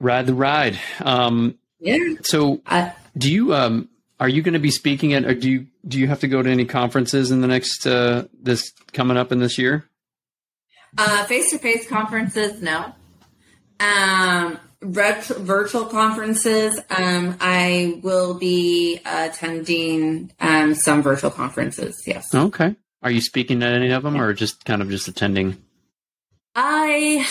ride 0.00 0.26
the 0.26 0.34
ride. 0.34 0.80
Um, 1.00 1.58
Yeah. 1.78 1.98
so 2.22 2.60
I, 2.66 2.92
do 3.16 3.32
you 3.32 3.54
um 3.54 3.88
are 4.20 4.28
you 4.28 4.42
going 4.42 4.54
to 4.54 4.58
be 4.60 4.70
speaking 4.70 5.14
at 5.14 5.24
or 5.24 5.34
do 5.34 5.50
you 5.50 5.66
do 5.86 5.98
you 5.98 6.08
have 6.08 6.20
to 6.20 6.28
go 6.28 6.42
to 6.42 6.50
any 6.50 6.64
conferences 6.64 7.30
in 7.30 7.40
the 7.40 7.46
next 7.46 7.86
uh 7.86 8.26
this 8.40 8.72
coming 8.92 9.16
up 9.16 9.32
in 9.32 9.38
this 9.38 9.58
year? 9.58 9.88
Uh, 10.96 11.24
face-to-face 11.26 11.86
conferences, 11.86 12.62
no. 12.62 12.92
Um, 13.78 14.58
virtual 14.80 15.84
conferences, 15.84 16.80
um, 16.88 17.36
I 17.40 18.00
will 18.02 18.34
be 18.34 19.00
attending 19.04 20.32
um, 20.40 20.74
some 20.74 21.02
virtual 21.02 21.30
conferences. 21.30 22.02
Yes, 22.06 22.34
Okay. 22.34 22.74
Are 23.02 23.10
you 23.10 23.20
speaking 23.20 23.62
at 23.62 23.74
any 23.74 23.92
of 23.92 24.02
them 24.02 24.16
or 24.16 24.32
just 24.32 24.64
kind 24.64 24.82
of 24.82 24.90
just 24.90 25.06
attending? 25.06 25.56
I 26.54 27.24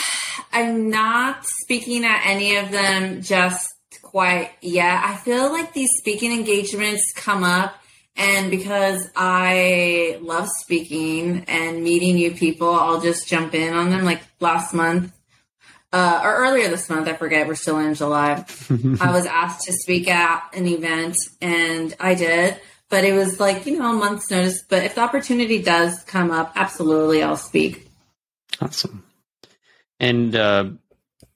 I 0.53 0.61
am 0.61 0.89
not 0.89 1.45
speaking 1.45 2.05
at 2.05 2.25
any 2.25 2.55
of 2.55 2.71
them 2.71 3.21
just 3.21 3.73
quite 4.07 4.51
yet. 4.61 5.03
I 5.03 5.15
feel 5.17 5.51
like 5.51 5.73
these 5.73 5.89
speaking 5.99 6.31
engagements 6.31 7.11
come 7.15 7.43
up 7.43 7.75
and 8.17 8.49
because 8.49 9.07
I 9.15 10.17
love 10.21 10.49
speaking 10.61 11.45
and 11.47 11.83
meeting 11.83 12.15
new 12.15 12.31
people, 12.31 12.73
I'll 12.73 12.99
just 12.99 13.27
jump 13.27 13.53
in 13.53 13.73
on 13.73 13.91
them. 13.91 14.05
Like 14.05 14.21
last 14.39 14.73
month, 14.73 15.13
uh, 15.93 16.21
or 16.23 16.35
earlier 16.37 16.67
this 16.67 16.89
month, 16.89 17.07
I 17.07 17.13
forget, 17.13 17.47
we're 17.47 17.55
still 17.55 17.77
in 17.77 17.93
July. 17.93 18.43
I 18.99 19.11
was 19.11 19.27
asked 19.27 19.65
to 19.65 19.73
speak 19.73 20.07
at 20.07 20.49
an 20.53 20.65
event 20.65 21.17
and 21.41 21.93
I 21.99 22.15
did, 22.15 22.59
but 22.89 23.03
it 23.03 23.13
was 23.13 23.39
like, 23.39 23.67
you 23.67 23.77
know, 23.77 23.91
a 23.91 23.93
month's 23.93 24.31
notice. 24.31 24.63
But 24.67 24.83
if 24.83 24.95
the 24.95 25.01
opportunity 25.01 25.61
does 25.61 26.03
come 26.03 26.31
up, 26.31 26.53
absolutely, 26.55 27.21
I'll 27.21 27.37
speak. 27.37 27.87
Awesome. 28.59 29.03
And 29.99 30.35
uh, 30.35 30.71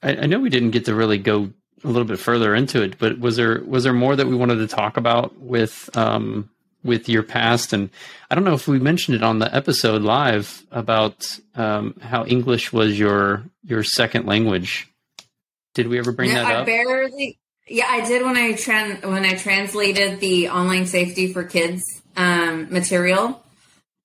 I, 0.01 0.15
I 0.15 0.25
know 0.25 0.39
we 0.39 0.49
didn't 0.49 0.71
get 0.71 0.85
to 0.85 0.95
really 0.95 1.19
go 1.19 1.51
a 1.83 1.87
little 1.87 2.05
bit 2.07 2.19
further 2.19 2.53
into 2.55 2.81
it, 2.81 2.97
but 2.99 3.19
was 3.19 3.35
there 3.37 3.61
was 3.65 3.83
there 3.83 3.93
more 3.93 4.15
that 4.15 4.27
we 4.27 4.35
wanted 4.35 4.57
to 4.57 4.67
talk 4.67 4.97
about 4.97 5.37
with 5.39 5.89
um, 5.97 6.49
with 6.83 7.07
your 7.09 7.23
past? 7.23 7.73
And 7.73 7.89
I 8.29 8.35
don't 8.35 8.43
know 8.43 8.53
if 8.53 8.67
we 8.67 8.79
mentioned 8.79 9.15
it 9.15 9.23
on 9.23 9.39
the 9.39 9.53
episode 9.55 10.01
live 10.01 10.63
about 10.71 11.37
um, 11.55 11.95
how 12.01 12.25
English 12.25 12.71
was 12.73 12.97
your 12.99 13.43
your 13.63 13.83
second 13.83 14.25
language. 14.25 14.87
Did 15.73 15.87
we 15.87 15.97
ever 15.99 16.11
bring 16.11 16.29
No, 16.29 16.35
that 16.35 16.45
I 16.45 16.55
up? 16.55 16.65
barely. 16.65 17.37
Yeah, 17.67 17.87
I 17.89 18.05
did 18.05 18.23
when 18.25 18.35
I 18.37 18.53
tran- 18.53 19.05
when 19.05 19.23
I 19.23 19.35
translated 19.35 20.19
the 20.19 20.49
online 20.49 20.85
safety 20.85 21.31
for 21.31 21.43
kids 21.43 21.83
um, 22.17 22.67
material. 22.71 23.41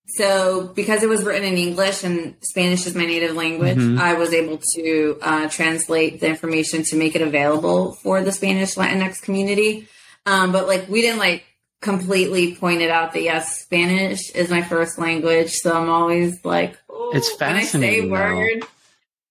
So 0.09 0.69
because 0.75 1.03
it 1.03 1.09
was 1.09 1.25
written 1.25 1.45
in 1.45 1.59
English 1.59 2.05
and 2.05 2.37
Spanish 2.41 2.87
is 2.87 2.95
my 2.95 3.05
native 3.07 3.35
language, 3.35 3.77
Mhm. 3.77 3.99
I 3.99 4.15
was 4.15 4.33
able 4.33 4.61
to 4.77 5.19
uh, 5.21 5.49
translate 5.49 6.21
the 6.21 6.29
information 6.29 6.85
to 6.85 6.97
make 6.97 7.17
it 7.17 7.23
available 7.23 7.95
for 8.03 8.23
the 8.23 8.31
Spanish 8.33 8.75
Latinx 8.77 9.21
community. 9.21 9.89
Um, 10.25 10.53
but 10.53 10.67
like 10.69 10.89
we 10.89 11.03
didn't 11.03 11.19
like 11.19 11.45
completely 11.83 12.55
point 12.55 12.83
it 12.83 12.91
out 12.91 13.13
that 13.15 13.23
yes, 13.23 13.63
Spanish 13.63 14.31
is 14.31 14.49
my 14.49 14.63
first 14.63 14.99
language. 14.99 15.51
So 15.53 15.73
I'm 15.77 15.91
always 15.91 16.45
like, 16.45 16.79
"Ooh," 16.91 17.11
It's 17.13 17.29
when 17.39 17.51
I 17.57 17.61
say 17.61 17.65
fascinating, 17.65 18.11
word. 18.11 18.65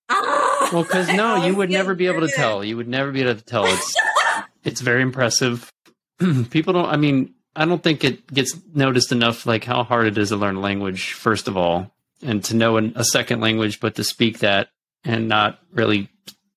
Ah! 0.10 0.70
Well, 0.74 0.84
because 0.84 1.08
no, 1.14 1.46
you 1.46 1.56
would 1.56 1.70
never 1.72 1.96
be 1.96 2.08
able 2.08 2.22
to 2.28 2.34
tell. 2.34 2.64
You 2.64 2.78
would 2.78 2.88
never 2.88 3.12
be 3.12 3.22
able 3.22 3.36
to 3.36 3.44
tell. 3.44 3.66
It's 3.66 3.96
it's 4.64 4.82
very 4.82 5.02
impressive. 5.02 5.72
People 6.50 6.74
don't. 6.74 6.90
I 6.90 6.98
mean, 6.98 7.34
I 7.56 7.66
don't 7.66 7.82
think 7.82 8.04
it 8.04 8.28
gets 8.34 8.56
noticed 8.74 9.12
enough. 9.12 9.46
Like 9.46 9.64
how 9.64 9.84
hard 9.84 10.08
it 10.08 10.18
is 10.18 10.30
to 10.30 10.36
learn 10.36 10.56
a 10.56 10.60
language, 10.60 11.14
first 11.14 11.48
of 11.48 11.56
all, 11.58 11.92
and 12.22 12.44
to 12.46 12.56
know 12.56 12.78
an, 12.78 12.94
a 12.96 13.04
second 13.04 13.42
language, 13.42 13.80
but 13.80 13.96
to 13.96 14.04
speak 14.04 14.40
that 14.40 14.70
and 15.04 15.28
not 15.28 15.60
really 15.72 16.10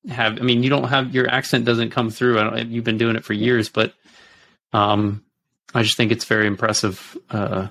have. 0.09 0.39
I 0.39 0.43
mean, 0.43 0.63
you 0.63 0.71
don't 0.71 0.89
have 0.89 1.15
your 1.15 1.29
accent 1.29 1.65
doesn't 1.65 1.91
come 1.91 2.11
through. 2.11 2.39
I 2.39 2.45
don't, 2.45 2.71
you've 2.71 2.85
been 2.85 2.99
doing 2.99 3.17
it 3.17 3.25
for 3.25 3.33
years, 3.35 3.69
but 3.69 3.95
um, 4.73 5.25
I 5.75 5.83
just 5.83 5.97
think 5.97 6.13
it's 6.13 6.25
very 6.25 6.47
impressive. 6.47 7.17
Uh, 7.31 7.69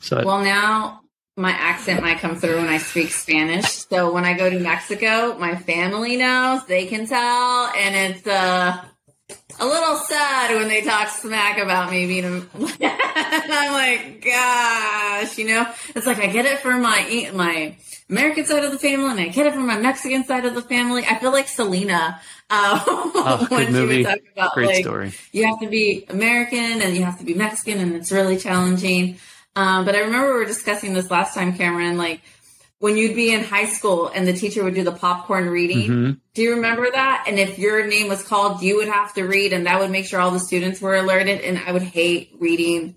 so 0.00 0.18
I- 0.18 0.24
Well, 0.24 0.42
now 0.42 1.00
my 1.36 1.50
accent 1.52 2.02
might 2.02 2.18
come 2.18 2.36
through 2.36 2.56
when 2.56 2.68
I 2.68 2.78
speak 2.78 3.10
Spanish. 3.10 3.66
So 3.86 4.12
when 4.12 4.24
I 4.24 4.34
go 4.34 4.50
to 4.50 4.58
Mexico, 4.58 5.38
my 5.38 5.56
family 5.56 6.16
knows, 6.16 6.66
they 6.66 6.86
can 6.86 7.06
tell, 7.06 7.68
and 7.76 7.94
it's 8.14 8.26
uh, 8.26 8.82
a 9.60 9.66
little 9.66 9.96
sad 9.96 10.54
when 10.56 10.68
they 10.68 10.82
talk 10.82 11.08
smack 11.08 11.58
about 11.58 11.90
me 11.90 12.06
being. 12.06 12.24
A, 12.24 12.28
and 12.54 13.52
I'm 13.52 13.72
like, 13.72 14.24
gosh, 14.24 15.38
you 15.38 15.48
know, 15.48 15.66
it's 15.94 16.06
like 16.06 16.18
I 16.18 16.26
get 16.26 16.44
it 16.44 16.58
from 16.60 16.82
my 16.82 17.30
my 17.34 17.76
American 18.08 18.44
side 18.44 18.64
of 18.64 18.72
the 18.72 18.78
family, 18.78 19.10
and 19.10 19.20
I 19.20 19.28
get 19.28 19.46
it 19.46 19.54
from 19.54 19.66
my 19.66 19.78
Mexican 19.78 20.24
side 20.24 20.44
of 20.44 20.54
the 20.54 20.62
family. 20.62 21.04
I 21.04 21.18
feel 21.18 21.32
like 21.32 21.48
Selena. 21.48 22.20
Uh, 22.50 22.84
oh, 22.86 23.46
when 23.48 23.66
she 23.66 23.72
movie, 23.72 23.96
would 23.98 24.06
talk 24.06 24.18
about 24.34 24.52
great 24.52 24.66
like 24.66 24.84
story. 24.84 25.12
you 25.32 25.46
have 25.46 25.58
to 25.60 25.68
be 25.68 26.04
American 26.10 26.82
and 26.82 26.94
you 26.94 27.04
have 27.04 27.18
to 27.18 27.24
be 27.24 27.34
Mexican, 27.34 27.78
and 27.78 27.94
it's 27.94 28.12
really 28.12 28.36
challenging. 28.36 29.16
Um, 29.56 29.84
but 29.84 29.94
I 29.94 30.00
remember 30.00 30.28
we 30.32 30.40
were 30.40 30.44
discussing 30.44 30.94
this 30.94 31.10
last 31.10 31.34
time, 31.34 31.56
Cameron, 31.56 31.96
like 31.98 32.20
when 32.82 32.96
you'd 32.96 33.14
be 33.14 33.32
in 33.32 33.44
high 33.44 33.66
school 33.66 34.08
and 34.08 34.26
the 34.26 34.32
teacher 34.32 34.64
would 34.64 34.74
do 34.74 34.82
the 34.82 34.90
popcorn 34.90 35.48
reading. 35.48 35.88
Mhm. 35.88 36.20
Do 36.34 36.42
you 36.42 36.54
remember 36.56 36.90
that? 36.90 37.26
And 37.28 37.38
if 37.38 37.56
your 37.56 37.86
name 37.86 38.08
was 38.08 38.24
called, 38.24 38.60
you 38.60 38.74
would 38.78 38.88
have 38.88 39.14
to 39.14 39.22
read, 39.22 39.52
and 39.52 39.66
that 39.66 39.78
would 39.78 39.90
make 39.92 40.04
sure 40.04 40.18
all 40.18 40.32
the 40.32 40.40
students 40.40 40.80
were 40.80 40.96
alerted. 40.96 41.42
And 41.42 41.60
I 41.64 41.70
would 41.70 41.82
hate 41.82 42.32
reading 42.40 42.96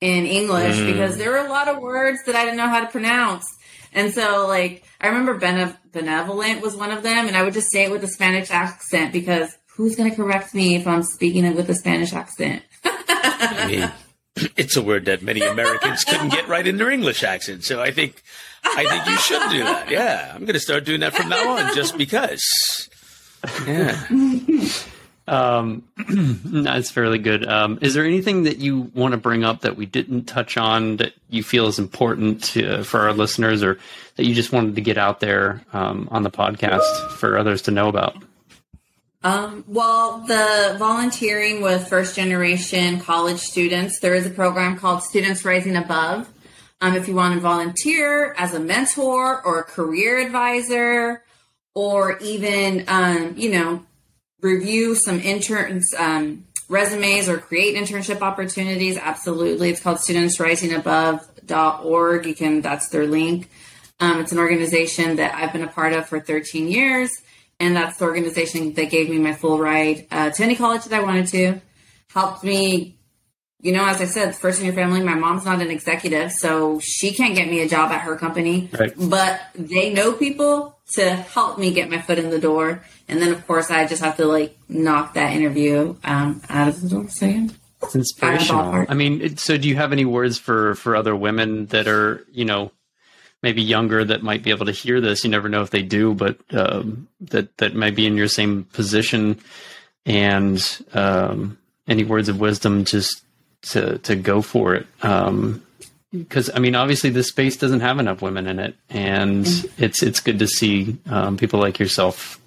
in 0.00 0.26
English 0.26 0.76
Mm. 0.78 0.92
because 0.92 1.16
there 1.16 1.30
were 1.30 1.46
a 1.46 1.48
lot 1.48 1.68
of 1.68 1.78
words 1.78 2.18
that 2.26 2.34
I 2.34 2.42
didn't 2.44 2.56
know 2.56 2.66
how 2.66 2.80
to 2.80 2.86
pronounce. 2.88 3.44
And 3.92 4.12
so, 4.12 4.46
like, 4.48 4.82
I 5.00 5.06
remember 5.06 5.34
Bene- 5.34 5.78
benevolent 5.92 6.60
was 6.60 6.74
one 6.74 6.90
of 6.90 7.04
them, 7.04 7.28
and 7.28 7.36
I 7.36 7.44
would 7.44 7.54
just 7.54 7.70
say 7.70 7.84
it 7.84 7.92
with 7.92 8.02
a 8.02 8.08
Spanish 8.08 8.50
accent 8.50 9.12
because 9.12 9.56
who's 9.76 9.94
going 9.94 10.10
to 10.10 10.16
correct 10.16 10.54
me 10.54 10.74
if 10.74 10.88
I'm 10.88 11.04
speaking 11.04 11.44
it 11.44 11.54
with 11.54 11.70
a 11.70 11.74
Spanish 11.76 12.12
accent? 12.12 12.64
I 12.84 13.66
mean, 13.68 13.92
it's 14.56 14.76
a 14.76 14.82
word 14.82 15.04
that 15.04 15.22
many 15.22 15.40
Americans 15.42 16.02
couldn't 16.02 16.30
get 16.30 16.48
right 16.48 16.66
in 16.66 16.78
their 16.78 16.90
English 16.90 17.22
accent. 17.22 17.62
So 17.62 17.80
I 17.80 17.92
think, 17.92 18.22
I 18.64 18.84
think 18.88 19.06
you 19.06 19.16
should 19.18 19.50
do 19.50 19.64
that. 19.64 19.90
Yeah, 19.90 20.32
I'm 20.34 20.40
going 20.40 20.54
to 20.54 20.60
start 20.60 20.84
doing 20.84 21.00
that 21.00 21.14
from 21.14 21.28
now 21.28 21.56
on, 21.56 21.74
just 21.74 21.96
because. 21.96 22.88
Yeah. 23.66 24.04
Um, 25.28 25.84
that's 26.08 26.90
fairly 26.90 27.18
good. 27.18 27.46
Um, 27.46 27.78
is 27.82 27.92
there 27.92 28.04
anything 28.04 28.44
that 28.44 28.58
you 28.58 28.90
want 28.94 29.12
to 29.12 29.18
bring 29.18 29.44
up 29.44 29.60
that 29.60 29.76
we 29.76 29.84
didn't 29.84 30.24
touch 30.24 30.56
on 30.56 30.96
that 30.96 31.12
you 31.28 31.42
feel 31.42 31.66
is 31.66 31.78
important 31.78 32.42
to, 32.44 32.82
for 32.84 33.00
our 33.00 33.12
listeners, 33.12 33.62
or 33.62 33.78
that 34.16 34.24
you 34.24 34.34
just 34.34 34.52
wanted 34.52 34.74
to 34.76 34.80
get 34.80 34.96
out 34.96 35.20
there 35.20 35.62
um, 35.72 36.08
on 36.10 36.22
the 36.22 36.30
podcast 36.30 37.10
for 37.10 37.36
others 37.36 37.62
to 37.62 37.70
know 37.70 37.88
about? 37.88 38.16
Um, 39.22 39.64
well, 39.66 40.20
the 40.20 40.76
volunteering 40.78 41.60
with 41.60 41.88
first 41.88 42.16
generation 42.16 43.00
college 43.00 43.40
students, 43.40 43.98
there 44.00 44.14
is 44.14 44.26
a 44.26 44.30
program 44.30 44.78
called 44.78 45.02
Students 45.02 45.44
Rising 45.44 45.76
Above. 45.76 46.28
Um, 46.80 46.94
if 46.94 47.08
you 47.08 47.14
want 47.14 47.34
to 47.34 47.40
volunteer 47.40 48.34
as 48.38 48.54
a 48.54 48.60
mentor 48.60 49.44
or 49.44 49.60
a 49.60 49.64
career 49.64 50.18
advisor, 50.18 51.24
or 51.74 52.16
even, 52.18 52.84
um, 52.88 53.34
you 53.36 53.50
know, 53.50 53.84
review 54.40 54.96
some 54.96 55.20
interns, 55.20 55.86
um, 55.96 56.44
resumes 56.68 57.28
or 57.28 57.38
create 57.38 57.76
internship 57.76 58.20
opportunities, 58.20 58.96
absolutely. 58.96 59.70
It's 59.70 59.80
called 59.80 59.98
studentsrisingabove.org. 59.98 62.26
You 62.26 62.34
can, 62.34 62.60
that's 62.60 62.88
their 62.88 63.06
link. 63.06 63.48
Um, 64.00 64.20
it's 64.20 64.32
an 64.32 64.38
organization 64.38 65.14
that 65.16 65.34
I've 65.34 65.52
been 65.52 65.62
a 65.62 65.68
part 65.68 65.92
of 65.92 66.08
for 66.08 66.20
13 66.20 66.68
years. 66.68 67.10
And 67.60 67.76
that's 67.76 67.98
the 67.98 68.04
organization 68.04 68.72
that 68.74 68.90
gave 68.90 69.10
me 69.10 69.18
my 69.18 69.32
full 69.32 69.58
ride 69.58 70.06
uh, 70.10 70.30
to 70.30 70.42
any 70.42 70.56
college 70.56 70.84
that 70.84 71.00
I 71.00 71.02
wanted 71.02 71.28
to. 71.28 71.60
Helped 72.12 72.44
me, 72.44 72.97
you 73.60 73.72
know, 73.72 73.84
as 73.84 74.00
I 74.00 74.04
said, 74.04 74.36
first 74.36 74.60
in 74.60 74.66
your 74.66 74.74
family, 74.74 75.02
my 75.02 75.14
mom's 75.14 75.44
not 75.44 75.60
an 75.60 75.70
executive, 75.70 76.30
so 76.30 76.78
she 76.80 77.12
can't 77.12 77.34
get 77.34 77.48
me 77.48 77.60
a 77.60 77.68
job 77.68 77.90
at 77.90 78.02
her 78.02 78.16
company. 78.16 78.70
Right. 78.78 78.92
But 78.96 79.40
they 79.54 79.92
know 79.92 80.12
people 80.12 80.78
to 80.94 81.10
help 81.10 81.58
me 81.58 81.72
get 81.72 81.90
my 81.90 82.00
foot 82.00 82.18
in 82.18 82.30
the 82.30 82.38
door. 82.38 82.84
And 83.08 83.20
then, 83.20 83.32
of 83.32 83.46
course, 83.46 83.70
I 83.70 83.86
just 83.86 84.02
have 84.02 84.16
to 84.18 84.26
like 84.26 84.56
knock 84.68 85.14
that 85.14 85.32
interview 85.32 85.96
um, 86.04 86.40
out 86.48 86.68
of 86.68 86.80
the 86.80 86.88
door. 86.88 87.08
So, 87.08 87.26
yeah. 87.26 87.48
It's 87.82 87.94
inspirational. 87.94 88.86
I 88.88 88.94
mean, 88.94 89.20
it, 89.20 89.38
so 89.38 89.56
do 89.56 89.68
you 89.68 89.76
have 89.76 89.92
any 89.92 90.04
words 90.04 90.36
for 90.36 90.74
for 90.74 90.96
other 90.96 91.14
women 91.14 91.66
that 91.66 91.86
are, 91.86 92.24
you 92.32 92.44
know, 92.44 92.72
maybe 93.40 93.62
younger 93.62 94.04
that 94.04 94.22
might 94.22 94.42
be 94.42 94.50
able 94.50 94.66
to 94.66 94.72
hear 94.72 95.00
this? 95.00 95.22
You 95.22 95.30
never 95.30 95.48
know 95.48 95.62
if 95.62 95.70
they 95.70 95.82
do, 95.82 96.12
but 96.12 96.38
um, 96.50 97.06
that 97.20 97.56
that 97.58 97.76
might 97.76 97.94
be 97.94 98.06
in 98.06 98.16
your 98.16 98.26
same 98.26 98.64
position. 98.64 99.38
And 100.04 100.60
um, 100.92 101.58
any 101.86 102.02
words 102.02 102.28
of 102.28 102.40
wisdom, 102.40 102.84
just 102.84 103.22
to 103.62 103.98
to 103.98 104.16
go 104.16 104.42
for 104.42 104.74
it. 104.74 104.86
Um, 105.02 105.62
because 106.12 106.50
I 106.54 106.58
mean, 106.58 106.74
obviously, 106.74 107.10
this 107.10 107.28
space 107.28 107.56
doesn't 107.56 107.80
have 107.80 107.98
enough 107.98 108.22
women 108.22 108.46
in 108.46 108.58
it, 108.58 108.74
and 108.88 109.46
it's 109.76 110.02
it's 110.02 110.20
good 110.20 110.38
to 110.38 110.46
see 110.46 110.96
um, 111.10 111.36
people 111.36 111.60
like 111.60 111.78
yourself, 111.78 112.40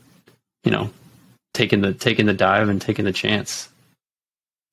you 0.64 0.72
know, 0.72 0.90
taking 1.54 1.82
the 1.82 1.94
taking 1.94 2.26
the 2.26 2.34
dive 2.34 2.70
and 2.70 2.82
taking 2.82 3.06
the 3.06 3.12
chance. 3.12 3.70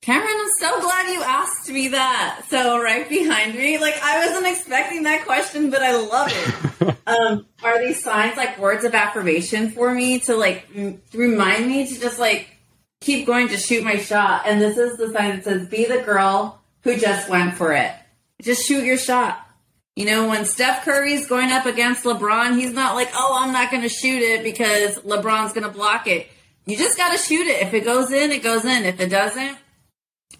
Cameron, 0.01 0.33
I'm 0.33 0.49
so 0.59 0.81
glad 0.81 1.11
you 1.11 1.21
asked 1.21 1.69
me 1.69 1.89
that. 1.89 2.45
So 2.49 2.81
right 2.81 3.07
behind 3.07 3.53
me, 3.53 3.77
like 3.77 3.99
I 4.01 4.25
wasn't 4.25 4.47
expecting 4.47 5.03
that 5.03 5.25
question, 5.25 5.69
but 5.69 5.83
I 5.83 5.97
love 5.97 6.31
it. 6.31 6.95
um, 7.07 7.45
are 7.61 7.85
these 7.85 8.01
signs 8.01 8.37
like 8.37 8.57
words 8.57 8.85
of 8.85 8.95
affirmation 8.95 9.71
for 9.71 9.93
me 9.93 10.19
to 10.21 10.37
like 10.37 10.67
m- 10.73 11.01
remind 11.13 11.67
me 11.67 11.85
to 11.85 11.99
just 11.99 12.17
like 12.17 12.47
keep 13.01 13.25
going 13.25 13.47
to 13.49 13.57
shoot 13.57 13.83
my 13.83 13.97
shot? 13.97 14.43
And 14.45 14.61
this 14.61 14.77
is 14.77 14.97
the 14.97 15.11
sign 15.11 15.35
that 15.37 15.43
says, 15.43 15.67
"Be 15.67 15.85
the 15.85 15.99
girl 16.01 16.61
who 16.81 16.95
just 16.97 17.29
went 17.29 17.55
for 17.55 17.73
it. 17.73 17.91
Just 18.41 18.65
shoot 18.67 18.83
your 18.83 18.97
shot." 18.97 19.45
You 19.95 20.05
know, 20.05 20.29
when 20.29 20.45
Steph 20.45 20.85
Curry's 20.85 21.27
going 21.27 21.51
up 21.51 21.65
against 21.65 22.03
LeBron, 22.05 22.57
he's 22.57 22.71
not 22.71 22.95
like, 22.95 23.09
"Oh, 23.13 23.37
I'm 23.41 23.51
not 23.51 23.69
going 23.71 23.83
to 23.83 23.89
shoot 23.89 24.21
it 24.21 24.43
because 24.43 24.97
LeBron's 24.99 25.51
going 25.53 25.65
to 25.67 25.73
block 25.73 26.07
it." 26.07 26.27
You 26.65 26.77
just 26.77 26.97
got 26.97 27.11
to 27.11 27.17
shoot 27.17 27.47
it. 27.47 27.63
If 27.63 27.73
it 27.73 27.83
goes 27.83 28.11
in, 28.11 28.31
it 28.31 28.43
goes 28.43 28.63
in. 28.63 28.85
If 28.85 28.99
it 28.99 29.09
doesn't, 29.09 29.57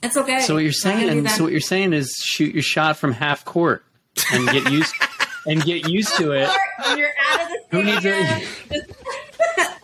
it's 0.03 0.15
okay. 0.15 0.41
So 0.41 0.53
what 0.53 0.63
you're 0.63 0.71
Not 0.71 0.83
gonna 0.93 1.01
be 1.01 1.07
saying, 1.07 1.23
that- 1.23 1.37
so 1.37 1.43
what 1.43 1.51
you're 1.51 1.59
saying 1.61 1.93
is 1.93 2.13
shoot 2.23 2.53
your 2.53 2.63
shot 2.63 2.97
from 2.97 3.11
half 3.13 3.43
court 3.45 3.83
and 4.31 4.47
get 4.47 4.71
used 4.71 4.93
and 5.47 5.63
get 5.63 5.89
used 5.89 6.15
to 6.17 6.31
it. 6.33 6.49
when 6.85 6.97
you're 6.99 7.09
out 7.31 7.41
of 7.41 7.47
the 7.49 7.59
Who 7.71 7.83
needs 7.83 7.99
stadium, 7.99 8.25
a- 8.69 8.73
just- 8.75 8.98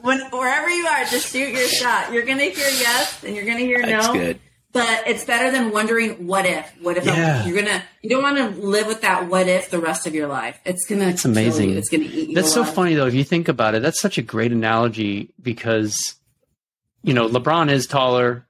when 0.05 0.19
wherever 0.31 0.69
you 0.69 0.85
are, 0.87 1.03
just 1.05 1.31
shoot 1.33 1.49
your 1.53 1.67
shot. 1.67 2.13
You're 2.13 2.25
gonna 2.25 2.43
hear 2.43 2.67
yes, 2.69 3.23
and 3.23 3.35
you're 3.35 3.45
gonna 3.45 3.59
hear 3.59 3.81
That's 3.85 4.07
no. 4.07 4.13
good. 4.13 4.39
but 4.71 5.03
it's 5.07 5.23
better 5.25 5.51
than 5.51 5.71
wondering 5.71 6.27
what 6.27 6.45
if. 6.45 6.71
What 6.81 6.97
if 6.97 7.05
Yeah. 7.05 7.45
You're 7.45 7.61
gonna? 7.61 7.83
You 8.01 8.09
don't 8.11 8.23
want 8.23 8.37
to 8.37 8.61
live 8.61 8.87
with 8.87 9.01
that 9.01 9.27
what 9.27 9.47
if 9.47 9.69
the 9.69 9.79
rest 9.79 10.05
of 10.07 10.13
your 10.15 10.27
life. 10.27 10.59
It's 10.65 10.85
gonna. 10.87 11.07
It's 11.07 11.25
amazing. 11.25 11.71
It's 11.77 11.89
gonna 11.89 12.03
eat 12.03 12.29
you. 12.29 12.35
That's 12.35 12.53
so 12.53 12.63
funny 12.63 12.93
though. 12.95 13.07
If 13.07 13.13
you 13.13 13.23
think 13.23 13.47
about 13.47 13.75
it, 13.75 13.81
that's 13.81 13.99
such 13.99 14.17
a 14.17 14.21
great 14.21 14.51
analogy 14.51 15.29
because, 15.41 16.15
you 17.03 17.13
know, 17.13 17.27
LeBron 17.27 17.69
is 17.71 17.87
taller, 17.87 18.45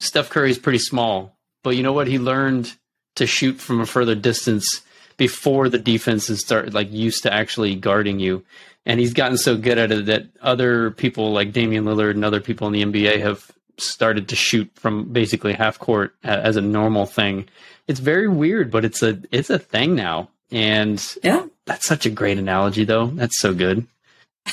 Steph 0.00 0.30
Curry 0.30 0.50
is 0.50 0.58
pretty 0.58 0.78
small, 0.78 1.36
but 1.62 1.76
you 1.76 1.82
know 1.82 1.92
what? 1.92 2.06
He 2.08 2.18
learned 2.18 2.74
to 3.16 3.26
shoot 3.26 3.60
from 3.60 3.80
a 3.80 3.86
further 3.86 4.14
distance 4.14 4.82
before 5.20 5.68
the 5.68 5.76
defenses 5.78 6.40
start 6.40 6.72
like 6.72 6.90
used 6.90 7.24
to 7.24 7.32
actually 7.32 7.74
guarding 7.74 8.18
you, 8.18 8.42
and 8.86 8.98
he's 8.98 9.12
gotten 9.12 9.36
so 9.36 9.54
good 9.54 9.76
at 9.76 9.92
it 9.92 10.06
that 10.06 10.24
other 10.40 10.90
people 10.92 11.30
like 11.32 11.52
Damian 11.52 11.84
Lillard 11.84 12.12
and 12.12 12.24
other 12.24 12.40
people 12.40 12.66
in 12.66 12.72
the 12.72 12.82
NBA 12.82 13.20
have 13.20 13.50
started 13.76 14.28
to 14.30 14.34
shoot 14.36 14.70
from 14.76 15.12
basically 15.12 15.52
half 15.52 15.78
court 15.78 16.14
as 16.24 16.56
a 16.56 16.62
normal 16.62 17.04
thing. 17.04 17.46
It's 17.86 18.00
very 18.00 18.28
weird, 18.28 18.70
but 18.70 18.86
it's 18.86 19.02
a 19.02 19.20
it's 19.30 19.50
a 19.50 19.58
thing 19.58 19.94
now, 19.94 20.30
and 20.50 20.96
Yeah. 21.22 21.44
that's 21.66 21.84
such 21.86 22.06
a 22.06 22.10
great 22.10 22.38
analogy, 22.38 22.84
though. 22.84 23.08
That's 23.08 23.38
so 23.38 23.52
good. 23.52 23.86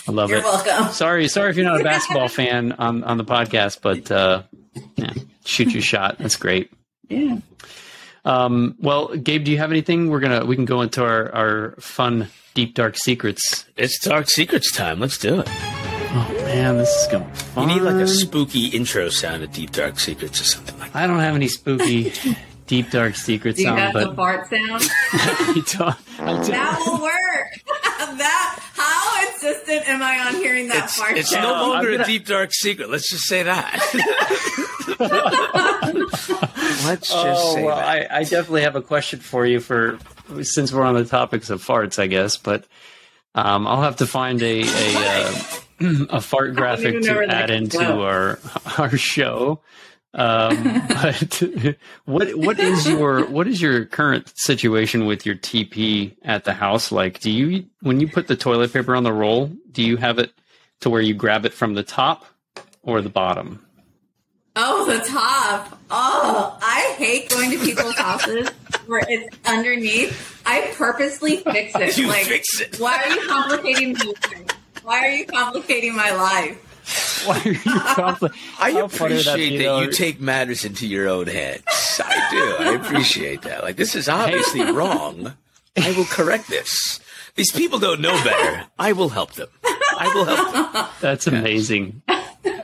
I 0.06 0.12
love 0.12 0.30
You're 0.30 0.40
it. 0.40 0.44
welcome. 0.44 0.92
Sorry, 0.94 1.30
sorry 1.30 1.50
if 1.52 1.56
you're 1.56 1.64
not 1.66 1.80
a 1.80 1.84
basketball 1.86 2.28
fan 2.42 2.74
on 2.74 3.06
on 3.06 3.18
the 3.18 3.24
podcast, 3.24 3.80
but 3.82 4.12
uh, 4.12 4.44
yeah, 4.98 5.14
shoot 5.46 5.72
your 5.72 5.82
shot. 5.82 6.18
That's 6.18 6.36
great. 6.36 6.70
Yeah. 7.08 7.38
Um, 8.28 8.76
well, 8.80 9.16
Gabe, 9.16 9.46
do 9.46 9.52
you 9.52 9.58
have 9.58 9.72
anything? 9.72 10.10
We're 10.10 10.20
gonna 10.20 10.46
we 10.46 10.56
can 10.56 10.66
go 10.66 10.82
into 10.82 11.02
our 11.04 11.34
our 11.34 11.76
fun 11.80 12.28
deep 12.54 12.74
dark 12.76 12.98
secrets. 12.98 13.66
It's 13.78 14.00
Dark 14.00 14.30
Secrets 14.30 14.72
time. 14.72 15.00
Let's 15.00 15.18
do 15.18 15.40
it. 15.40 15.48
Oh 15.50 16.28
man, 16.44 16.78
this 16.78 16.90
is 16.90 17.08
going 17.12 17.24
You 17.24 17.36
fun. 17.36 17.70
You 17.70 17.76
need 17.76 17.82
like 17.84 17.96
a 17.96 18.08
spooky 18.08 18.68
intro 18.68 19.10
sound 19.10 19.44
of 19.44 19.52
Deep 19.52 19.72
Dark 19.72 20.00
Secrets 20.00 20.42
or 20.42 20.44
something 20.44 20.78
like 20.80 20.92
that. 20.92 21.04
I 21.04 21.08
don't 21.08 21.20
have 21.20 21.36
any 21.36 21.48
spooky 21.48 22.12
deep 22.68 22.90
dark 22.92 23.16
secret 23.16 23.56
Do 23.56 23.62
you 23.62 23.68
sound, 23.70 23.80
have 23.80 23.94
the 23.94 24.14
fart 24.14 24.50
sound? 24.50 24.84
I 25.14 25.64
don't, 25.78 25.96
I 26.20 26.26
don't- 26.34 26.48
that 26.48 26.84
will 26.86 27.02
work. 27.02 28.18
that. 28.18 28.67
How 29.42 29.54
am 29.68 30.02
I 30.04 30.20
on 30.28 30.36
hearing 30.36 30.68
that 30.70 30.86
It's, 30.86 30.98
fart 30.98 31.18
it's 31.18 31.30
sound? 31.30 31.44
no 31.44 31.52
longer 31.70 31.94
I'm 31.96 32.02
a 32.02 32.06
deep 32.06 32.26
dark 32.26 32.54
secret. 32.54 32.90
Let's 32.90 33.10
just 33.10 33.26
say 33.28 33.44
that. 33.44 33.80
Let's 36.86 37.10
just 37.10 37.14
Oh, 37.14 37.56
say 37.56 37.64
well, 37.64 37.76
that. 37.78 38.12
I, 38.12 38.20
I 38.20 38.24
definitely 38.24 38.62
have 38.64 38.76
a 38.76 38.82
question 38.82 39.20
for 39.20 39.46
you 39.46 39.60
for 39.60 40.00
since 40.44 40.72
we're 40.74 40.84
on 40.84 40.96
the 40.96 41.06
topics 41.06 41.50
of 41.50 41.64
farts, 41.64 42.00
I 42.00 42.08
guess. 42.08 42.38
But 42.38 42.66
um, 43.36 43.68
I'll 43.68 43.82
have 43.82 43.98
to 43.98 44.08
find 44.08 44.42
a 44.42 44.62
a, 44.62 44.66
uh, 44.96 45.34
a 46.12 46.22
fart 46.22 46.56
graphic 46.56 47.02
to 47.04 47.26
add 47.30 47.50
into 47.50 47.78
go. 47.78 48.02
our 48.04 48.40
our 48.78 48.98
show. 48.98 49.62
Um, 50.14 50.82
but 50.90 51.78
what 52.06 52.36
what 52.36 52.60
is 52.60 52.88
your 52.88 53.26
what 53.26 53.48
is 53.48 53.62
your 53.62 53.86
current 53.86 54.32
situation 54.36 55.06
with 55.06 55.26
your 55.26 55.36
TP 55.36 56.16
at 56.24 56.44
the 56.44 56.54
house 56.54 56.92
like? 56.92 57.20
Do 57.20 57.32
you 57.32 57.66
when 57.82 58.00
you 58.00 58.08
put 58.08 58.28
the 58.28 58.36
toilet 58.36 58.74
paper 58.74 58.96
on 58.96 59.04
the 59.04 59.14
roll, 59.14 59.48
do 59.72 59.84
you 59.84 59.98
have 59.98 60.20
it 60.20 60.32
to 60.82 60.90
where 60.90 61.02
you 61.02 61.14
grab 61.14 61.46
it 61.46 61.54
from 61.54 61.74
the 61.74 61.84
top 61.84 62.26
or 62.82 63.02
the 63.02 63.10
bottom? 63.10 63.64
Oh, 64.60 64.86
the 64.86 65.06
top. 65.06 65.80
Oh, 65.92 66.58
I 66.60 66.96
hate 66.98 67.30
going 67.30 67.52
to 67.52 67.60
people's 67.60 67.96
houses 67.96 68.50
where 68.88 69.04
it's 69.08 69.38
underneath. 69.48 70.42
I 70.48 70.74
purposely 70.76 71.38
fix 71.38 71.76
it. 71.76 71.98
You 71.98 72.08
like, 72.08 72.26
fix 72.26 72.60
it. 72.60 72.80
Why 72.80 72.98
are 72.98 73.10
you 73.10 73.28
complicating 73.28 73.94
my 73.94 74.06
life? 74.06 74.48
Why 74.82 75.08
are 75.08 75.12
you 75.12 75.26
complicating 75.26 75.96
my 75.96 76.10
life? 76.12 76.67
Why 77.26 77.40
are 77.40 77.48
you 77.48 77.54
compli- 77.56 78.34
I 78.60 78.72
How 78.72 78.88
funny 78.88 79.16
would 79.16 79.28
appreciate 79.28 79.50
be, 79.50 79.58
that, 79.60 79.64
though? 79.64 79.80
you 79.82 79.92
take 79.92 80.20
matters 80.22 80.66
into 80.66 80.88
your 80.88 81.08
own 81.08 81.28
hands. 81.28 81.64
I 82.04 82.28
do. 82.32 82.64
I 82.66 82.74
appreciate 82.76 83.42
that. 83.44 83.64
Like 83.64 83.76
this 83.76 83.96
is 83.96 84.08
obviously 84.10 84.62
wrong. 84.72 85.34
I 85.78 85.92
will 85.98 86.06
correct 86.06 86.48
this. 86.48 87.00
These 87.36 87.52
people 87.52 87.78
don't 87.80 88.02
know 88.02 88.14
better. 88.24 88.66
I 88.80 88.94
will 88.94 89.10
help 89.10 89.34
them. 89.34 89.48
I 89.64 90.12
will 90.14 90.26
help 90.26 90.74
them. 90.74 90.86
That's 91.02 91.28
amazing. 91.28 92.02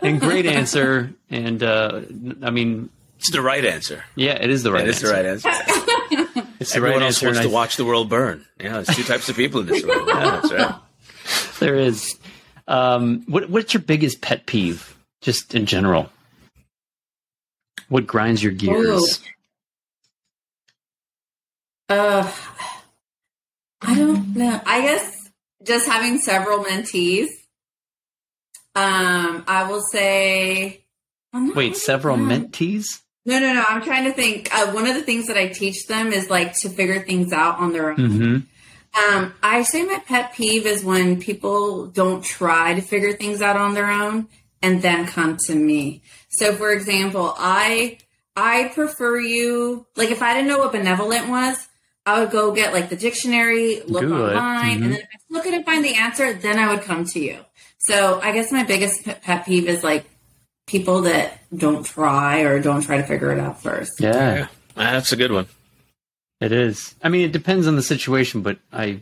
and 0.01 0.19
great 0.19 0.45
answer. 0.45 1.13
And 1.29 1.61
uh, 1.63 2.01
I 2.41 2.49
mean, 2.49 2.89
It's 3.19 3.31
the 3.31 3.41
right 3.41 3.63
answer. 3.63 4.03
yeah, 4.15 4.33
it 4.33 4.49
is 4.49 4.63
the 4.63 4.71
right 4.71 4.83
It 4.87 4.89
is 4.89 4.95
answer. 5.03 5.07
the 5.07 5.13
right 5.13 5.25
answer. 5.25 5.49
It's 6.59 6.71
the 6.71 6.77
Everyone 6.77 6.99
right 7.01 7.05
else 7.07 7.15
answer. 7.17 7.25
wants 7.27 7.39
to 7.41 7.47
I- 7.49 7.51
watch 7.51 7.75
the 7.77 7.85
world 7.85 8.09
burn. 8.09 8.45
Yeah, 8.59 8.81
there's 8.81 8.95
two 8.95 9.03
types 9.03 9.29
of 9.29 9.35
people 9.35 9.61
in 9.61 9.67
this 9.67 9.83
world. 9.85 10.07
Yeah, 10.13 10.39
that's 10.41 10.51
right. 10.51 10.75
There 11.59 11.75
is. 11.75 12.17
Um, 12.67 13.23
what, 13.27 13.49
what's 13.49 13.73
your 13.73 13.83
biggest 13.83 14.21
pet 14.21 14.45
peeve, 14.45 14.95
just 15.21 15.53
in 15.55 15.65
general? 15.65 16.09
What 17.89 18.07
grinds 18.07 18.41
your 18.41 18.53
gears? 18.53 19.21
Uh, 21.89 22.31
I 23.81 23.95
don't 23.95 24.35
know. 24.35 24.61
I 24.65 24.81
guess 24.81 25.29
just 25.63 25.87
having 25.87 26.17
several 26.17 26.63
mentees. 26.63 27.27
Um, 28.75 29.43
I 29.47 29.67
will 29.69 29.81
say. 29.81 30.83
Wait, 31.33 31.77
several 31.77 32.17
mentees? 32.17 33.01
No, 33.25 33.39
no, 33.39 33.53
no. 33.53 33.63
I'm 33.67 33.83
trying 33.83 34.05
to 34.05 34.13
think. 34.13 34.49
Uh, 34.53 34.71
one 34.71 34.87
of 34.87 34.95
the 34.95 35.03
things 35.03 35.27
that 35.27 35.37
I 35.37 35.47
teach 35.47 35.87
them 35.87 36.11
is 36.13 36.29
like 36.29 36.53
to 36.61 36.69
figure 36.69 37.01
things 37.01 37.31
out 37.31 37.59
on 37.59 37.73
their 37.73 37.91
own. 37.91 37.97
Mm-hmm. 37.97 38.37
Um, 38.95 39.33
I 39.41 39.63
say 39.63 39.83
my 39.83 39.99
pet 40.05 40.33
peeve 40.35 40.65
is 40.67 40.83
when 40.83 41.19
people 41.19 41.87
don't 41.87 42.23
try 42.23 42.75
to 42.75 42.81
figure 42.81 43.13
things 43.13 43.41
out 43.41 43.55
on 43.55 43.73
their 43.73 43.89
own 43.89 44.27
and 44.61 44.81
then 44.81 45.07
come 45.07 45.37
to 45.47 45.55
me. 45.55 46.03
So, 46.29 46.53
for 46.53 46.71
example, 46.71 47.33
I 47.37 47.97
I 48.35 48.71
prefer 48.73 49.19
you 49.19 49.85
like 49.95 50.11
if 50.11 50.21
I 50.21 50.33
didn't 50.33 50.47
know 50.47 50.59
what 50.59 50.71
benevolent 50.71 51.27
was, 51.29 51.57
I 52.05 52.19
would 52.19 52.31
go 52.31 52.51
get 52.53 52.73
like 52.73 52.89
the 52.89 52.95
dictionary, 52.95 53.81
look 53.87 54.01
Google 54.03 54.27
it. 54.27 54.35
online, 54.35 54.79
Mhm. 54.79 54.83
and 54.83 54.93
then 54.93 54.99
if 55.01 55.07
I 55.13 55.17
still 55.29 55.41
couldn't 55.41 55.65
find 55.65 55.83
the 55.83 55.95
answer, 55.95 56.33
then 56.33 56.59
I 56.59 56.73
would 56.73 56.83
come 56.83 57.05
to 57.05 57.19
you. 57.19 57.39
So, 57.79 58.19
I 58.21 58.31
guess 58.31 58.51
my 58.51 58.63
biggest 58.63 59.03
pet 59.05 59.21
pet 59.23 59.45
peeve 59.45 59.67
is 59.67 59.83
like 59.83 60.05
people 60.67 61.01
that 61.01 61.39
don't 61.55 61.83
try 61.85 62.41
or 62.41 62.59
don't 62.59 62.81
try 62.81 62.97
to 62.97 63.03
figure 63.03 63.31
it 63.31 63.39
out 63.39 63.61
first. 63.61 63.93
Yeah, 63.99 64.35
Yeah, 64.37 64.47
that's 64.75 65.11
a 65.11 65.15
good 65.15 65.31
one. 65.31 65.47
It 66.43 66.51
is. 66.51 66.95
I 67.03 67.09
mean, 67.09 67.21
it 67.25 67.31
depends 67.31 67.67
on 67.67 67.75
the 67.75 67.81
situation, 67.83 68.41
but 68.41 68.57
I, 68.71 68.99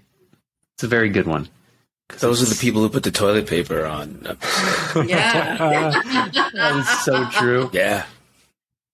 it's 0.76 0.84
a 0.84 0.88
very 0.88 1.10
good 1.10 1.28
one. 1.28 1.50
Those 2.20 2.42
are 2.44 2.46
the 2.54 2.60
people 2.60 2.82
who 2.82 2.90
put 2.90 3.04
the 3.04 3.12
toilet 3.12 3.48
paper 3.48 3.86
on. 3.86 4.38
Yeah. 5.08 5.58
that 6.54 6.76
is 6.76 6.90
so 7.06 7.26
true. 7.30 7.70
Yeah, 7.72 8.04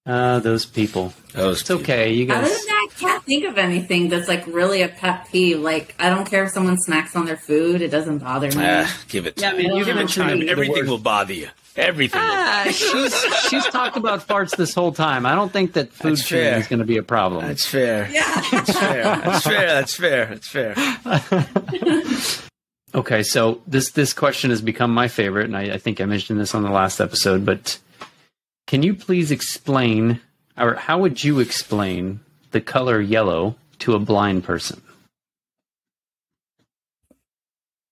Uh, 0.06 0.40
those 0.40 0.66
people. 0.66 1.14
those. 1.34 1.62
It's 1.62 1.72
okay. 1.72 2.14
You 2.14 2.26
guys. 2.28 2.38
Other 2.38 2.48
guys. 2.50 2.58
than 2.58 2.68
that, 2.68 2.88
I 2.92 3.00
can't 3.00 3.24
think 3.24 3.46
of 3.46 3.58
anything 3.58 4.10
that's 4.10 4.28
like 4.28 4.46
really 4.46 4.84
a 4.84 4.88
pet 4.88 5.28
peeve. 5.32 5.60
Like, 5.60 5.96
I 5.98 6.10
don't 6.10 6.30
care 6.30 6.44
if 6.44 6.52
someone 6.52 6.78
snacks 6.78 7.16
on 7.16 7.26
their 7.26 7.38
food; 7.38 7.82
it 7.82 7.90
doesn't 7.90 8.20
bother 8.20 8.48
me. 8.50 8.58
Ah, 8.64 9.02
give 9.10 9.26
it. 9.26 9.42
Yeah, 9.42 9.50
I 9.52 9.58
mean, 9.58 9.76
you 9.76 9.84
give 9.84 9.96
it 9.96 10.00
mentioned 10.00 10.30
time. 10.30 10.48
Everything 10.48 10.86
will 10.86 11.00
bother 11.00 11.34
you. 11.34 11.50
Everything. 11.78 12.22
Ah, 12.24 12.66
she's 12.72 13.14
she's 13.50 13.66
talked 13.68 13.98
about 13.98 14.28
farts 14.28 14.56
this 14.58 14.74
whole 14.74 14.92
time. 14.92 15.26
I 15.26 15.36
don't 15.36 15.54
think 15.54 15.74
that 15.74 15.94
food 15.94 16.14
That's 16.14 16.28
chewing 16.28 16.54
is 16.56 16.68
going 16.68 16.80
to 16.80 16.86
be 16.86 16.98
a 16.98 17.04
problem. 17.04 17.46
That's 17.46 17.66
fair. 17.66 18.10
yeah, 18.12 18.42
That's 18.52 18.72
fair. 18.78 19.04
That's 19.04 19.44
fair. 19.44 19.68
That's 19.68 20.48
fair. 20.48 20.76
That's 21.06 21.24
fair. 21.28 22.44
Okay, 22.96 23.22
so 23.22 23.62
this 23.68 23.92
this 23.92 24.14
question 24.14 24.50
has 24.50 24.62
become 24.62 24.92
my 24.92 25.08
favorite, 25.08 25.46
and 25.46 25.58
I, 25.58 25.74
I 25.74 25.78
think 25.78 26.02
I 26.02 26.06
mentioned 26.06 26.40
this 26.40 26.56
on 26.56 26.64
the 26.64 26.72
last 26.72 27.00
episode. 27.00 27.46
But 27.46 27.78
can 28.66 28.82
you 28.82 28.96
please 28.96 29.30
explain, 29.30 30.20
or 30.58 30.74
how 30.76 30.98
would 31.00 31.24
you 31.24 31.40
explain 31.40 32.22
the 32.52 32.62
color 32.62 33.00
yellow 33.00 33.56
to 33.80 33.94
a 33.94 34.00
blind 34.00 34.46
person? 34.46 34.82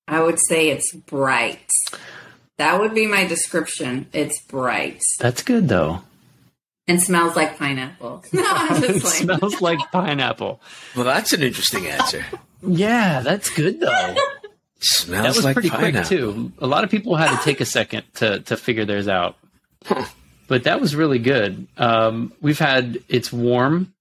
I 0.07 0.21
would 0.21 0.39
say 0.39 0.69
it's 0.69 0.91
bright. 0.95 1.67
That 2.58 2.80
would 2.80 2.93
be 2.95 3.06
my 3.08 3.26
description. 3.26 4.08
It's 4.14 4.41
bright 4.43 5.01
That's 5.20 5.43
good 5.43 5.68
though. 5.68 6.03
and 6.88 7.01
smells 7.01 7.36
like 7.36 7.58
pineapple. 7.58 8.24
No, 8.34 8.43
it 8.72 9.01
smells 9.01 9.62
like 9.62 9.80
pineapple. 9.91 10.62
Well, 10.95 11.06
that's 11.06 11.34
an 11.34 11.43
interesting 11.43 11.88
answer. 11.88 12.26
Yeah, 12.66 13.22
that's 13.22 13.49
good 13.49 13.80
though. 13.80 14.16
That 14.78 14.84
Smells 14.88 15.36
was 15.38 15.45
like 15.45 15.53
pretty 15.56 15.70
pineapple. 15.70 16.08
quick 16.08 16.20
too. 16.20 16.51
A 16.60 16.68
lot 16.68 16.84
of 16.84 16.91
people 16.91 17.16
had 17.16 17.36
to 17.36 17.43
take 17.43 17.60
a 17.60 17.66
second 17.66 18.03
to 18.16 18.41
to 18.41 18.56
figure 18.58 18.86
theirs 18.86 19.08
out. 19.08 19.36
But 20.47 20.66
that 20.66 20.80
was 20.80 20.95
really 20.95 21.18
good. 21.18 21.66
Um, 21.78 22.34
we've 22.39 22.60
had 22.60 22.99
it's 23.08 23.34
warm, 23.34 23.93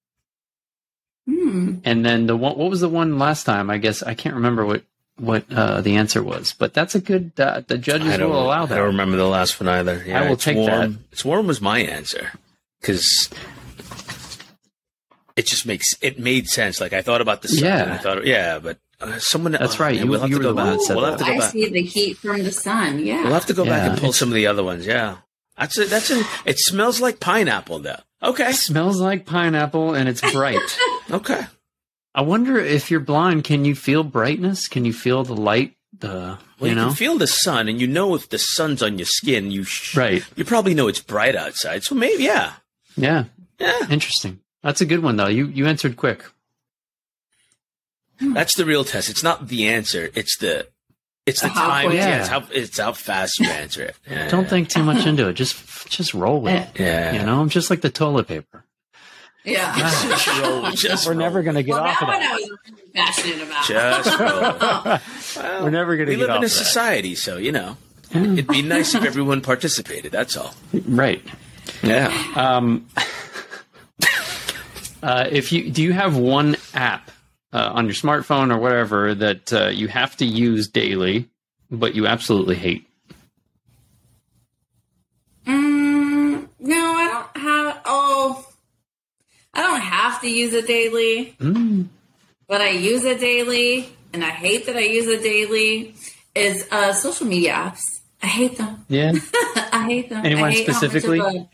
hmm. 1.27 1.77
and 1.85 2.05
then 2.05 2.27
the 2.27 2.37
one. 2.37 2.59
What 2.59 2.69
was 2.69 2.81
the 2.81 2.89
one 2.91 3.19
last 3.19 3.45
time? 3.45 3.71
I 3.71 3.79
guess 3.79 4.03
I 4.03 4.13
can't 4.13 4.35
remember 4.35 4.67
what 4.67 4.83
what 5.17 5.45
uh, 5.53 5.81
the 5.81 5.97
answer 5.97 6.23
was. 6.23 6.53
But 6.53 6.75
that's 6.75 6.95
a 6.95 7.01
good. 7.01 7.33
Uh, 7.39 7.63
the 7.67 7.79
judges 7.79 8.19
will 8.19 8.43
allow 8.43 8.67
that. 8.67 8.75
I 8.75 8.79
don't 8.79 8.89
remember 8.89 9.17
the 9.17 9.27
last 9.27 9.61
one 9.61 9.69
either. 9.69 10.03
Yeah, 10.07 10.21
I 10.23 10.27
will 10.27 10.35
it's 10.35 10.45
take 10.45 10.57
warm. 10.57 10.69
that. 10.93 10.99
It's 11.13 11.25
warm 11.25 11.47
was 11.47 11.61
my 11.61 11.79
answer 11.81 12.33
because 12.81 13.31
it 15.37 15.47
just 15.47 15.67
makes 15.67 15.95
it 16.01 16.19
made 16.19 16.47
sense. 16.49 16.81
Like 16.81 16.93
I 16.93 17.03
thought 17.03 17.21
about 17.21 17.43
the 17.43 17.49
sun. 17.49 17.65
Yeah. 17.65 17.83
and 17.83 17.93
I 17.93 17.97
thought, 17.99 18.27
yeah, 18.27 18.59
but 18.59 18.79
uh, 19.01 19.19
someone. 19.19 19.53
That's 19.53 19.77
oh, 19.81 19.85
right. 19.85 19.95
man, 19.97 20.05
You- 20.05 20.11
we'll 20.11 20.21
have 20.21 20.31
you 20.31 20.37
to 20.39 20.43
go 20.43 20.55
back. 20.55 20.67
that 20.79 20.81
said 20.83 20.97
We'll 20.97 21.07
have 21.07 21.19
to 21.19 21.25
go 21.25 21.33
I 21.33 21.39
back. 21.39 21.51
see 21.53 21.69
the 21.69 21.83
heat 21.83 22.19
from 22.19 22.43
the 22.43 22.53
sun. 22.53 23.01
Yeah. 23.01 23.25
We'll 23.25 23.35
have 23.35 23.47
to 23.47 23.55
go 23.55 23.65
back 23.65 23.91
and 23.91 24.01
pull 24.01 24.13
some 24.13 24.29
of 24.29 24.35
the 24.35 24.47
other 24.47 24.63
ones. 24.63 24.87
Yeah, 24.87 25.19
that's 25.59 25.79
a, 25.79 25.85
that's 25.87 26.11
a. 26.11 26.23
It 26.45 26.59
smells 26.59 27.01
like 27.01 27.21
pineapple 27.21 27.81
though. 27.81 28.01
Okay. 28.23 28.53
Smells 28.53 29.01
like 29.01 29.27
pineapple 29.27 29.95
and 29.95 30.09
it's 30.09 30.21
bright. 30.33 30.59
Okay. 31.11 31.43
I 32.15 32.23
wonder 32.23 32.59
if 32.59 32.91
you're 32.91 33.01
blind, 33.01 33.45
can 33.45 33.65
you 33.65 33.75
feel 33.75 34.05
brightness? 34.05 34.69
Can 34.69 34.85
you 34.85 34.93
feel 34.93 35.25
the 35.25 35.35
light? 35.37 35.75
The 35.99 36.09
Well, 36.09 36.39
you 36.61 36.69
you, 36.69 36.75
know, 36.75 36.87
can 36.89 36.95
feel 36.97 37.19
the 37.19 37.27
sun, 37.27 37.69
and 37.69 37.81
you 37.81 37.87
know 37.87 38.15
if 38.15 38.29
the 38.29 38.39
sun's 38.39 38.83
on 38.83 38.99
your 38.99 39.07
skin, 39.07 39.51
you 39.51 39.65
sh- 39.65 39.97
right? 39.97 40.25
You 40.37 40.45
probably 40.45 40.75
know 40.75 40.89
it's 40.89 41.01
bright 41.03 41.35
outside. 41.37 41.83
So 41.85 41.95
maybe, 41.95 42.25
yeah, 42.25 42.55
Yeah, 42.97 43.25
yeah. 43.59 43.87
interesting. 43.91 44.41
That's 44.63 44.81
a 44.81 44.87
good 44.87 45.03
one 45.03 45.17
though. 45.17 45.27
You 45.29 45.47
you 45.47 45.67
answered 45.67 45.97
quick. 45.97 46.25
That's 48.21 48.57
the 48.57 48.65
real 48.65 48.85
test. 48.85 49.11
It's 49.11 49.23
not 49.23 49.49
the 49.49 49.67
answer. 49.69 50.09
It's 50.15 50.39
the 50.39 50.69
it's 51.27 51.41
the 51.41 51.49
How 51.49 51.69
time. 51.69 51.87
quick. 51.87 51.97
Yeah. 51.99 52.09
Yeah. 52.09 52.19
It's 52.21 52.29
how 52.29 52.43
it's 52.53 52.79
how 52.79 52.93
fast 52.93 53.39
you 53.41 53.49
answer 53.49 53.83
it. 53.83 53.97
Yeah. 54.09 54.29
Don't 54.29 54.49
think 54.49 54.69
too 54.69 54.83
much 54.83 55.05
into 55.07 55.29
it. 55.29 55.35
Just 55.35 55.89
just 55.91 56.15
roll 56.15 56.41
with 56.41 56.55
it. 56.55 56.81
Yeah. 56.81 57.13
You 57.13 57.23
know, 57.27 57.47
just 57.47 57.71
like 57.71 57.81
the 57.83 57.91
toilet 57.91 58.29
paper. 58.29 58.65
Yeah. 59.45 59.77
Just 59.79 60.27
roll. 60.43 60.71
Just 60.73 61.07
We're 61.07 61.13
roll. 61.13 61.21
never 61.21 61.43
gonna 61.43 61.63
get 61.63 61.73
well, 61.73 61.85
off 61.85 62.01
that 62.01 62.03
of 62.03 62.09
one 62.09 62.21
that. 62.21 62.31
I 62.31 62.35
was 62.35 62.51
really 62.71 62.91
passionate 62.95 63.43
about. 63.43 63.65
Just 63.67 64.19
roll. 65.37 65.45
Well, 65.45 65.65
We're 65.65 65.71
never 65.71 65.97
gonna 65.97 66.15
get 66.17 66.17
off. 66.17 66.17
we 66.17 66.17
live 66.17 66.29
in 66.29 66.31
a 66.31 66.35
of 66.37 66.41
that. 66.43 66.49
society, 66.51 67.15
so 67.15 67.37
you 67.37 67.53
know, 67.53 67.77
it'd 68.13 68.47
be 68.49 68.63
nice 68.63 68.95
if 68.95 69.05
everyone 69.05 69.41
participated. 69.43 70.13
That's 70.13 70.37
all. 70.37 70.55
Right. 70.87 71.23
Yeah. 71.83 72.09
Um, 72.37 72.87
uh, 75.03 75.29
if 75.31 75.53
you 75.53 75.71
do 75.71 75.83
you 75.83 75.93
have 75.93 76.17
one 76.17 76.57
app 76.73 77.11
uh, 77.53 77.73
on 77.75 77.85
your 77.85 77.95
smartphone 77.95 78.51
or 78.55 78.59
whatever 78.59 79.15
that 79.15 79.53
uh, 79.53 79.67
you 79.69 79.89
have 79.89 80.17
to 80.19 80.25
use 80.25 80.69
daily, 80.69 81.29
but 81.71 81.95
you 81.95 82.07
absolutely 82.07 82.57
hate? 82.57 82.87
Mm, 85.47 86.49
no, 86.59 86.77
I 86.95 87.09
don't 87.35 87.43
have. 87.43 87.81
Oh, 87.85 88.47
I 89.55 89.63
don't 89.63 89.81
have 89.81 90.21
to 90.23 90.29
use 90.29 90.53
it 90.53 90.67
daily, 90.67 91.35
Mm. 91.41 91.87
but 92.49 92.61
I 92.61 92.71
use 92.71 93.05
it 93.05 93.21
daily, 93.21 93.89
and 94.13 94.25
I 94.25 94.31
hate 94.31 94.67
that 94.67 94.77
I 94.77 94.81
use 94.81 95.07
it 95.07 95.23
daily. 95.23 95.95
Is 96.35 96.67
uh, 96.73 96.93
social 96.93 97.27
media 97.29 97.53
apps. 97.55 97.81
I 98.21 98.27
hate 98.27 98.59
them. 98.59 98.85
Yeah. 98.89 99.13
I 99.73 99.85
hate 99.87 100.09
them. 100.09 100.27
Anyone 100.27 100.51
hate 100.51 100.65
specifically? 100.67 101.21
a- 101.21 101.49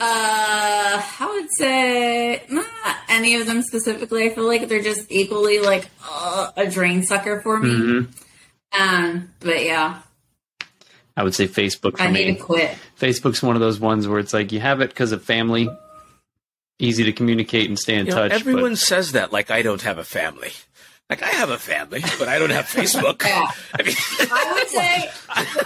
uh, 0.00 1.02
I 1.20 1.26
would 1.34 1.48
say 1.58 2.42
not 2.50 2.66
any 3.08 3.34
of 3.36 3.46
them 3.46 3.62
specifically. 3.62 4.24
I 4.24 4.34
feel 4.34 4.46
like 4.46 4.68
they're 4.68 4.82
just 4.82 5.10
equally 5.10 5.58
like 5.60 5.88
uh, 6.04 6.50
a 6.56 6.68
drain 6.68 7.02
sucker 7.02 7.40
for 7.40 7.58
me. 7.58 7.70
Mhm. 7.70 8.08
Um, 8.78 9.32
but 9.40 9.64
yeah, 9.64 10.00
I 11.16 11.22
would 11.24 11.34
say 11.34 11.48
Facebook 11.48 11.96
for 11.96 12.02
I 12.02 12.10
need 12.10 12.28
me. 12.28 12.34
to 12.36 12.42
quit. 12.42 12.76
Facebook's 13.00 13.42
one 13.42 13.56
of 13.56 13.60
those 13.60 13.80
ones 13.80 14.06
where 14.06 14.18
it's 14.20 14.32
like 14.32 14.52
you 14.52 14.60
have 14.60 14.80
it 14.80 14.90
because 14.90 15.10
of 15.12 15.24
family, 15.24 15.68
easy 16.78 17.04
to 17.04 17.12
communicate 17.12 17.68
and 17.68 17.78
stay 17.78 17.94
in 17.96 18.06
You 18.06 18.12
know, 18.12 18.28
touch. 18.28 18.32
everyone 18.32 18.76
says 18.76 19.12
that 19.12 19.32
like 19.32 19.50
I 19.50 19.62
don't 19.62 19.82
have 19.82 19.98
a 19.98 20.04
family. 20.04 20.52
Like 21.10 21.22
I 21.22 21.28
have 21.28 21.48
a 21.48 21.56
family, 21.58 22.02
but 22.18 22.28
I 22.28 22.38
don't 22.38 22.50
have 22.50 22.66
Facebook. 22.66 23.24
Yeah. 23.24 23.50
I 23.74 23.82
mean, 23.82 23.94
I 24.30 24.52
would 24.52 24.68
say 24.68 25.08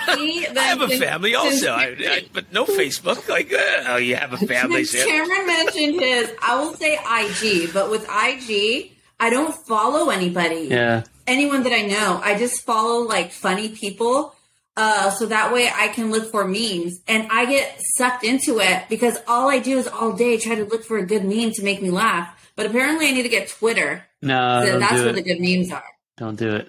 for 0.05 0.17
me, 0.17 0.47
I 0.57 0.63
have 0.63 0.81
a 0.81 0.89
since- 0.89 1.03
family 1.03 1.35
also, 1.35 1.73
I, 1.73 1.97
I, 1.99 2.25
but 2.33 2.53
no 2.53 2.65
Facebook. 2.65 3.29
Like, 3.29 3.53
uh, 3.53 3.85
oh, 3.89 3.97
you 3.97 4.15
have 4.15 4.33
a 4.33 4.37
family. 4.47 4.85
Since 4.85 5.05
Cameron 5.05 5.47
mentioned 5.49 6.01
his, 6.01 6.31
I 6.41 6.55
will 6.61 6.75
say 6.75 6.95
IG, 6.95 7.73
but 7.75 7.91
with 7.91 8.03
IG, 8.05 8.93
I 9.19 9.31
don't 9.31 9.53
follow 9.53 10.11
anybody. 10.11 10.69
yeah, 10.71 11.03
anyone 11.27 11.65
that 11.65 11.73
I 11.73 11.83
know. 11.83 12.21
I 12.23 12.39
just 12.39 12.65
follow 12.65 13.01
like 13.09 13.33
funny 13.33 13.69
people. 13.71 14.37
Uh, 14.77 15.11
so 15.11 15.27
that 15.27 15.53
way 15.53 15.71
I 15.75 15.89
can 15.89 16.11
look 16.11 16.31
for 16.31 16.47
memes 16.49 17.01
and 17.07 17.29
I 17.31 17.45
get 17.45 17.79
sucked 17.97 18.25
into 18.25 18.59
it 18.59 18.85
because 18.89 19.19
all 19.29 19.51
I 19.51 19.59
do 19.59 19.77
is 19.79 19.87
all 19.87 20.13
day 20.13 20.39
try 20.39 20.55
to 20.55 20.65
look 20.65 20.85
for 20.85 20.97
a 20.97 21.05
good 21.07 21.25
meme 21.25 21.51
to 21.53 21.63
make 21.63 21.83
me 21.83 21.91
laugh. 21.91 22.51
But 22.57 22.67
apparently 22.67 23.09
I 23.09 23.11
need 23.13 23.25
to 23.25 23.29
get 23.29 23.49
Twitter. 23.49 24.05
no, 24.23 24.63
So 24.65 24.71
don't 24.73 24.81
that's 24.81 24.93
do 24.95 25.01
where 25.01 25.09
it. 25.11 25.15
the 25.15 25.23
good 25.23 25.41
memes 25.41 25.71
are. 25.73 25.85
Don't 26.17 26.37
do 26.39 26.55
it. 26.57 26.69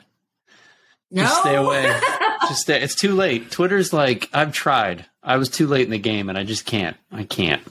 No. 1.11 1.23
Just 1.23 1.41
stay 1.41 1.55
away. 1.55 1.99
just 2.47 2.61
stay. 2.61 2.81
It's 2.81 2.95
too 2.95 3.13
late. 3.15 3.51
Twitter's 3.51 3.93
like 3.93 4.29
I've 4.33 4.51
tried. 4.51 5.05
I 5.21 5.37
was 5.37 5.47
too 5.49 5.67
late 5.67 5.85
in 5.85 5.91
the 5.91 5.97
game, 5.99 6.27
and 6.27 6.37
I 6.37 6.43
just 6.43 6.65
can't. 6.65 6.97
I 7.11 7.23
can't. 7.23 7.61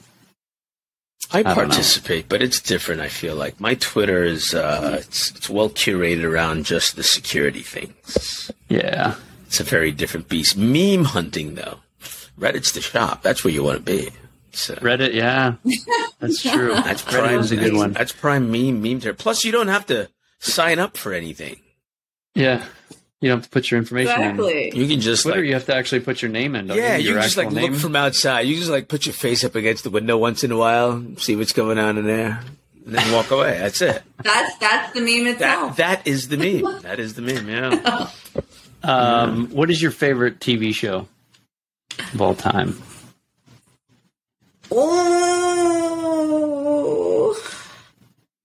I 1.31 1.43
don't 1.43 1.55
participate, 1.55 2.29
but 2.29 2.41
it's 2.41 2.61
different. 2.61 3.01
I 3.01 3.07
feel 3.09 3.35
like 3.35 3.59
my 3.59 3.73
Twitter 3.75 4.23
is 4.23 4.53
uh, 4.53 4.97
it's, 5.01 5.31
it's 5.31 5.49
well 5.49 5.69
curated 5.69 6.23
around 6.23 6.65
just 6.65 6.95
the 6.95 7.03
security 7.03 7.61
things. 7.61 8.51
Yeah. 8.69 9.15
It's 9.53 9.59
a 9.59 9.63
very 9.63 9.91
different 9.91 10.29
beast. 10.29 10.57
Meme 10.57 11.03
hunting, 11.03 11.53
though, 11.53 11.77
Reddit's 12.39 12.71
the 12.71 12.81
shop. 12.81 13.21
That's 13.21 13.43
where 13.43 13.53
you 13.53 13.63
want 13.63 13.77
to 13.77 13.83
be. 13.83 14.09
So, 14.51 14.73
Reddit. 14.77 15.13
Yeah, 15.13 15.57
that's 16.19 16.41
true. 16.41 16.73
that's 16.73 17.03
prime. 17.03 17.37
was 17.37 17.51
a 17.51 17.57
good 17.57 17.65
that's- 17.65 17.77
one. 17.77 17.93
That's 17.93 18.11
prime 18.11 18.51
meme 18.51 18.81
meme. 18.81 18.99
Ter- 18.99 19.13
Plus, 19.13 19.43
you 19.43 19.51
don't 19.51 19.67
have 19.67 19.85
to 19.85 20.09
sign 20.39 20.79
up 20.79 20.97
for 20.97 21.13
anything. 21.13 21.57
Yeah, 22.33 22.65
you 23.21 23.29
don't 23.29 23.41
have 23.41 23.43
to 23.43 23.49
put 23.51 23.69
your 23.69 23.77
information 23.77 24.19
in. 24.39 24.75
You 24.75 24.87
can 24.87 24.99
just 25.01 25.21
Twitter, 25.21 25.41
like, 25.41 25.47
you 25.47 25.53
have 25.53 25.65
to 25.65 25.75
actually 25.75 26.01
put 26.01 26.23
your 26.23 26.31
name 26.31 26.55
in. 26.55 26.65
Don't 26.65 26.77
yeah, 26.77 26.95
you? 26.95 27.09
you 27.09 27.13
can 27.13 27.21
just 27.21 27.37
like 27.37 27.45
actual 27.45 27.61
name. 27.61 27.73
look 27.73 27.79
from 27.81 27.95
outside. 27.95 28.47
You 28.47 28.55
just 28.55 28.71
like 28.71 28.87
put 28.87 29.05
your 29.05 29.13
face 29.13 29.43
up 29.43 29.53
against 29.53 29.83
the 29.83 29.91
window 29.91 30.17
once 30.17 30.43
in 30.43 30.51
a 30.51 30.57
while, 30.57 30.99
see 31.17 31.35
what's 31.35 31.53
going 31.53 31.77
on 31.77 31.99
in 31.99 32.07
there, 32.07 32.41
and 32.87 32.95
then 32.95 33.11
walk 33.13 33.29
away. 33.29 33.59
That's 33.59 33.83
it. 33.83 34.01
That's 34.23 34.57
that's 34.57 34.93
the 34.93 35.01
meme 35.01 35.27
itself. 35.27 35.77
That 35.77 36.05
that 36.05 36.07
is 36.09 36.29
the 36.29 36.37
meme. 36.37 36.81
That 36.81 36.99
is 36.99 37.13
the 37.13 37.21
meme. 37.21 37.47
Yeah. 37.47 38.09
Um, 38.83 39.47
what 39.49 39.71
is 39.71 39.81
your 39.81 39.91
favorite 39.91 40.39
TV 40.39 40.73
show 40.73 41.07
of 42.13 42.21
all 42.21 42.35
time? 42.35 42.81
Oh 44.71 45.23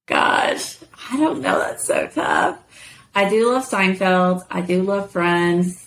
gosh, 0.06 0.76
I 1.10 1.16
don't 1.16 1.40
know. 1.40 1.58
That's 1.58 1.86
so 1.86 2.06
tough. 2.08 2.58
I 3.14 3.28
do 3.28 3.50
love 3.52 3.68
Seinfeld. 3.68 4.44
I 4.50 4.60
do 4.60 4.82
love 4.82 5.10
Friends. 5.10 5.86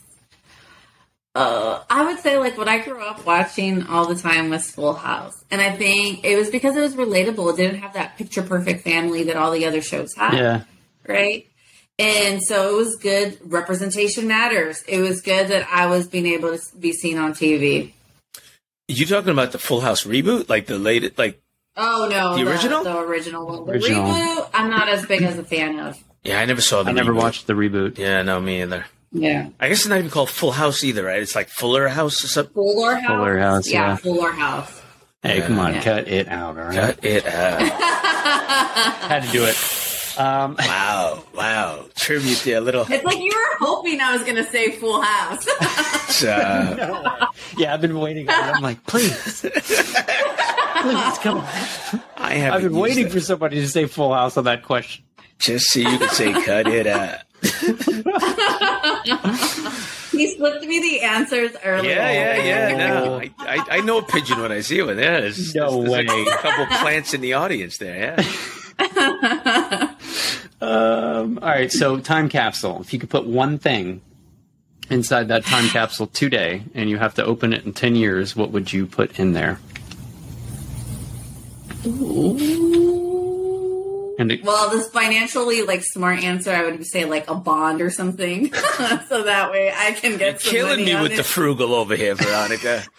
Uh, 1.34 1.82
I 1.90 2.06
would 2.06 2.20
say 2.20 2.38
like 2.38 2.58
what 2.58 2.68
I 2.68 2.80
grew 2.80 3.02
up 3.02 3.26
watching 3.26 3.84
all 3.84 4.06
the 4.06 4.16
time 4.16 4.50
was 4.50 4.70
Full 4.72 4.94
House, 4.94 5.46
and 5.50 5.62
I 5.62 5.72
think 5.72 6.26
it 6.26 6.36
was 6.36 6.50
because 6.50 6.76
it 6.76 6.82
was 6.82 6.96
relatable. 6.96 7.54
It 7.54 7.58
didn't 7.58 7.80
have 7.80 7.94
that 7.94 8.18
picture 8.18 8.42
perfect 8.42 8.84
family 8.84 9.24
that 9.24 9.38
all 9.38 9.52
the 9.52 9.66
other 9.66 9.82
shows 9.82 10.14
had. 10.14 10.34
Yeah, 10.34 10.64
right? 11.08 11.48
And 12.02 12.42
so 12.44 12.74
it 12.74 12.78
was 12.78 12.96
good. 12.96 13.38
Representation 13.46 14.28
matters. 14.28 14.82
It 14.88 15.00
was 15.02 15.22
good 15.22 15.50
that 15.50 15.68
I 15.72 15.86
was 15.86 16.08
being 16.08 16.26
able 16.26 16.58
to 16.58 16.62
be 16.80 16.94
seen 16.94 17.18
on 17.18 17.34
TV. 17.34 17.92
You 18.88 19.06
talking 19.06 19.30
about 19.32 19.52
the 19.52 19.60
Full 19.60 19.82
House 19.82 20.04
reboot, 20.06 20.50
like 20.50 20.66
the 20.66 20.78
latest, 20.80 21.18
like 21.18 21.42
Oh 21.78 22.08
no, 22.12 22.36
The 22.36 22.50
original? 22.50 22.84
the 22.84 22.98
original 22.98 23.46
one. 23.48 23.66
The 23.66 23.72
Original. 23.74 24.04
reboot, 24.12 24.50
I'm 24.54 24.70
not 24.70 24.90
as 24.90 25.06
big 25.06 25.22
as 25.22 25.38
a 25.38 25.44
fan 25.44 25.80
of. 25.80 25.98
yeah, 26.24 26.40
I 26.42 26.46
never 26.46 26.60
saw 26.62 26.84
the. 26.84 26.90
I 26.90 26.94
never 26.94 27.14
watched 27.14 27.48
the 27.48 27.54
reboot. 27.54 27.98
Yeah, 27.98 28.22
no, 28.24 28.42
me 28.42 28.62
either. 28.62 28.86
Yeah, 29.14 29.50
I 29.60 29.70
guess 29.70 29.80
it's 29.82 29.88
not 29.88 30.00
even 30.00 30.10
called 30.10 30.30
Full 30.30 30.52
House 30.52 30.84
either, 30.84 31.04
right? 31.06 31.22
It's 31.22 31.36
like 31.36 31.48
Fuller 31.50 31.88
House 31.88 32.24
or 32.24 32.28
something. 32.28 32.54
Fuller 32.54 32.96
House. 32.96 33.08
Fuller 33.08 33.40
House, 33.40 33.70
yeah, 33.70 33.88
yeah. 33.90 33.96
Fuller 33.98 34.32
House. 34.32 34.82
Hey, 35.24 35.42
come 35.42 35.60
on, 35.60 35.76
Yeah. 35.76 35.82
cut 35.84 36.08
it 36.08 36.28
out. 36.28 36.58
All 36.58 36.64
right, 36.66 36.74
Cut 36.76 37.06
it 37.06 37.26
out. 37.26 37.62
had 39.10 39.24
to 39.24 39.32
do 39.32 39.44
it. 39.46 39.56
Um, 40.18 40.56
wow, 40.60 41.24
wow. 41.36 41.86
Tribute 41.96 42.40
there, 42.44 42.58
a 42.58 42.62
little. 42.62 42.86
It's 42.90 43.04
like 43.04 43.18
you 43.20 43.32
were 43.34 43.58
hoping 43.66 44.02
I 44.02 44.14
was 44.14 44.24
going 44.24 44.36
to 44.36 44.44
say 44.46 44.72
Full 44.72 45.02
House. 45.02 45.48
Uh, 46.24 47.28
yeah, 47.58 47.74
I've 47.74 47.82
been 47.82 48.00
waiting. 48.00 48.28
I'm 48.30 48.62
like, 48.62 48.86
please, 48.86 49.42
please, 49.42 51.18
come 51.20 51.38
on. 51.40 51.46
I 52.18 52.34
have 52.36 52.54
I've 52.56 52.62
been 52.64 52.76
waiting 52.76 53.10
for 53.10 53.20
somebody 53.20 53.60
to 53.62 53.68
say 53.68 53.86
Full 53.88 54.14
House 54.14 54.38
on 54.38 54.44
that 54.46 54.64
question. 54.64 55.04
just 55.40 55.66
so 55.72 55.80
you 55.80 55.98
could 55.98 56.10
say 56.12 56.32
"cut 56.46 56.68
it 56.68 56.88
out." 56.88 57.20
he 60.12 60.36
slipped 60.36 60.64
me 60.66 60.80
the 60.80 61.02
answers 61.02 61.52
earlier. 61.64 61.92
Yeah, 61.92 62.12
yeah, 62.12 62.44
yeah. 62.70 62.78
No, 62.78 63.16
I, 63.20 63.32
I, 63.40 63.66
I 63.78 63.82
know 63.82 63.98
a 64.00 64.04
pigeon 64.04 64.40
when 64.42 64.52
I 64.52 64.62
see 64.62 64.82
one. 64.82 64.98
Yeah, 65.00 65.22
there's, 65.22 65.56
No 65.56 65.82
there's, 65.84 66.06
there's 66.08 66.08
way. 66.10 66.26
a 66.32 66.38
couple 66.38 66.66
plants 66.78 67.14
in 67.14 67.22
the 67.22 67.34
audience 67.34 67.78
there. 67.78 68.16
Yeah. 68.20 68.24
Um, 70.72 71.40
all 71.42 71.50
right, 71.50 71.72
so 71.72 72.00
time 72.00 72.30
capsule. 72.30 72.80
If 72.82 72.94
you 72.94 73.00
could 73.00 73.10
put 73.10 73.26
one 73.26 73.58
thing 73.60 74.02
inside 74.90 75.28
that 75.28 75.44
time 75.44 75.68
capsule 75.68 76.08
today, 76.08 76.64
and 76.74 76.90
you 76.90 76.98
have 76.98 77.16
to 77.16 77.26
open 77.26 77.52
it 77.54 77.66
in 77.66 77.74
ten 77.74 77.96
years, 77.96 78.36
what 78.36 78.52
would 78.52 78.72
you 78.72 78.86
put 78.86 79.20
in 79.20 79.34
there? 79.34 79.60
And 84.18 84.32
it, 84.32 84.44
Well, 84.44 84.70
this 84.70 84.88
financially 84.90 85.64
like 85.64 85.84
smart 85.84 86.24
answer, 86.24 86.52
I 86.52 86.64
would 86.64 86.86
say 86.86 87.06
like 87.06 87.30
a 87.30 87.36
bond 87.36 87.82
or 87.82 87.90
something, 87.90 88.54
so 89.10 89.24
that 89.24 89.52
way 89.52 89.74
I 89.76 89.92
can 89.94 90.18
get 90.18 90.42
some 90.42 90.52
Killing 90.52 90.80
money 90.82 90.94
me 90.96 91.02
with 91.02 91.14
it. 91.14 91.18
the 91.18 91.24
frugal 91.24 91.74
over 91.74 91.96
here, 91.96 92.16
Veronica. 92.16 92.84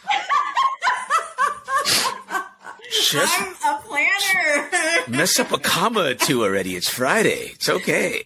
Just 2.93 3.41
I'm 3.41 3.55
a 3.77 3.81
planner. 3.83 4.69
mess 5.09 5.39
up 5.41 5.51
a 5.53 5.59
comma 5.59 6.11
or 6.11 6.15
two 6.15 6.43
already. 6.45 6.77
It's 6.77 6.89
Friday. 6.89 7.51
It's 7.55 7.69
okay. 7.69 8.25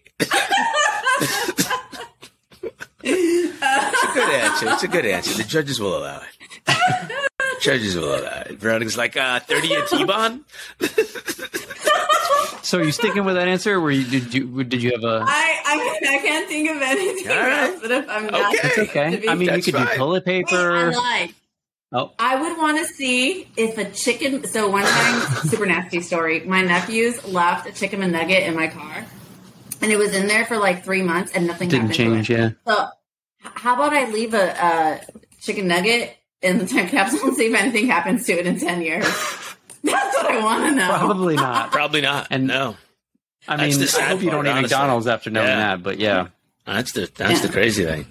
it's 3.03 4.05
a 4.05 4.13
good 4.15 4.35
answer. 4.35 4.69
It's 4.73 4.83
a 4.83 4.89
good 4.89 5.07
answer. 5.07 5.35
The 5.35 5.45
judges 5.45 5.81
will 5.81 5.97
allow 5.99 6.21
it. 6.21 7.61
charges 7.61 7.95
of 7.97 8.05
all 8.05 8.21
that. 8.21 8.53
Veronica's 8.53 8.97
like, 8.97 9.17
uh, 9.17 9.41
30 9.41 9.75
a 9.75 9.87
T-bond? 9.87 10.45
So 12.63 12.79
are 12.79 12.83
you 12.83 12.91
sticking 12.91 13.25
with 13.25 13.37
that 13.37 13.47
answer? 13.47 13.79
Or 13.81 13.93
you, 13.93 14.03
did 14.03 14.35
you 14.35 14.65
did 14.65 14.83
you 14.83 14.91
have 14.91 15.05
a? 15.05 15.23
I, 15.25 15.61
I, 15.65 16.01
I 16.17 16.19
can't 16.19 16.49
think 16.49 16.69
of 16.69 16.83
anything 16.83 17.31
All 17.31 17.37
right. 17.37 17.71
else, 17.71 17.81
but 17.81 17.91
if 17.93 18.09
I'm 18.11 18.27
not, 18.27 18.55
Okay. 18.57 18.69
It's 18.69 18.79
okay. 18.79 19.29
I 19.29 19.35
mean, 19.37 19.55
you 19.55 19.63
could 19.63 19.75
fine. 19.75 19.87
do 19.87 19.95
toilet 19.97 20.27
Wait, 20.27 20.45
I 20.49 20.51
paper. 20.51 20.93
lied. 20.93 21.35
Oh, 21.93 22.13
I 22.19 22.41
would 22.41 22.59
want 22.59 22.79
to 22.79 22.85
see 22.85 23.49
if 23.57 23.79
a 23.79 23.89
chicken. 23.91 24.45
So 24.47 24.69
one 24.69 24.85
time, 24.85 25.21
super 25.49 25.67
nasty 25.67 26.01
story. 26.01 26.41
My 26.41 26.63
nephews 26.63 27.25
left 27.27 27.69
a 27.69 27.73
chicken 27.73 28.03
and 28.03 28.13
nugget 28.13 28.43
in 28.43 28.55
my 28.57 28.67
car, 28.67 29.05
and 29.81 29.93
it 29.93 29.97
was 29.97 30.15
in 30.15 30.27
there 30.27 30.45
for 30.47 30.59
like 30.59 30.85
three 30.85 31.03
months, 31.03 31.33
and 31.33 31.47
nothing 31.47 31.69
didn't 31.69 31.91
happened 31.97 31.97
change. 31.97 32.27
To 32.27 32.35
it. 32.35 32.39
Yeah. 32.39 32.51
So, 32.67 32.89
how 33.41 33.75
about 33.75 33.93
I 33.95 34.11
leave 34.11 34.35
a, 34.35 34.49
a 34.51 35.01
chicken 35.41 35.69
nugget 35.69 36.17
in 36.43 36.59
the 36.59 36.67
time 36.67 36.89
capsule 36.89 37.29
and 37.29 37.37
see 37.37 37.47
if 37.47 37.55
anything 37.55 37.87
happens 37.87 38.27
to 38.27 38.33
it 38.33 38.47
in 38.47 38.59
ten 38.59 38.83
years? 38.83 39.05
That's 39.85 40.17
what 40.17 40.27
I 40.27 40.43
want 40.43 40.65
to 40.69 40.75
know. 40.75 40.89
Probably 40.89 41.37
not. 41.37 41.71
Probably 41.71 42.01
not. 42.01 42.27
And- 42.31 42.47
no. 42.49 42.77
I 43.49 43.57
That's 43.69 43.79
mean, 43.79 44.03
I 44.03 44.09
hope 44.09 44.23
you 44.23 44.31
don't 44.31 44.45
eat. 44.45 44.61
McDonald's 44.61 45.07
after 45.07 45.31
knowing 45.31 45.47
Yeah. 45.47 45.77
that. 45.77 45.83
But 45.85 45.99
yeah. 46.01 46.29
That's 46.67 46.91
the 46.91 47.09
that's 47.15 47.43
the 47.43 47.49
crazy 47.49 47.85
thing. 47.85 48.07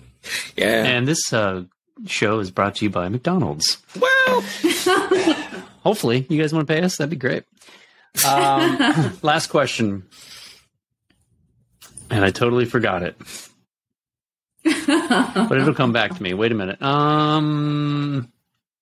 Yeah. 0.55 0.85
And 0.85 1.05
this 1.05 1.33
uh, 1.33 1.65
show 2.07 2.39
is 2.39 2.51
brought 2.51 2.75
to 2.75 2.85
you 2.85 2.89
by 2.91 3.07
McDonald's. 3.09 3.77
well, 3.99 4.41
Hopefully, 5.83 6.25
you 6.29 6.41
guys 6.41 6.51
want 6.53 6.67
to 6.67 6.73
pay 6.73 6.81
us. 6.81 6.97
That'd 6.97 7.09
be 7.11 7.15
great. 7.15 7.43
Um, 8.27 9.17
last 9.21 9.47
question, 9.47 10.03
and 12.09 12.23
I 12.25 12.31
totally 12.31 12.65
forgot 12.65 13.03
it, 13.03 13.17
but 14.63 15.51
it'll 15.51 15.73
come 15.75 15.91
back 15.93 16.15
to 16.15 16.23
me. 16.23 16.33
Wait 16.33 16.51
a 16.51 16.55
minute. 16.55 16.81
Um, 16.81 18.31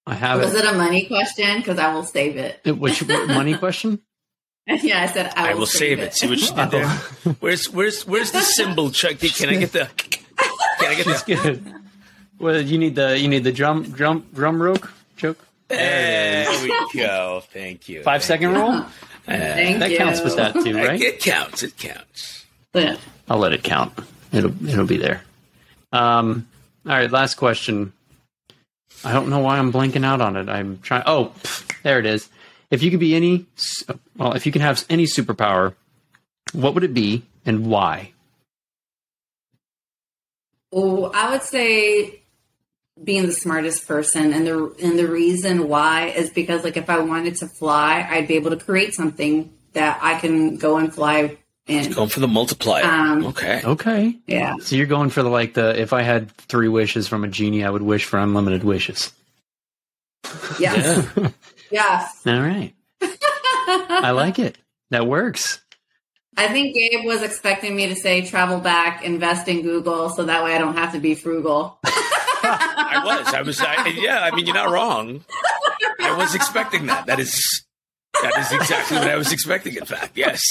I 0.05 0.13
have 0.15 0.39
Was 0.39 0.53
it. 0.53 0.63
it 0.63 0.73
a 0.73 0.77
money 0.77 1.05
question? 1.07 1.57
Because 1.57 1.77
I 1.79 1.93
will 1.93 2.03
save 2.03 2.37
it. 2.37 2.61
it. 2.63 2.77
Which 2.77 3.01
what, 3.03 3.27
money 3.27 3.55
question? 3.57 3.99
yeah, 4.67 5.03
I 5.03 5.07
said 5.07 5.33
I 5.35 5.49
I 5.49 5.53
will, 5.53 5.61
will 5.61 5.65
save 5.65 5.99
it. 5.99 6.13
See 6.13 6.27
what 6.27 6.39
you 6.39 6.53
did 6.55 6.71
there. 6.71 6.87
Where's 7.39 7.69
where's 7.69 8.05
where's 8.07 8.31
the 8.31 8.41
cymbal, 8.41 8.91
Chuck? 8.91 9.17
Can 9.19 9.49
I 9.49 9.55
get 9.55 9.71
the? 9.73 9.89
Can 9.97 10.91
I 10.91 10.95
get 10.95 11.07
It's 11.07 11.23
the? 11.23 11.82
Good. 12.37 12.43
Well, 12.43 12.61
you 12.61 12.77
need 12.77 12.95
the 12.95 13.17
you 13.17 13.27
need 13.27 13.43
the 13.43 13.51
drum 13.51 13.83
drum 13.91 14.25
drum 14.33 14.61
rope 14.61 14.87
choke. 15.17 15.37
There 15.67 16.49
we 16.61 16.99
go. 16.99 17.41
Thank 17.51 17.89
you. 17.89 18.03
Five 18.03 18.23
second 18.23 18.53
rule. 18.53 18.85
Thank 19.25 19.79
That 19.79 19.91
you. 19.91 19.97
counts 19.97 20.21
with 20.21 20.35
that 20.35 20.53
too, 20.53 20.75
right? 20.75 20.99
It 21.01 21.19
counts. 21.21 21.63
It 21.63 21.77
counts. 21.77 22.45
Yeah. 22.73 22.97
I'll 23.29 23.37
let 23.37 23.53
it 23.53 23.63
count. 23.63 23.93
It'll 24.33 24.67
it'll 24.67 24.85
be 24.85 24.97
there. 24.97 25.21
Um, 25.93 26.47
all 26.85 26.91
right, 26.91 27.09
last 27.09 27.35
question. 27.35 27.93
I 29.05 29.13
don't 29.13 29.29
know 29.29 29.39
why 29.39 29.57
I'm 29.57 29.71
blanking 29.71 30.03
out 30.05 30.19
on 30.21 30.35
it. 30.35 30.49
I'm 30.49 30.79
trying. 30.79 31.03
Oh, 31.05 31.31
pff, 31.41 31.81
there 31.83 31.99
it 31.99 32.05
is. 32.05 32.27
If 32.71 32.81
you 32.83 32.89
could 32.91 32.99
be 32.99 33.15
any, 33.15 33.45
well, 34.17 34.33
if 34.33 34.45
you 34.45 34.51
can 34.51 34.61
have 34.61 34.83
any 34.89 35.05
superpower, 35.05 35.73
what 36.53 36.73
would 36.73 36.83
it 36.83 36.93
be 36.93 37.23
and 37.45 37.67
why? 37.67 38.11
Oh, 40.71 41.11
I 41.13 41.29
would 41.31 41.43
say 41.43 42.21
being 43.01 43.25
the 43.25 43.31
smartest 43.31 43.87
person, 43.87 44.33
and 44.33 44.45
the 44.45 44.75
and 44.81 44.97
the 44.99 45.07
reason 45.07 45.67
why 45.67 46.07
is 46.07 46.29
because 46.29 46.63
like 46.63 46.77
if 46.77 46.89
I 46.89 46.99
wanted 46.99 47.35
to 47.37 47.47
fly, 47.47 48.05
I'd 48.09 48.27
be 48.27 48.35
able 48.35 48.51
to 48.51 48.57
create 48.57 48.93
something 48.93 49.53
that 49.73 49.99
I 50.01 50.19
can 50.19 50.57
go 50.57 50.77
and 50.77 50.93
fly 50.93 51.37
in. 51.67 51.91
Going 51.91 52.09
for 52.09 52.19
the 52.19 52.27
multiplier. 52.27 52.83
Um, 52.83 53.25
okay. 53.27 53.61
Okay, 53.63 54.17
Yeah, 54.27 54.55
so 54.61 54.75
you're 54.75 54.85
going 54.85 55.09
for 55.09 55.23
the 55.23 55.29
like 55.29 55.53
the 55.53 55.79
if 55.79 55.93
I 55.93 56.01
had 56.01 56.31
three 56.31 56.67
wishes 56.67 57.07
from 57.07 57.23
a 57.23 57.27
genie, 57.27 57.63
I 57.63 57.69
would 57.69 57.81
wish 57.81 58.05
for 58.05 58.19
unlimited 58.19 58.63
wishes. 58.63 59.11
yes, 60.59 61.07
Yeah. 61.15 61.29
yes. 61.71 62.21
All 62.27 62.39
right, 62.41 62.73
I 63.01 64.11
like 64.11 64.39
it. 64.39 64.57
That 64.91 65.07
works. 65.07 65.59
I 66.35 66.47
think 66.47 66.75
Gabe 66.75 67.05
was 67.05 67.21
expecting 67.21 67.75
me 67.75 67.87
to 67.87 67.95
say 67.95 68.25
travel 68.25 68.59
back, 68.59 69.03
invest 69.03 69.47
in 69.47 69.61
Google, 69.61 70.09
so 70.09 70.25
that 70.25 70.43
way 70.43 70.55
I 70.55 70.57
don't 70.57 70.75
have 70.77 70.93
to 70.93 70.99
be 70.99 71.15
frugal. 71.15 71.79
I 72.93 73.03
was. 73.03 73.33
I 73.33 73.41
was. 73.41 73.61
I, 73.61 73.87
yeah. 73.87 74.21
I 74.21 74.35
mean, 74.35 74.45
you're 74.45 74.55
not 74.55 74.69
wrong. 74.69 75.23
I 75.99 76.15
was 76.17 76.35
expecting 76.35 76.85
that. 76.87 77.05
That 77.07 77.19
is. 77.19 77.63
That 78.21 78.37
is 78.37 78.51
exactly 78.51 78.97
what 78.97 79.09
I 79.09 79.15
was 79.15 79.31
expecting. 79.33 79.75
In 79.75 79.85
fact, 79.85 80.15
yes. 80.15 80.41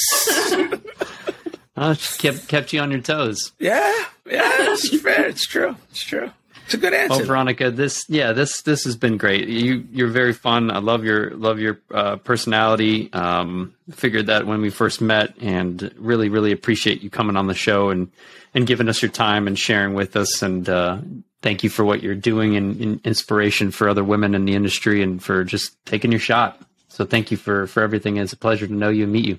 Uh, 1.76 1.94
kept 2.18 2.48
kept 2.48 2.72
you 2.72 2.80
on 2.80 2.90
your 2.90 3.00
toes. 3.00 3.52
Yeah. 3.58 3.80
Yeah. 4.26 4.72
It's 4.72 5.00
fair. 5.00 5.26
It's 5.26 5.46
true. 5.46 5.76
It's 5.90 6.02
true. 6.02 6.30
It's 6.64 6.74
a 6.74 6.78
good 6.78 6.94
answer. 6.94 7.18
Well, 7.18 7.26
Veronica, 7.26 7.70
this 7.70 8.04
yeah, 8.08 8.32
this 8.32 8.62
this 8.62 8.84
has 8.84 8.96
been 8.96 9.16
great. 9.16 9.48
You 9.48 9.86
you're 9.90 10.08
very 10.08 10.32
fun. 10.32 10.70
I 10.70 10.78
love 10.78 11.04
your 11.04 11.30
love 11.32 11.58
your 11.58 11.80
uh, 11.92 12.16
personality. 12.16 13.12
Um, 13.12 13.74
figured 13.90 14.26
that 14.26 14.46
when 14.46 14.60
we 14.60 14.70
first 14.70 15.00
met, 15.00 15.34
and 15.40 15.92
really 15.98 16.28
really 16.28 16.52
appreciate 16.52 17.02
you 17.02 17.10
coming 17.10 17.36
on 17.36 17.46
the 17.46 17.54
show 17.54 17.90
and 17.90 18.10
and 18.54 18.66
giving 18.66 18.88
us 18.88 19.02
your 19.02 19.10
time 19.10 19.46
and 19.46 19.58
sharing 19.58 19.94
with 19.94 20.16
us. 20.16 20.42
And 20.42 20.68
uh, 20.68 20.98
thank 21.42 21.62
you 21.62 21.70
for 21.70 21.84
what 21.84 22.02
you're 22.02 22.14
doing 22.14 22.56
and, 22.56 22.80
and 22.80 23.00
inspiration 23.04 23.70
for 23.70 23.88
other 23.88 24.04
women 24.04 24.34
in 24.34 24.44
the 24.44 24.54
industry, 24.54 25.02
and 25.02 25.22
for 25.22 25.44
just 25.44 25.76
taking 25.84 26.10
your 26.10 26.20
shot. 26.20 26.60
So 26.88 27.04
thank 27.04 27.30
you 27.30 27.36
for 27.36 27.66
for 27.66 27.82
everything. 27.82 28.16
It's 28.16 28.32
a 28.32 28.36
pleasure 28.36 28.66
to 28.66 28.74
know 28.74 28.88
you 28.88 29.04
and 29.04 29.12
meet 29.12 29.26
you. 29.26 29.38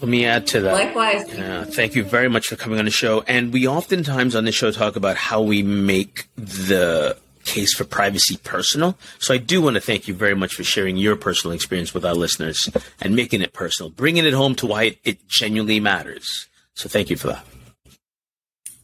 Let 0.00 0.08
me 0.08 0.24
add 0.24 0.46
to 0.48 0.60
that. 0.60 0.72
Likewise, 0.72 1.32
Yeah, 1.32 1.64
thank 1.64 1.94
you 1.94 2.04
very 2.04 2.28
much 2.28 2.48
for 2.48 2.56
coming 2.56 2.78
on 2.78 2.84
the 2.84 2.90
show. 2.90 3.22
And 3.26 3.52
we 3.52 3.66
oftentimes 3.66 4.34
on 4.34 4.44
the 4.44 4.52
show 4.52 4.70
talk 4.70 4.96
about 4.96 5.16
how 5.16 5.40
we 5.40 5.62
make 5.62 6.28
the 6.36 7.16
case 7.44 7.74
for 7.74 7.84
privacy 7.84 8.36
personal. 8.44 8.98
So 9.18 9.32
I 9.32 9.38
do 9.38 9.62
want 9.62 9.74
to 9.74 9.80
thank 9.80 10.06
you 10.06 10.14
very 10.14 10.34
much 10.34 10.54
for 10.54 10.64
sharing 10.64 10.96
your 10.96 11.16
personal 11.16 11.54
experience 11.54 11.94
with 11.94 12.04
our 12.04 12.14
listeners 12.14 12.68
and 13.00 13.16
making 13.16 13.40
it 13.40 13.52
personal, 13.52 13.90
bringing 13.90 14.24
it 14.24 14.34
home 14.34 14.54
to 14.56 14.66
why 14.66 14.82
it, 14.84 14.98
it 15.04 15.28
genuinely 15.28 15.80
matters. 15.80 16.48
So 16.74 16.88
thank 16.88 17.08
you 17.10 17.16
for 17.16 17.28
that. 17.28 17.44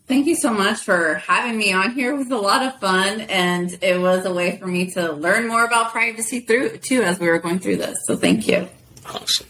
Thank 0.06 0.26
you 0.26 0.36
so 0.36 0.52
much 0.52 0.80
for 0.80 1.14
having 1.26 1.56
me 1.56 1.72
on 1.72 1.92
here. 1.92 2.12
It 2.12 2.18
was 2.18 2.30
a 2.30 2.36
lot 2.36 2.62
of 2.62 2.78
fun, 2.78 3.22
and 3.22 3.74
it 3.80 3.98
was 3.98 4.26
a 4.26 4.34
way 4.34 4.58
for 4.58 4.66
me 4.66 4.90
to 4.90 5.12
learn 5.12 5.48
more 5.48 5.64
about 5.64 5.92
privacy 5.92 6.40
through 6.40 6.76
too 6.76 7.02
as 7.02 7.18
we 7.18 7.26
were 7.26 7.38
going 7.38 7.58
through 7.58 7.76
this. 7.76 7.96
So 8.04 8.14
thank 8.14 8.46
you. 8.46 8.68
Awesome. 9.06 9.46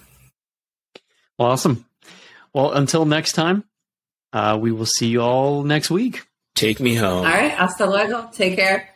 Awesome. 1.40 1.84
Well, 2.52 2.70
until 2.70 3.04
next 3.04 3.32
time, 3.32 3.64
uh, 4.32 4.56
we 4.60 4.70
will 4.70 4.86
see 4.86 5.08
you 5.08 5.22
all 5.22 5.64
next 5.64 5.90
week. 5.90 6.24
Take 6.54 6.78
me 6.78 6.94
home. 6.94 7.26
All 7.26 7.32
right, 7.32 7.50
hasta 7.50 7.84
luego. 7.84 8.30
Take 8.32 8.54
care. 8.54 8.90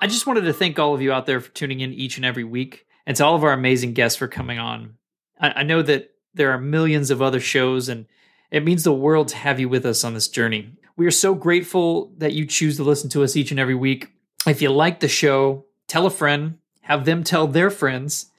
I 0.00 0.06
just 0.06 0.26
wanted 0.26 0.42
to 0.42 0.52
thank 0.52 0.78
all 0.78 0.94
of 0.94 1.00
you 1.00 1.10
out 1.10 1.24
there 1.24 1.40
for 1.40 1.50
tuning 1.52 1.80
in 1.80 1.94
each 1.94 2.18
and 2.18 2.26
every 2.26 2.44
week, 2.44 2.84
and 3.06 3.16
to 3.16 3.24
all 3.24 3.34
of 3.34 3.44
our 3.44 3.54
amazing 3.54 3.94
guests 3.94 4.18
for 4.18 4.28
coming 4.28 4.58
on. 4.58 4.96
I, 5.40 5.60
I 5.60 5.62
know 5.62 5.80
that 5.80 6.10
there 6.38 6.52
are 6.52 6.58
millions 6.58 7.10
of 7.10 7.20
other 7.20 7.40
shows, 7.40 7.90
and 7.90 8.06
it 8.50 8.64
means 8.64 8.84
the 8.84 8.92
world 8.92 9.28
to 9.28 9.36
have 9.36 9.60
you 9.60 9.68
with 9.68 9.84
us 9.84 10.04
on 10.04 10.14
this 10.14 10.28
journey. 10.28 10.70
We 10.96 11.06
are 11.06 11.10
so 11.10 11.34
grateful 11.34 12.10
that 12.16 12.32
you 12.32 12.46
choose 12.46 12.76
to 12.76 12.84
listen 12.84 13.10
to 13.10 13.22
us 13.22 13.36
each 13.36 13.50
and 13.50 13.60
every 13.60 13.74
week. 13.74 14.10
If 14.46 14.62
you 14.62 14.70
like 14.70 15.00
the 15.00 15.08
show, 15.08 15.66
tell 15.86 16.06
a 16.06 16.10
friend, 16.10 16.58
have 16.82 17.04
them 17.04 17.22
tell 17.22 17.46
their 17.46 17.70
friends, 17.70 18.30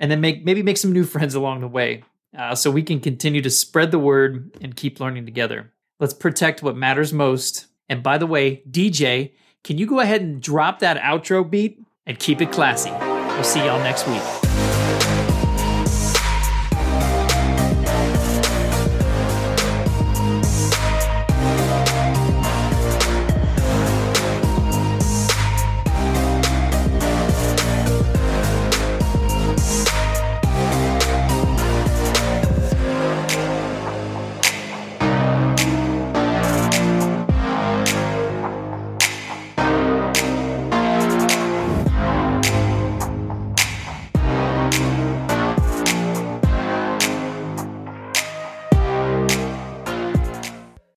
and 0.00 0.10
then 0.10 0.20
make 0.20 0.44
maybe 0.44 0.62
make 0.62 0.78
some 0.78 0.92
new 0.92 1.04
friends 1.14 1.34
along 1.34 1.60
the 1.60 1.68
way, 1.68 2.02
uh, 2.36 2.56
so 2.56 2.70
we 2.70 2.82
can 2.82 2.98
continue 2.98 3.42
to 3.42 3.50
spread 3.50 3.92
the 3.92 3.98
word 3.98 4.50
and 4.60 4.74
keep 4.74 4.98
learning 4.98 5.26
together. 5.26 5.70
Let's 6.00 6.14
protect 6.14 6.62
what 6.62 6.76
matters 6.76 7.12
most. 7.12 7.66
And 7.88 8.02
by 8.02 8.18
the 8.18 8.26
way, 8.26 8.62
DJ, 8.68 9.32
can 9.62 9.78
you 9.78 9.86
go 9.86 10.00
ahead 10.00 10.22
and 10.22 10.42
drop 10.42 10.80
that 10.80 11.00
outro 11.00 11.48
beat 11.48 11.80
and 12.06 12.18
keep 12.18 12.40
it 12.40 12.50
classy? 12.50 12.90
We'll 12.90 13.44
see 13.44 13.60
y'all 13.60 13.78
next 13.78 14.08
week. 14.08 14.41